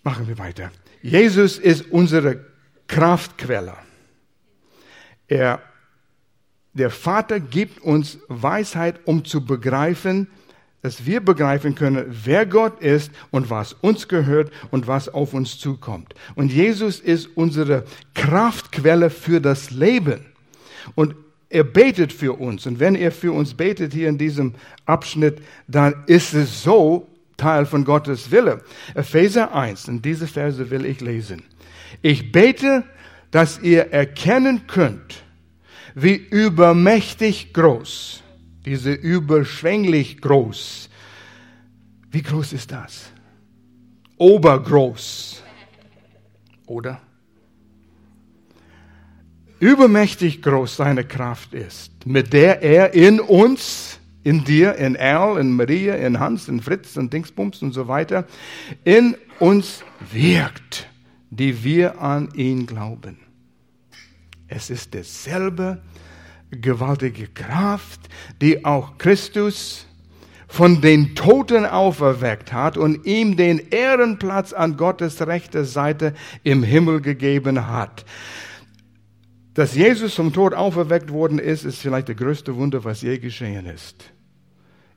Machen 0.06 0.28
wir 0.28 0.38
weiter. 0.38 0.72
Jesus 1.02 1.58
ist 1.58 1.92
unsere 1.92 2.46
Kraftquelle. 2.88 3.74
Er, 5.28 5.64
der 6.74 6.92
Vater 6.92 7.40
gibt 7.40 7.82
uns 7.82 8.20
Weisheit, 8.28 9.00
um 9.06 9.26
zu 9.26 9.44
begreifen, 9.44 10.28
dass 10.84 11.08
wir 11.08 11.22
begreifen 11.22 11.74
können, 11.74 12.06
wer 12.24 12.46
Gott 12.46 12.82
ist 12.82 13.12
und 13.32 13.50
was 13.50 13.74
uns 13.74 14.08
gehört 14.08 14.52
und 14.70 14.86
was 14.86 15.10
auf 15.10 15.34
uns 15.34 15.58
zukommt. 15.58 16.14
Und 16.36 16.52
Jesus 16.54 17.00
ist 17.00 17.26
unsere 17.36 17.84
Kraftquelle 18.14 19.10
für 19.10 19.42
das 19.42 19.72
Leben. 19.72 20.24
Und 20.94 21.16
er 21.50 21.64
betet 21.64 22.14
für 22.14 22.34
uns. 22.34 22.68
Und 22.68 22.80
wenn 22.80 22.94
er 22.94 23.12
für 23.12 23.32
uns 23.32 23.56
betet 23.56 23.92
hier 23.92 24.08
in 24.08 24.20
diesem 24.20 24.54
Abschnitt, 24.86 25.42
dann 25.68 26.04
ist 26.06 26.36
es 26.36 26.62
so, 26.62 27.10
Teil 27.38 27.66
von 27.66 27.86
Gottes 27.86 28.32
Wille. 28.32 28.62
Epheser 28.94 29.54
1, 29.54 29.90
und 29.90 30.06
diese 30.06 30.28
Verse 30.28 30.70
will 30.70 30.86
ich 30.86 31.02
lesen. 31.02 31.44
Ich 32.02 32.32
bete, 32.32 32.84
dass 33.32 33.60
ihr 33.60 33.92
erkennen 33.92 34.68
könnt, 34.68 35.24
wie 35.94 36.16
übermächtig 36.16 37.54
groß, 37.54 38.24
diese 38.66 38.92
überschwänglich 38.92 40.22
groß, 40.22 40.90
wie 42.12 42.22
groß 42.22 42.54
ist 42.54 42.72
das? 42.72 43.12
Obergroß. 44.18 45.44
Oder? 46.66 47.02
Übermächtig 49.60 50.42
groß 50.42 50.78
seine 50.78 51.04
Kraft 51.04 51.54
ist, 51.54 52.06
mit 52.06 52.32
der 52.32 52.62
er 52.62 52.94
in 52.94 53.20
uns 53.20 54.00
in 54.26 54.44
dir, 54.44 54.76
in 54.76 54.98
Al, 54.98 55.38
in 55.38 55.52
Maria, 55.52 55.94
in 55.96 56.20
Hans, 56.20 56.50
in 56.50 56.60
Fritz, 56.60 56.98
in 56.98 57.12
Dingsbums 57.12 57.62
und 57.62 57.74
so 57.74 57.88
weiter, 57.88 58.26
in 58.84 59.16
uns 59.40 59.84
wirkt, 60.12 60.90
die 61.30 61.64
wir 61.64 62.02
an 62.02 62.30
ihn 62.34 62.66
glauben. 62.66 63.20
Es 64.48 64.72
ist 64.72 64.96
dasselbe 64.96 65.84
gewaltige 66.50 67.28
Kraft, 67.28 68.02
die 68.42 68.66
auch 68.66 68.98
Christus 68.98 69.86
von 70.48 70.82
den 70.82 71.14
Toten 71.14 71.68
auferweckt 71.68 72.52
hat 72.52 72.78
und 72.78 73.06
ihm 73.06 73.38
den 73.38 73.60
Ehrenplatz 73.70 74.54
an 74.54 74.76
Gottes 74.76 75.22
rechter 75.22 75.66
Seite 75.66 76.16
im 76.44 76.64
Himmel 76.64 77.02
gegeben 77.02 77.68
hat. 77.68 78.06
Dass 79.54 79.76
Jesus 79.76 80.16
vom 80.16 80.34
Tod 80.34 80.56
auferweckt 80.56 81.12
worden 81.12 81.38
ist, 81.38 81.64
ist 81.64 81.78
vielleicht 81.78 82.08
der 82.08 82.16
größte 82.16 82.56
Wunder, 82.56 82.84
was 82.84 83.04
je 83.04 83.20
geschehen 83.20 83.68
ist. 83.68 84.15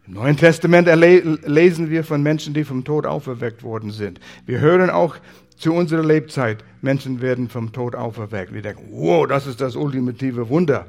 Im 0.08 0.14
Neuen 0.14 0.38
Testament 0.38 0.88
lesen 0.88 1.90
wir 1.90 2.02
von 2.02 2.22
Menschen, 2.22 2.54
die 2.54 2.64
vom 2.64 2.82
Tod 2.82 3.04
auferweckt 3.04 3.62
worden 3.62 3.90
sind. 3.90 4.18
Wir 4.46 4.58
hören 4.58 4.88
auch 4.88 5.16
zu 5.58 5.74
unserer 5.74 6.02
Lebzeit, 6.02 6.64
Menschen 6.80 7.20
werden 7.20 7.50
vom 7.50 7.72
Tod 7.72 7.94
auferweckt. 7.94 8.54
Wir 8.54 8.62
denken, 8.62 8.88
wow, 8.90 9.26
das 9.26 9.46
ist 9.46 9.60
das 9.60 9.76
ultimative 9.76 10.48
Wunder. 10.48 10.86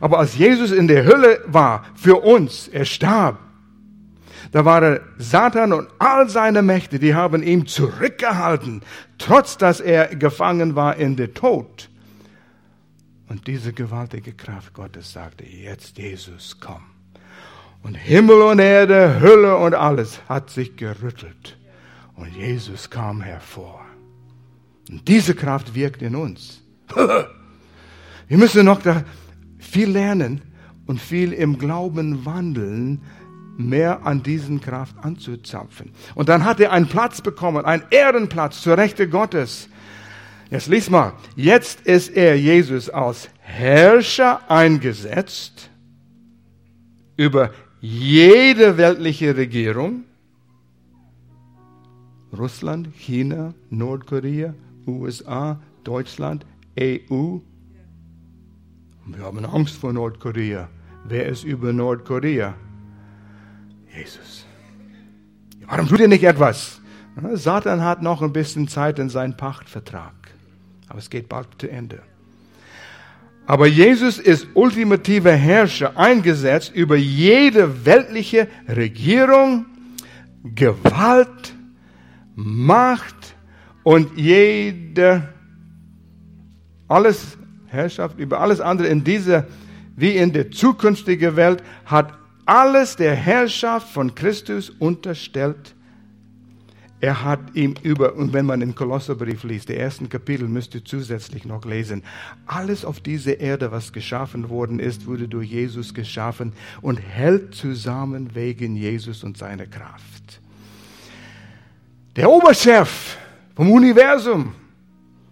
Aber 0.00 0.18
als 0.18 0.36
Jesus 0.36 0.72
in 0.72 0.88
der 0.88 1.04
Hölle 1.04 1.40
war, 1.46 1.86
für 1.94 2.16
uns, 2.16 2.66
er 2.66 2.84
starb, 2.84 3.38
da 4.50 4.64
war 4.64 5.00
Satan 5.18 5.72
und 5.72 5.88
all 6.00 6.28
seine 6.28 6.62
Mächte, 6.62 6.98
die 6.98 7.14
haben 7.14 7.44
ihn 7.44 7.66
zurückgehalten, 7.66 8.82
trotz 9.18 9.56
dass 9.56 9.78
er 9.78 10.16
gefangen 10.16 10.74
war 10.74 10.96
in 10.96 11.14
der 11.14 11.32
Tod. 11.32 11.90
Und 13.28 13.46
diese 13.46 13.72
gewaltige 13.72 14.32
Kraft 14.32 14.74
Gottes 14.74 15.12
sagte, 15.12 15.44
jetzt 15.44 15.96
Jesus, 15.98 16.56
komm. 16.58 16.97
Und 17.82 17.94
Himmel 17.94 18.42
und 18.42 18.58
Erde, 18.58 19.20
Hölle 19.20 19.56
und 19.56 19.74
alles 19.74 20.20
hat 20.28 20.50
sich 20.50 20.76
gerüttelt. 20.76 21.56
Und 22.14 22.34
Jesus 22.34 22.90
kam 22.90 23.20
hervor. 23.20 23.80
Und 24.90 25.06
diese 25.06 25.34
Kraft 25.34 25.74
wirkt 25.74 26.02
in 26.02 26.16
uns. 26.16 26.62
Wir 28.28 28.36
müssen 28.36 28.64
noch 28.64 28.80
viel 29.58 29.90
lernen 29.90 30.42
und 30.86 31.00
viel 31.00 31.32
im 31.32 31.58
Glauben 31.58 32.24
wandeln, 32.24 33.02
mehr 33.56 34.06
an 34.06 34.22
diesen 34.22 34.60
Kraft 34.60 34.96
anzuzapfen. 35.02 35.92
Und 36.14 36.28
dann 36.28 36.44
hat 36.44 36.60
er 36.60 36.72
einen 36.72 36.88
Platz 36.88 37.20
bekommen, 37.20 37.64
einen 37.64 37.84
Ehrenplatz 37.90 38.62
zur 38.62 38.76
Rechte 38.76 39.08
Gottes. 39.08 39.68
Jetzt 40.50 40.68
lies 40.68 40.88
mal. 40.88 41.12
Jetzt 41.36 41.82
ist 41.82 42.10
er 42.10 42.38
Jesus 42.38 42.88
als 42.88 43.28
Herrscher 43.40 44.50
eingesetzt 44.50 45.70
über 47.16 47.50
jede 47.80 48.76
weltliche 48.76 49.36
Regierung. 49.36 50.04
Russland, 52.36 52.88
China, 52.94 53.54
Nordkorea, 53.70 54.54
USA, 54.86 55.60
Deutschland, 55.84 56.44
EU. 56.78 57.38
Wir 59.06 59.22
haben 59.22 59.44
Angst 59.44 59.76
vor 59.76 59.92
Nordkorea. 59.92 60.68
Wer 61.04 61.26
ist 61.26 61.44
über 61.44 61.72
Nordkorea? 61.72 62.54
Jesus. 63.96 64.44
Warum 65.66 65.88
tut 65.88 66.00
ihr 66.00 66.08
nicht 66.08 66.24
etwas? 66.24 66.80
Satan 67.32 67.82
hat 67.82 68.02
noch 68.02 68.22
ein 68.22 68.32
bisschen 68.32 68.68
Zeit 68.68 68.98
in 68.98 69.08
seinen 69.08 69.36
Pachtvertrag. 69.36 70.14
Aber 70.88 70.98
es 70.98 71.10
geht 71.10 71.28
bald 71.28 71.48
zu 71.58 71.70
Ende. 71.70 72.02
Aber 73.48 73.66
Jesus 73.66 74.18
ist 74.18 74.46
ultimativer 74.52 75.32
Herrscher, 75.32 75.96
eingesetzt 75.96 76.70
über 76.74 76.96
jede 76.96 77.86
weltliche 77.86 78.46
Regierung, 78.68 79.64
Gewalt, 80.54 81.54
Macht 82.34 83.34
und 83.84 84.18
jede, 84.18 85.32
alles 86.88 87.38
Herrschaft 87.68 88.18
über 88.18 88.38
alles 88.38 88.60
andere 88.60 88.88
in 88.88 89.02
dieser 89.02 89.46
wie 89.96 90.14
in 90.14 90.34
der 90.34 90.50
zukünftigen 90.50 91.34
Welt 91.34 91.62
hat 91.86 92.12
alles 92.44 92.96
der 92.96 93.14
Herrschaft 93.14 93.88
von 93.88 94.14
Christus 94.14 94.68
unterstellt. 94.68 95.74
Er 97.00 97.22
hat 97.22 97.54
ihm 97.54 97.74
über, 97.82 98.14
und 98.14 98.32
wenn 98.32 98.44
man 98.44 98.60
den 98.60 98.74
Kolosserbrief 98.74 99.44
liest, 99.44 99.68
die 99.68 99.76
ersten 99.76 100.08
Kapitel 100.08 100.48
müsst 100.48 100.74
ihr 100.74 100.84
zusätzlich 100.84 101.44
noch 101.44 101.64
lesen, 101.64 102.02
alles 102.46 102.84
auf 102.84 103.00
dieser 103.00 103.38
Erde, 103.38 103.70
was 103.70 103.92
geschaffen 103.92 104.48
worden 104.48 104.80
ist, 104.80 105.06
wurde 105.06 105.28
durch 105.28 105.48
Jesus 105.48 105.94
geschaffen 105.94 106.52
und 106.82 106.96
hält 106.96 107.54
zusammen 107.54 108.34
wegen 108.34 108.74
Jesus 108.74 109.22
und 109.22 109.38
seiner 109.38 109.66
Kraft. 109.66 110.40
Der 112.16 112.28
Oberchef 112.28 113.16
vom 113.54 113.70
Universum, 113.70 114.54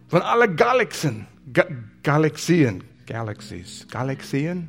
von 0.07 0.23
allen 0.23 0.55
Galaxien, 0.55 1.27
Ga 1.53 1.65
Galaxien, 2.05 2.85
Galaxies, 3.07 3.87
Galaxien, 3.91 4.69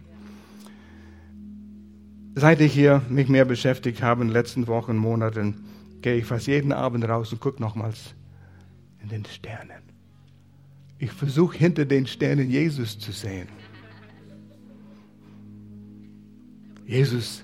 Seit 2.39 2.61
ich 2.61 2.71
hier 2.71 3.01
mich 3.09 3.29
mehr 3.29 3.45
beschäftigt 3.45 4.03
habe 4.03 4.21
in 4.21 4.27
den 4.27 4.33
letzten 4.33 4.67
Wochen, 4.67 4.95
Monaten, 4.95 5.66
gehe 6.07 6.15
ich 6.15 6.25
fast 6.25 6.47
jeden 6.47 6.71
Abend 6.71 7.03
raus 7.03 7.33
und 7.33 7.41
gucke 7.41 7.61
nochmals 7.61 8.15
in 9.03 9.09
den 9.09 9.25
Sternen. 9.25 9.83
Ich 10.99 11.11
versuche 11.11 11.57
hinter 11.57 11.83
den 11.83 12.07
Sternen 12.07 12.49
Jesus 12.49 12.97
zu 12.97 13.11
sehen. 13.11 13.49
Jesus 16.85 17.43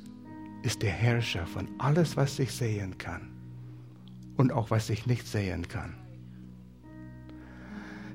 ist 0.61 0.82
der 0.82 0.91
Herrscher 0.91 1.45
von 1.45 1.68
alles, 1.78 2.16
was 2.16 2.39
ich 2.39 2.53
sehen 2.53 2.97
kann 2.97 3.34
und 4.38 4.53
auch 4.53 4.72
was 4.72 4.89
ich 4.89 5.07
nicht 5.07 5.28
sehen 5.28 5.68
kann. 5.68 5.95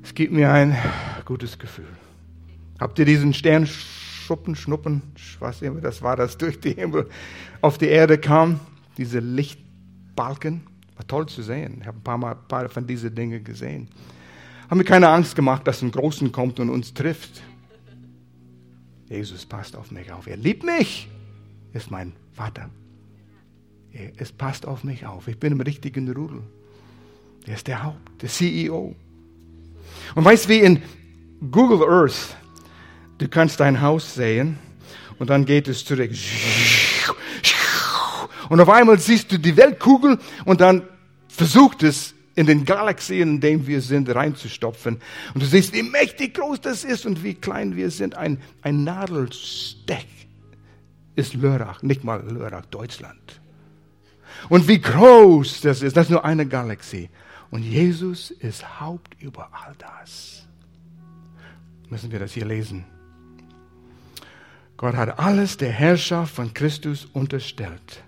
Es 0.03 0.14
gibt 0.14 0.32
mir 0.32 0.51
ein 0.51 0.74
gutes 1.26 1.59
Gefühl. 1.59 1.94
Habt 2.80 2.99
ihr 2.99 3.05
diesen 3.05 3.34
Stern 3.34 3.66
Schuppen, 3.66 4.57
Schnuppen, 4.57 5.03
was 5.40 5.61
immer 5.61 5.82
das 5.82 6.01
war, 6.01 6.16
das 6.16 6.38
durch 6.38 6.59
die 6.59 6.72
Himmel 6.72 7.07
auf 7.61 7.76
die 7.76 7.88
Erde 7.88 8.16
kam. 8.16 8.61
Diese 8.96 9.20
Lichtbalken. 10.19 10.62
War 10.97 11.07
toll 11.07 11.27
zu 11.27 11.43
sehen. 11.43 11.79
Ich 11.81 11.87
habe 11.87 11.99
ein 11.99 12.03
paar, 12.03 12.19
Mal, 12.19 12.35
paar 12.35 12.69
von 12.69 12.87
diesen 12.87 13.14
Dingen 13.14 13.45
gesehen. 13.45 13.89
Haben 14.69 14.79
mir 14.79 14.85
keine 14.85 15.09
Angst 15.09 15.37
gemacht, 15.37 15.66
dass 15.66 15.81
ein 15.81 15.93
Großen 15.93 16.33
kommt 16.33 16.59
und 16.59 16.71
uns 16.71 16.93
trifft. 16.93 17.43
Jesus 19.09 19.47
passt 19.47 19.77
auf 19.77 19.91
mich 19.91 20.11
auf. 20.12 20.27
Er 20.27 20.37
liebt 20.37 20.64
mich. 20.64 21.09
Er 21.73 21.81
ist 21.81 21.91
mein 21.91 22.12
Vater. 22.33 22.69
Es 24.16 24.33
passt 24.33 24.66
auf 24.66 24.85
mich 24.85 25.07
auf. 25.07 25.29
Ich 25.29 25.39
bin 25.39 25.53
im 25.53 25.61
richtigen 25.61 26.11
Rudel. 26.12 26.43
Er 27.47 27.55
ist 27.55 27.66
der 27.66 27.83
Haupt, 27.85 28.21
der 28.21 28.29
CEO. 28.29 28.95
Und 30.14 30.25
weißt 30.25 30.45
du, 30.45 30.49
wie 30.51 30.59
in 30.61 30.83
Google 31.51 31.89
Earth 31.89 32.37
Du 33.19 33.27
kannst 33.27 33.59
dein 33.59 33.81
Haus 33.81 34.14
sehen 34.14 34.59
und 35.19 35.29
dann 35.31 35.45
geht 35.45 35.66
es 35.66 35.85
zurück. 35.85 36.12
Und 38.49 38.61
auf 38.61 38.68
einmal 38.68 38.99
siehst 38.99 39.30
du 39.32 39.38
die 39.38 39.57
Weltkugel 39.57 40.18
und 40.44 40.61
dann 40.61 40.82
versucht 41.28 41.82
es 41.82 42.14
in 42.34 42.46
den 42.46 42.64
Galaxien, 42.64 43.34
in 43.34 43.40
denen 43.40 43.66
wir 43.66 43.80
sind, 43.80 44.14
reinzustopfen. 44.14 45.01
Und 45.34 45.42
du 45.42 45.46
siehst, 45.46 45.72
wie 45.72 45.82
mächtig 45.82 46.34
groß 46.34 46.61
das 46.61 46.84
ist 46.84 47.05
und 47.05 47.24
wie 47.24 47.34
klein 47.34 47.76
wir 47.76 47.90
sind. 47.90 48.16
Ein, 48.16 48.40
ein 48.62 48.84
Nadelsteck 48.84 50.07
ist 51.16 51.34
Lörrach, 51.34 51.82
nicht 51.82 52.05
mal 52.05 52.22
Lörrach, 52.22 52.66
Deutschland. 52.66 53.40
Und 54.49 54.68
wie 54.68 54.80
groß 54.80 55.62
das 55.62 55.82
ist, 55.82 55.96
das 55.96 56.07
ist 56.07 56.11
nur 56.11 56.24
eine 56.24 56.46
Galaxie. 56.46 57.11
Und 57.51 57.62
Jesus 57.62 58.30
ist 58.30 58.80
Haupt 58.80 59.20
über 59.20 59.51
all 59.53 59.74
das. 59.78 60.46
Müssen 61.90 62.12
wir 62.12 62.20
das 62.20 62.32
hier 62.32 62.44
lesen? 62.44 62.84
Gott 64.76 64.94
hat 64.94 65.18
alles 65.18 65.57
der 65.57 65.72
Herrschaft 65.72 66.36
von 66.36 66.55
Christus 66.55 67.07
unterstellt 67.12 68.05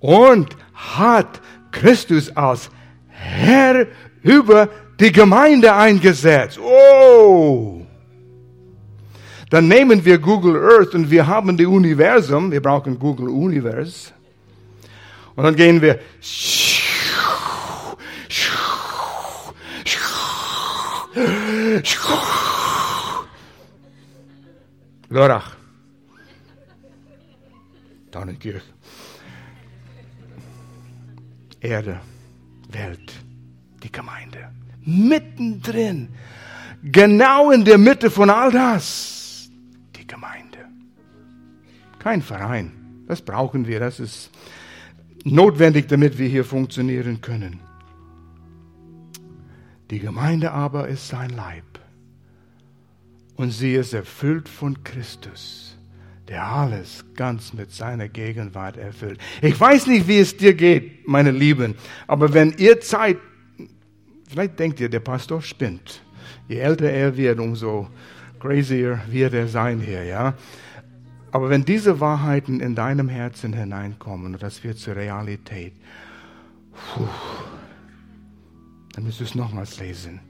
und 0.00 0.56
hat 0.74 1.40
Christus 1.70 2.34
als 2.36 2.70
Herr 3.08 3.86
über 4.22 4.68
die 5.00 5.12
Gemeinde 5.12 5.74
eingesetzt. 5.74 6.58
Oh! 6.58 7.86
Dann 9.50 9.68
nehmen 9.68 10.04
wir 10.04 10.18
Google 10.18 10.56
Earth 10.56 10.94
und 10.94 11.10
wir 11.10 11.26
haben 11.26 11.56
die 11.56 11.66
Universum. 11.66 12.50
Wir 12.52 12.60
brauchen 12.60 12.98
Google 12.98 13.28
Universe. 13.28 14.12
Und 15.34 15.44
dann 15.44 15.56
gehen 15.56 15.80
wir. 15.80 16.00
Lörrach. 25.08 25.56
Dornenkirch. 28.10 28.62
Erde, 31.60 32.00
Welt, 32.70 33.12
die 33.82 33.90
Gemeinde. 33.90 34.50
Mittendrin, 34.80 36.08
genau 36.82 37.50
in 37.50 37.64
der 37.64 37.78
Mitte 37.78 38.10
von 38.10 38.30
all 38.30 38.50
das, 38.50 39.50
die 39.96 40.06
Gemeinde. 40.06 40.58
Kein 41.98 42.22
Verein, 42.22 43.04
das 43.06 43.22
brauchen 43.22 43.66
wir, 43.66 43.80
das 43.80 44.00
ist 44.00 44.30
notwendig, 45.24 45.88
damit 45.88 46.18
wir 46.18 46.28
hier 46.28 46.44
funktionieren 46.44 47.20
können. 47.20 47.60
Die 49.90 49.98
Gemeinde 49.98 50.52
aber 50.52 50.88
ist 50.88 51.08
sein 51.08 51.30
Leib 51.30 51.64
und 53.36 53.50
sie 53.50 53.74
ist 53.74 53.94
erfüllt 53.94 54.48
von 54.48 54.84
Christus 54.84 55.77
der 56.28 56.44
alles 56.44 57.04
ganz 57.14 57.54
mit 57.54 57.72
seiner 57.72 58.08
Gegenwart 58.08 58.76
erfüllt. 58.76 59.18
Ich 59.40 59.58
weiß 59.58 59.86
nicht, 59.86 60.06
wie 60.08 60.18
es 60.18 60.36
dir 60.36 60.54
geht, 60.54 61.08
meine 61.08 61.30
Lieben, 61.30 61.74
aber 62.06 62.34
wenn 62.34 62.52
ihr 62.58 62.80
Zeit, 62.80 63.16
vielleicht 64.28 64.58
denkt 64.58 64.80
ihr, 64.80 64.88
der 64.88 65.00
Pastor 65.00 65.40
spinnt. 65.40 66.02
Je 66.48 66.58
älter 66.58 66.90
er 66.90 67.16
wird, 67.16 67.38
umso 67.40 67.88
crazier 68.40 69.00
wird 69.08 69.34
er 69.34 69.48
sein 69.48 69.80
hier, 69.80 70.04
ja. 70.04 70.34
Aber 71.30 71.50
wenn 71.50 71.64
diese 71.64 72.00
Wahrheiten 72.00 72.60
in 72.60 72.74
deinem 72.74 73.08
Herzen 73.08 73.52
hineinkommen 73.52 74.34
und 74.34 74.42
das 74.42 74.64
wird 74.64 74.78
zur 74.78 74.96
Realität, 74.96 75.74
puh, 76.72 77.06
dann 78.94 79.04
müsst 79.04 79.20
du 79.20 79.24
es 79.24 79.34
nochmals 79.34 79.78
lesen. 79.78 80.20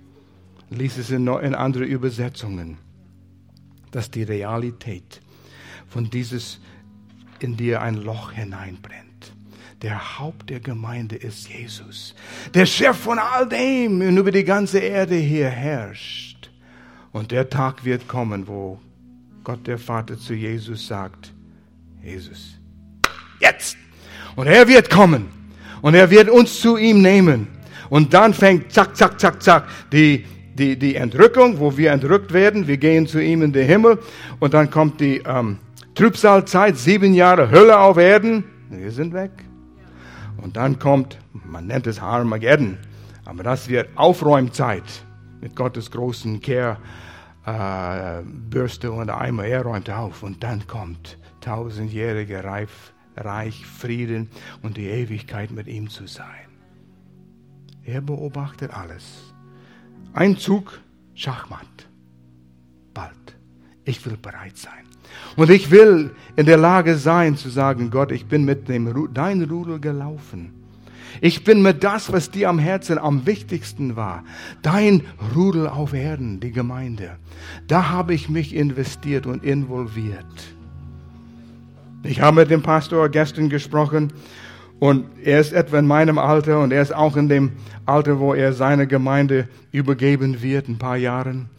Lies 0.71 0.99
es 0.99 1.11
in, 1.11 1.27
in 1.27 1.55
andere 1.55 1.85
Übersetzungen, 1.85 2.79
dass 3.91 4.11
die 4.11 4.25
Realität 4.25 5.21
von 5.89 6.11
dieses 6.11 6.61
in 7.41 7.57
dir 7.57 7.83
ein 7.83 7.95
Loch 7.95 8.33
hineinbrennt. 8.33 9.33
Der 9.83 10.19
Haupt 10.19 10.51
der 10.51 10.61
Gemeinde 10.61 11.15
ist 11.15 11.49
Jesus. 11.49 12.15
Der 12.53 12.67
Chef 12.67 12.97
von 12.97 13.19
all 13.19 13.49
dem 13.49 14.01
und 14.01 14.17
über 14.17 14.33
die 14.33 14.45
ganze 14.45 14.81
Erde 14.81 15.15
hier 15.15 15.49
herrscht. 15.49 16.51
Und 17.13 17.31
der 17.31 17.49
Tag 17.49 17.85
wird 17.85 18.09
kommen, 18.09 18.49
wo 18.49 18.81
Gott 19.45 19.67
der 19.67 19.79
Vater 19.79 20.19
zu 20.19 20.35
Jesus 20.35 20.87
sagt, 20.87 21.33
Jesus, 22.03 22.59
jetzt. 23.41 23.77
Und 24.37 24.47
er 24.47 24.67
wird 24.69 24.91
kommen. 24.91 25.29
Und 25.81 25.95
er 25.95 26.11
wird 26.11 26.29
uns 26.29 26.61
zu 26.61 26.77
ihm 26.77 27.01
nehmen. 27.01 27.47
Und 27.89 28.13
dann 28.13 28.35
fängt 28.35 28.73
zack, 28.73 28.97
zack, 28.97 29.21
zack, 29.21 29.43
zack 29.43 29.69
die, 29.93 30.25
die, 30.55 30.77
die 30.77 30.97
Entrückung, 30.97 31.59
wo 31.61 31.77
wir 31.77 31.93
entrückt 31.93 32.33
werden. 32.33 32.67
Wir 32.67 32.77
gehen 32.77 33.07
zu 33.07 33.23
ihm 33.23 33.43
in 33.43 33.53
den 33.53 33.67
Himmel. 33.67 33.99
Und 34.41 34.55
dann 34.55 34.71
kommt 34.71 35.01
die 35.01 35.23
ähm, 35.25 35.59
Trübsalzeit, 35.99 36.79
sieben 36.79 37.13
Jahre 37.13 37.51
Hölle 37.51 37.77
auf 37.77 37.97
Erden. 37.97 38.45
Wir 38.71 38.93
sind 38.93 39.13
weg. 39.15 39.33
Und 40.37 40.57
dann 40.57 40.79
kommt, 40.79 41.19
man 41.33 41.67
nennt 41.67 41.89
es 41.89 42.01
Armageddon, 42.01 42.79
aber 43.25 43.43
das 43.43 43.69
wird 43.69 43.89
Aufräumzeit 43.97 44.85
mit 45.41 45.57
Gottes 45.57 45.91
großen 45.91 46.41
Kehrbürste 46.41 48.87
äh, 48.87 48.91
und 48.91 49.11
Eimer. 49.11 49.47
Er 49.47 49.63
räumt 49.63 49.91
auf 49.91 50.23
und 50.23 50.45
dann 50.45 50.69
kommt 50.69 51.19
tausendjähriger 51.41 52.45
Reif, 52.45 52.93
Reich, 53.17 53.67
Frieden 53.67 54.31
und 54.63 54.77
die 54.77 54.87
Ewigkeit 54.87 55.51
mit 55.51 55.67
ihm 55.67 55.91
zu 55.91 56.07
sein. 56.07 56.47
Er 57.83 58.03
beobachtet 58.03 58.73
alles. 58.73 59.35
Ein 60.13 60.37
Zug, 60.37 60.79
Schachmatt. 61.15 61.89
Bald. 62.95 63.37
Ich 63.85 64.07
will 64.07 64.17
bereit 64.17 64.57
sein. 64.57 64.87
Und 65.37 65.51
ich 65.51 65.71
will 65.71 66.11
in 66.37 66.47
der 66.47 66.57
Lage 66.57 66.97
sein 66.97 67.37
zu 67.37 67.49
sagen, 67.49 67.91
Gott, 67.91 68.13
ich 68.13 68.27
bin 68.27 68.45
mit 68.45 68.69
dem 68.69 69.11
dein 69.15 69.43
Rudel 69.43 69.79
gelaufen. 69.79 70.53
Ich 71.21 71.45
bin 71.45 71.63
mit 71.63 71.83
das, 71.85 72.13
was 72.13 72.31
dir 72.31 72.49
am 72.49 72.59
Herzen 72.59 72.99
am 72.99 73.27
wichtigsten 73.27 73.97
war, 73.97 74.25
dein 74.63 75.03
Rudel 75.35 75.67
auf 75.67 75.93
Erden, 75.93 76.41
die 76.41 76.53
Gemeinde. 76.53 77.17
Da 77.67 77.89
habe 77.89 78.15
ich 78.15 78.29
mich 78.29 78.55
investiert 78.55 79.27
und 79.27 79.43
involviert. 79.43 80.25
Ich 82.05 82.21
habe 82.21 82.41
mit 82.41 82.51
dem 82.51 82.63
Pastor 82.63 83.09
gestern 83.09 83.49
gesprochen 83.49 84.13
und 84.79 85.07
er 85.25 85.41
ist 85.41 85.53
etwa 85.53 85.79
in 85.79 85.87
meinem 85.87 86.19
Alter 86.19 86.61
und 86.61 86.73
er 86.73 86.83
ist 86.83 86.95
auch 86.95 87.17
in 87.17 87.29
dem 87.29 87.53
Alter, 87.85 88.21
wo 88.21 88.35
er 88.35 88.53
seine 88.53 88.87
Gemeinde 88.87 89.49
übergeben 89.73 90.41
wird, 90.41 90.69
ein 90.69 90.79
paar 90.79 90.97
Jahren. 90.97 91.51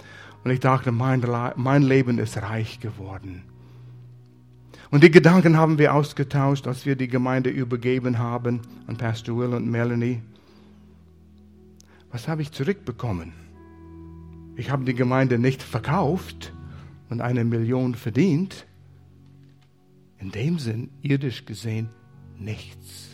Und 0.44 0.52
ich 0.52 0.60
dachte, 0.60 0.92
mein, 0.92 1.24
mein 1.56 1.84
Leben 1.84 2.18
ist 2.18 2.38
reich 2.38 2.80
geworden. 2.80 3.44
Und 4.92 5.04
die 5.04 5.12
Gedanken 5.12 5.58
haben 5.58 5.78
wir 5.78 5.94
ausgetauscht, 5.94 6.66
als 6.68 6.86
wir 6.86 6.96
die 6.96 7.08
Gemeinde 7.08 7.50
übergeben 7.50 8.18
haben 8.18 8.62
an 8.88 8.98
Pastor 8.98 9.38
Will 9.38 9.54
und 9.54 9.70
Melanie. 9.70 10.22
Was 12.12 12.28
habe 12.28 12.42
ich 12.42 12.52
zurückbekommen? 12.52 13.34
Ich 14.56 14.72
habe 14.72 14.86
die 14.86 14.96
Gemeinde 14.96 15.38
nicht 15.38 15.62
verkauft 15.62 16.54
und 17.10 17.22
eine 17.22 17.46
Million 17.46 17.94
verdient. 17.94 18.66
In 20.18 20.32
dem 20.32 20.58
Sinn, 20.58 20.90
irdisch 21.02 21.46
gesehen, 21.46 21.90
nichts. 22.38 23.10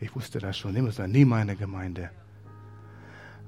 Ich 0.00 0.14
wusste 0.14 0.38
das 0.38 0.56
schon 0.56 0.74
immer, 0.74 0.88
es 0.88 0.98
war 0.98 1.08
nie 1.08 1.24
meine 1.24 1.54
Gemeinde. 1.54 2.10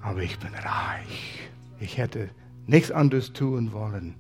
Aber 0.02 0.22
ich 0.22 0.38
bin 0.38 0.54
reich. 0.54 1.50
Ich 1.78 1.96
hätte 1.98 2.30
nichts 2.66 2.90
anderes 2.90 3.32
tun 3.32 3.72
wollen 3.72 4.14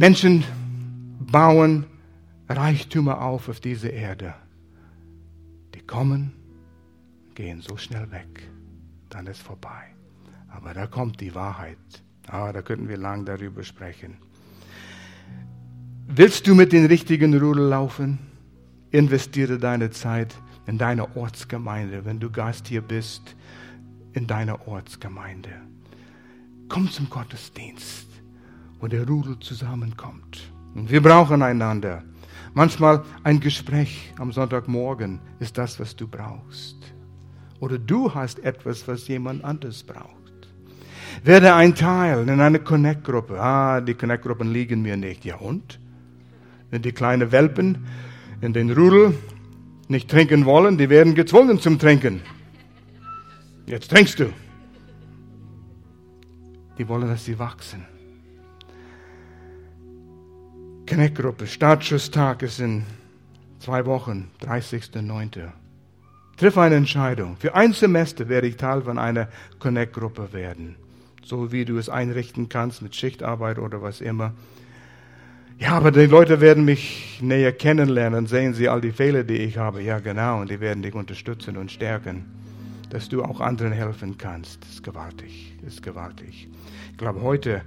Menschen 0.00 0.44
bauen 1.20 1.84
Reichtümer 2.48 3.20
auf 3.20 3.48
auf 3.48 3.60
diese 3.60 3.88
Erde. 3.88 4.34
Die 5.74 5.80
kommen, 5.80 6.32
gehen 7.34 7.60
so 7.60 7.76
schnell 7.76 8.10
weg, 8.10 8.48
dann 9.10 9.26
ist 9.26 9.42
vorbei. 9.42 9.94
Aber 10.48 10.72
da 10.72 10.86
kommt 10.86 11.20
die 11.20 11.34
Wahrheit. 11.34 11.76
Ah, 12.28 12.50
da 12.50 12.62
könnten 12.62 12.88
wir 12.88 12.96
lang 12.96 13.24
darüber 13.26 13.62
sprechen. 13.62 14.16
Willst 16.06 16.46
du 16.46 16.54
mit 16.54 16.72
den 16.72 16.86
richtigen 16.86 17.36
Rudel 17.38 17.66
laufen? 17.68 18.18
Investiere 18.90 19.58
deine 19.58 19.90
Zeit 19.90 20.34
in 20.70 20.78
deine 20.78 21.16
Ortsgemeinde, 21.16 22.06
wenn 22.06 22.18
du 22.18 22.30
Gast 22.30 22.68
hier 22.68 22.80
bist, 22.80 23.36
in 24.12 24.26
deiner 24.26 24.66
Ortsgemeinde. 24.66 25.50
Komm 26.68 26.90
zum 26.90 27.10
Gottesdienst 27.10 28.10
wo 28.80 28.86
der 28.88 29.06
Rudel 29.06 29.38
zusammenkommt. 29.38 30.50
Und 30.74 30.90
wir 30.90 31.02
brauchen 31.02 31.42
einander. 31.42 32.02
Manchmal 32.54 33.04
ein 33.22 33.38
Gespräch 33.38 34.12
am 34.18 34.32
Sonntagmorgen 34.32 35.20
ist 35.38 35.58
das, 35.58 35.78
was 35.78 35.94
du 35.94 36.08
brauchst. 36.08 36.76
Oder 37.60 37.78
du 37.78 38.12
hast 38.14 38.38
etwas, 38.40 38.88
was 38.88 39.06
jemand 39.06 39.44
anderes 39.44 39.82
braucht. 39.82 40.08
Werde 41.22 41.54
ein 41.54 41.74
Teil 41.74 42.28
in 42.28 42.40
einer 42.40 42.58
Connect-Gruppe. 42.58 43.38
Ah, 43.38 43.80
die 43.80 43.94
Connect-Gruppen 43.94 44.50
liegen 44.50 44.80
mir 44.80 44.96
nicht. 44.96 45.24
Ja 45.24 45.36
und? 45.36 45.78
Wenn 46.70 46.82
die 46.82 46.92
kleinen 46.92 47.30
Welpen 47.30 47.86
in 48.40 48.52
den 48.52 48.70
Rudel 48.70 49.14
nicht 49.90 50.08
trinken 50.08 50.44
wollen, 50.46 50.78
die 50.78 50.88
werden 50.88 51.14
gezwungen 51.14 51.60
zum 51.60 51.78
Trinken. 51.78 52.22
Jetzt 53.66 53.90
trinkst 53.90 54.20
du. 54.20 54.32
Die 56.78 56.88
wollen, 56.88 57.08
dass 57.08 57.24
sie 57.24 57.38
wachsen. 57.38 57.84
Connect-Gruppe, 60.88 61.46
Startschusstag 61.46 62.42
ist 62.42 62.60
in 62.60 62.84
zwei 63.58 63.84
Wochen, 63.86 64.30
30.09. 64.42 65.50
Triff 66.36 66.56
eine 66.56 66.76
Entscheidung. 66.76 67.36
Für 67.36 67.54
ein 67.54 67.72
Semester 67.72 68.28
werde 68.28 68.46
ich 68.46 68.56
Teil 68.56 68.82
von 68.82 68.98
einer 68.98 69.28
Connect-Gruppe 69.58 70.32
werden. 70.32 70.76
So 71.22 71.52
wie 71.52 71.64
du 71.64 71.78
es 71.78 71.88
einrichten 71.88 72.48
kannst 72.48 72.80
mit 72.80 72.96
Schichtarbeit 72.96 73.58
oder 73.58 73.82
was 73.82 74.00
immer. 74.00 74.32
Ja, 75.60 75.72
aber 75.72 75.90
die 75.90 76.06
Leute 76.06 76.40
werden 76.40 76.64
mich 76.64 77.20
näher 77.20 77.52
kennenlernen, 77.52 78.26
sehen 78.26 78.54
sie 78.54 78.70
all 78.70 78.80
die 78.80 78.92
Fehler, 78.92 79.24
die 79.24 79.36
ich 79.36 79.58
habe. 79.58 79.82
Ja, 79.82 79.98
genau, 79.98 80.40
und 80.40 80.50
die 80.50 80.58
werden 80.58 80.82
dich 80.82 80.94
unterstützen 80.94 81.58
und 81.58 81.70
stärken, 81.70 82.24
dass 82.88 83.10
du 83.10 83.22
auch 83.22 83.40
anderen 83.42 83.72
helfen 83.72 84.16
kannst. 84.16 84.62
Das 84.62 84.70
ist 84.70 84.82
gewaltig, 84.82 85.54
das 85.62 85.74
ist 85.74 85.82
gewaltig. 85.82 86.48
Ich 86.92 86.96
glaube, 86.96 87.20
heute 87.20 87.60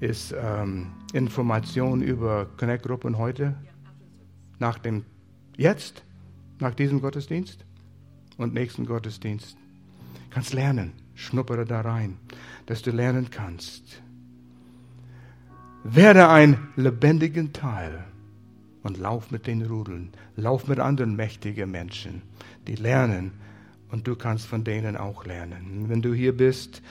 ist 0.00 0.34
ähm, 0.38 0.88
Information 1.14 2.02
über 2.02 2.46
Connect-Gruppen 2.58 3.16
heute, 3.16 3.54
nach 4.58 4.78
dem, 4.78 5.06
jetzt, 5.56 6.04
nach 6.58 6.74
diesem 6.74 7.00
Gottesdienst 7.00 7.64
und 8.36 8.52
nächsten 8.52 8.84
Gottesdienst. 8.84 9.56
Kannst 10.28 10.52
lernen, 10.52 10.92
schnuppere 11.14 11.64
da 11.64 11.80
rein, 11.80 12.18
dass 12.66 12.82
du 12.82 12.90
lernen 12.90 13.28
kannst. 13.30 14.02
Werde 15.84 16.28
ein 16.28 16.58
lebendigen 16.76 17.52
Teil 17.52 18.04
und 18.82 18.98
lauf 18.98 19.30
mit 19.30 19.46
den 19.46 19.62
Rudeln, 19.62 20.10
lauf 20.36 20.68
mit 20.68 20.78
anderen 20.78 21.16
mächtigen 21.16 21.70
Menschen, 21.70 22.22
die 22.66 22.76
lernen 22.76 23.32
und 23.90 24.06
du 24.06 24.14
kannst 24.14 24.46
von 24.46 24.64
denen 24.64 24.96
auch 24.96 25.24
lernen. 25.24 25.86
Wenn 25.88 26.02
du 26.02 26.12
hier 26.12 26.36
bist, 26.36 26.82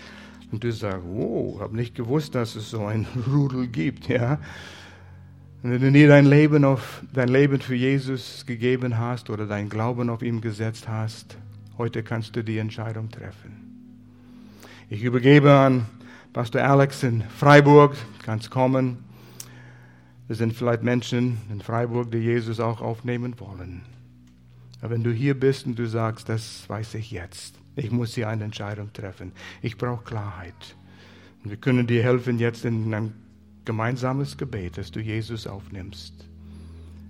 und 0.52 0.64
du 0.64 0.72
sagst, 0.72 1.06
wow, 1.06 1.60
habe 1.60 1.76
nicht 1.76 1.96
gewusst, 1.96 2.36
dass 2.36 2.56
es 2.56 2.70
so 2.70 2.86
ein 2.86 3.06
Rudel 3.28 3.68
gibt, 3.68 4.08
ja. 4.08 4.40
Wenn 5.62 5.82
du 5.82 5.92
nie 5.92 6.08
dein 6.08 6.26
Leben 6.26 6.64
auf 6.64 7.04
dein 7.14 7.28
Leben 7.28 7.60
für 7.60 7.76
Jesus 7.76 8.46
gegeben 8.46 8.98
hast 8.98 9.30
oder 9.30 9.46
dein 9.46 9.68
Glauben 9.68 10.10
auf 10.10 10.22
ihm 10.22 10.40
gesetzt 10.40 10.88
hast, 10.88 11.38
heute 11.78 12.02
kannst 12.02 12.36
du 12.36 12.44
die 12.44 12.60
Entscheidung 12.60 13.12
treffen. 13.12 13.68
Ich 14.90 15.04
übergebe 15.04 15.52
an 15.52 15.86
Pastor 16.32 16.62
Alex 16.62 17.02
in 17.02 17.24
Freiburg, 17.24 17.96
kannst 18.24 18.52
kommen. 18.52 19.00
Es 20.28 20.38
sind 20.38 20.54
vielleicht 20.54 20.84
Menschen 20.84 21.40
in 21.52 21.60
Freiburg, 21.60 22.12
die 22.12 22.20
Jesus 22.20 22.60
auch 22.60 22.82
aufnehmen 22.82 23.40
wollen. 23.40 23.82
Aber 24.80 24.92
wenn 24.92 25.04
du 25.04 25.12
hier 25.12 25.38
bist 25.38 25.66
und 25.66 25.80
du 25.80 25.88
sagst, 25.88 26.30
das 26.30 26.70
weiß 26.70 26.94
ich 26.94 27.10
jetzt, 27.10 27.56
ich 27.76 27.90
muss 27.90 28.14
hier 28.14 28.30
eine 28.30 28.44
Entscheidung 28.44 28.94
treffen. 28.94 29.32
Ich 29.64 29.76
brauche 29.78 30.04
Klarheit. 30.04 30.76
Und 31.44 31.50
wir 31.50 31.58
können 31.58 31.88
dir 31.88 32.04
helfen 32.04 32.38
jetzt 32.38 32.64
in 32.64 32.94
ein 32.94 33.14
gemeinsames 33.66 34.38
Gebet, 34.38 34.78
dass 34.78 34.92
du 34.92 35.00
Jesus 35.00 35.48
aufnimmst. 35.48 36.14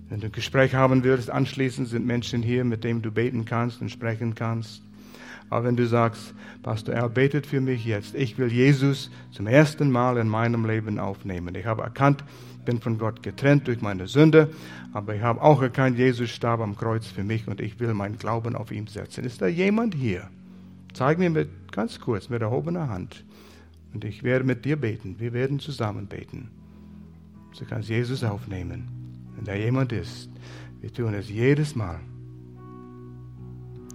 Wenn 0.08 0.20
du 0.20 0.28
ein 0.28 0.32
Gespräch 0.32 0.74
haben 0.74 1.04
willst, 1.04 1.28
anschließend 1.28 1.88
sind 1.88 2.06
Menschen 2.06 2.42
hier, 2.42 2.64
mit 2.64 2.84
denen 2.84 3.02
du 3.02 3.10
beten 3.12 3.44
kannst 3.44 3.82
und 3.82 3.90
sprechen 3.90 4.34
kannst. 4.34 4.82
Aber 5.50 5.64
wenn 5.64 5.76
du 5.76 5.86
sagst, 5.86 6.32
Pastor 6.62 6.94
er 6.94 7.08
betet 7.08 7.46
für 7.46 7.60
mich 7.60 7.84
jetzt, 7.84 8.14
ich 8.14 8.38
will 8.38 8.52
Jesus 8.52 9.10
zum 9.32 9.46
ersten 9.46 9.90
Mal 9.90 10.16
in 10.16 10.28
meinem 10.28 10.64
Leben 10.64 10.98
aufnehmen. 10.98 11.54
Ich 11.56 11.66
habe 11.66 11.82
erkannt, 11.82 12.24
bin 12.64 12.80
von 12.80 12.98
Gott 12.98 13.22
getrennt 13.22 13.66
durch 13.66 13.82
meine 13.82 14.06
Sünde, 14.06 14.50
aber 14.92 15.14
ich 15.14 15.22
habe 15.22 15.42
auch 15.42 15.60
erkannt, 15.60 15.98
Jesus 15.98 16.30
starb 16.30 16.60
am 16.60 16.76
Kreuz 16.76 17.06
für 17.06 17.24
mich 17.24 17.48
und 17.48 17.60
ich 17.60 17.80
will 17.80 17.94
meinen 17.94 18.16
Glauben 18.16 18.54
auf 18.54 18.70
ihn 18.70 18.86
setzen. 18.86 19.24
Ist 19.24 19.42
da 19.42 19.48
jemand 19.48 19.94
hier? 19.94 20.28
Zeig 20.92 21.18
mir 21.18 21.30
mit, 21.30 21.48
ganz 21.72 22.00
kurz 22.00 22.28
mit 22.28 22.42
erhobener 22.42 22.88
Hand. 22.88 23.24
Und 23.92 24.04
ich 24.04 24.22
werde 24.22 24.44
mit 24.44 24.64
dir 24.64 24.76
beten. 24.76 25.16
Wir 25.18 25.32
werden 25.32 25.58
zusammen 25.58 26.06
beten. 26.06 26.50
Du 27.58 27.64
kannst 27.64 27.88
Jesus 27.88 28.22
aufnehmen. 28.22 28.88
Wenn 29.34 29.44
da 29.44 29.54
jemand 29.54 29.92
ist, 29.92 30.30
wir 30.80 30.92
tun 30.92 31.14
es 31.14 31.28
jedes 31.28 31.74
Mal. 31.74 32.00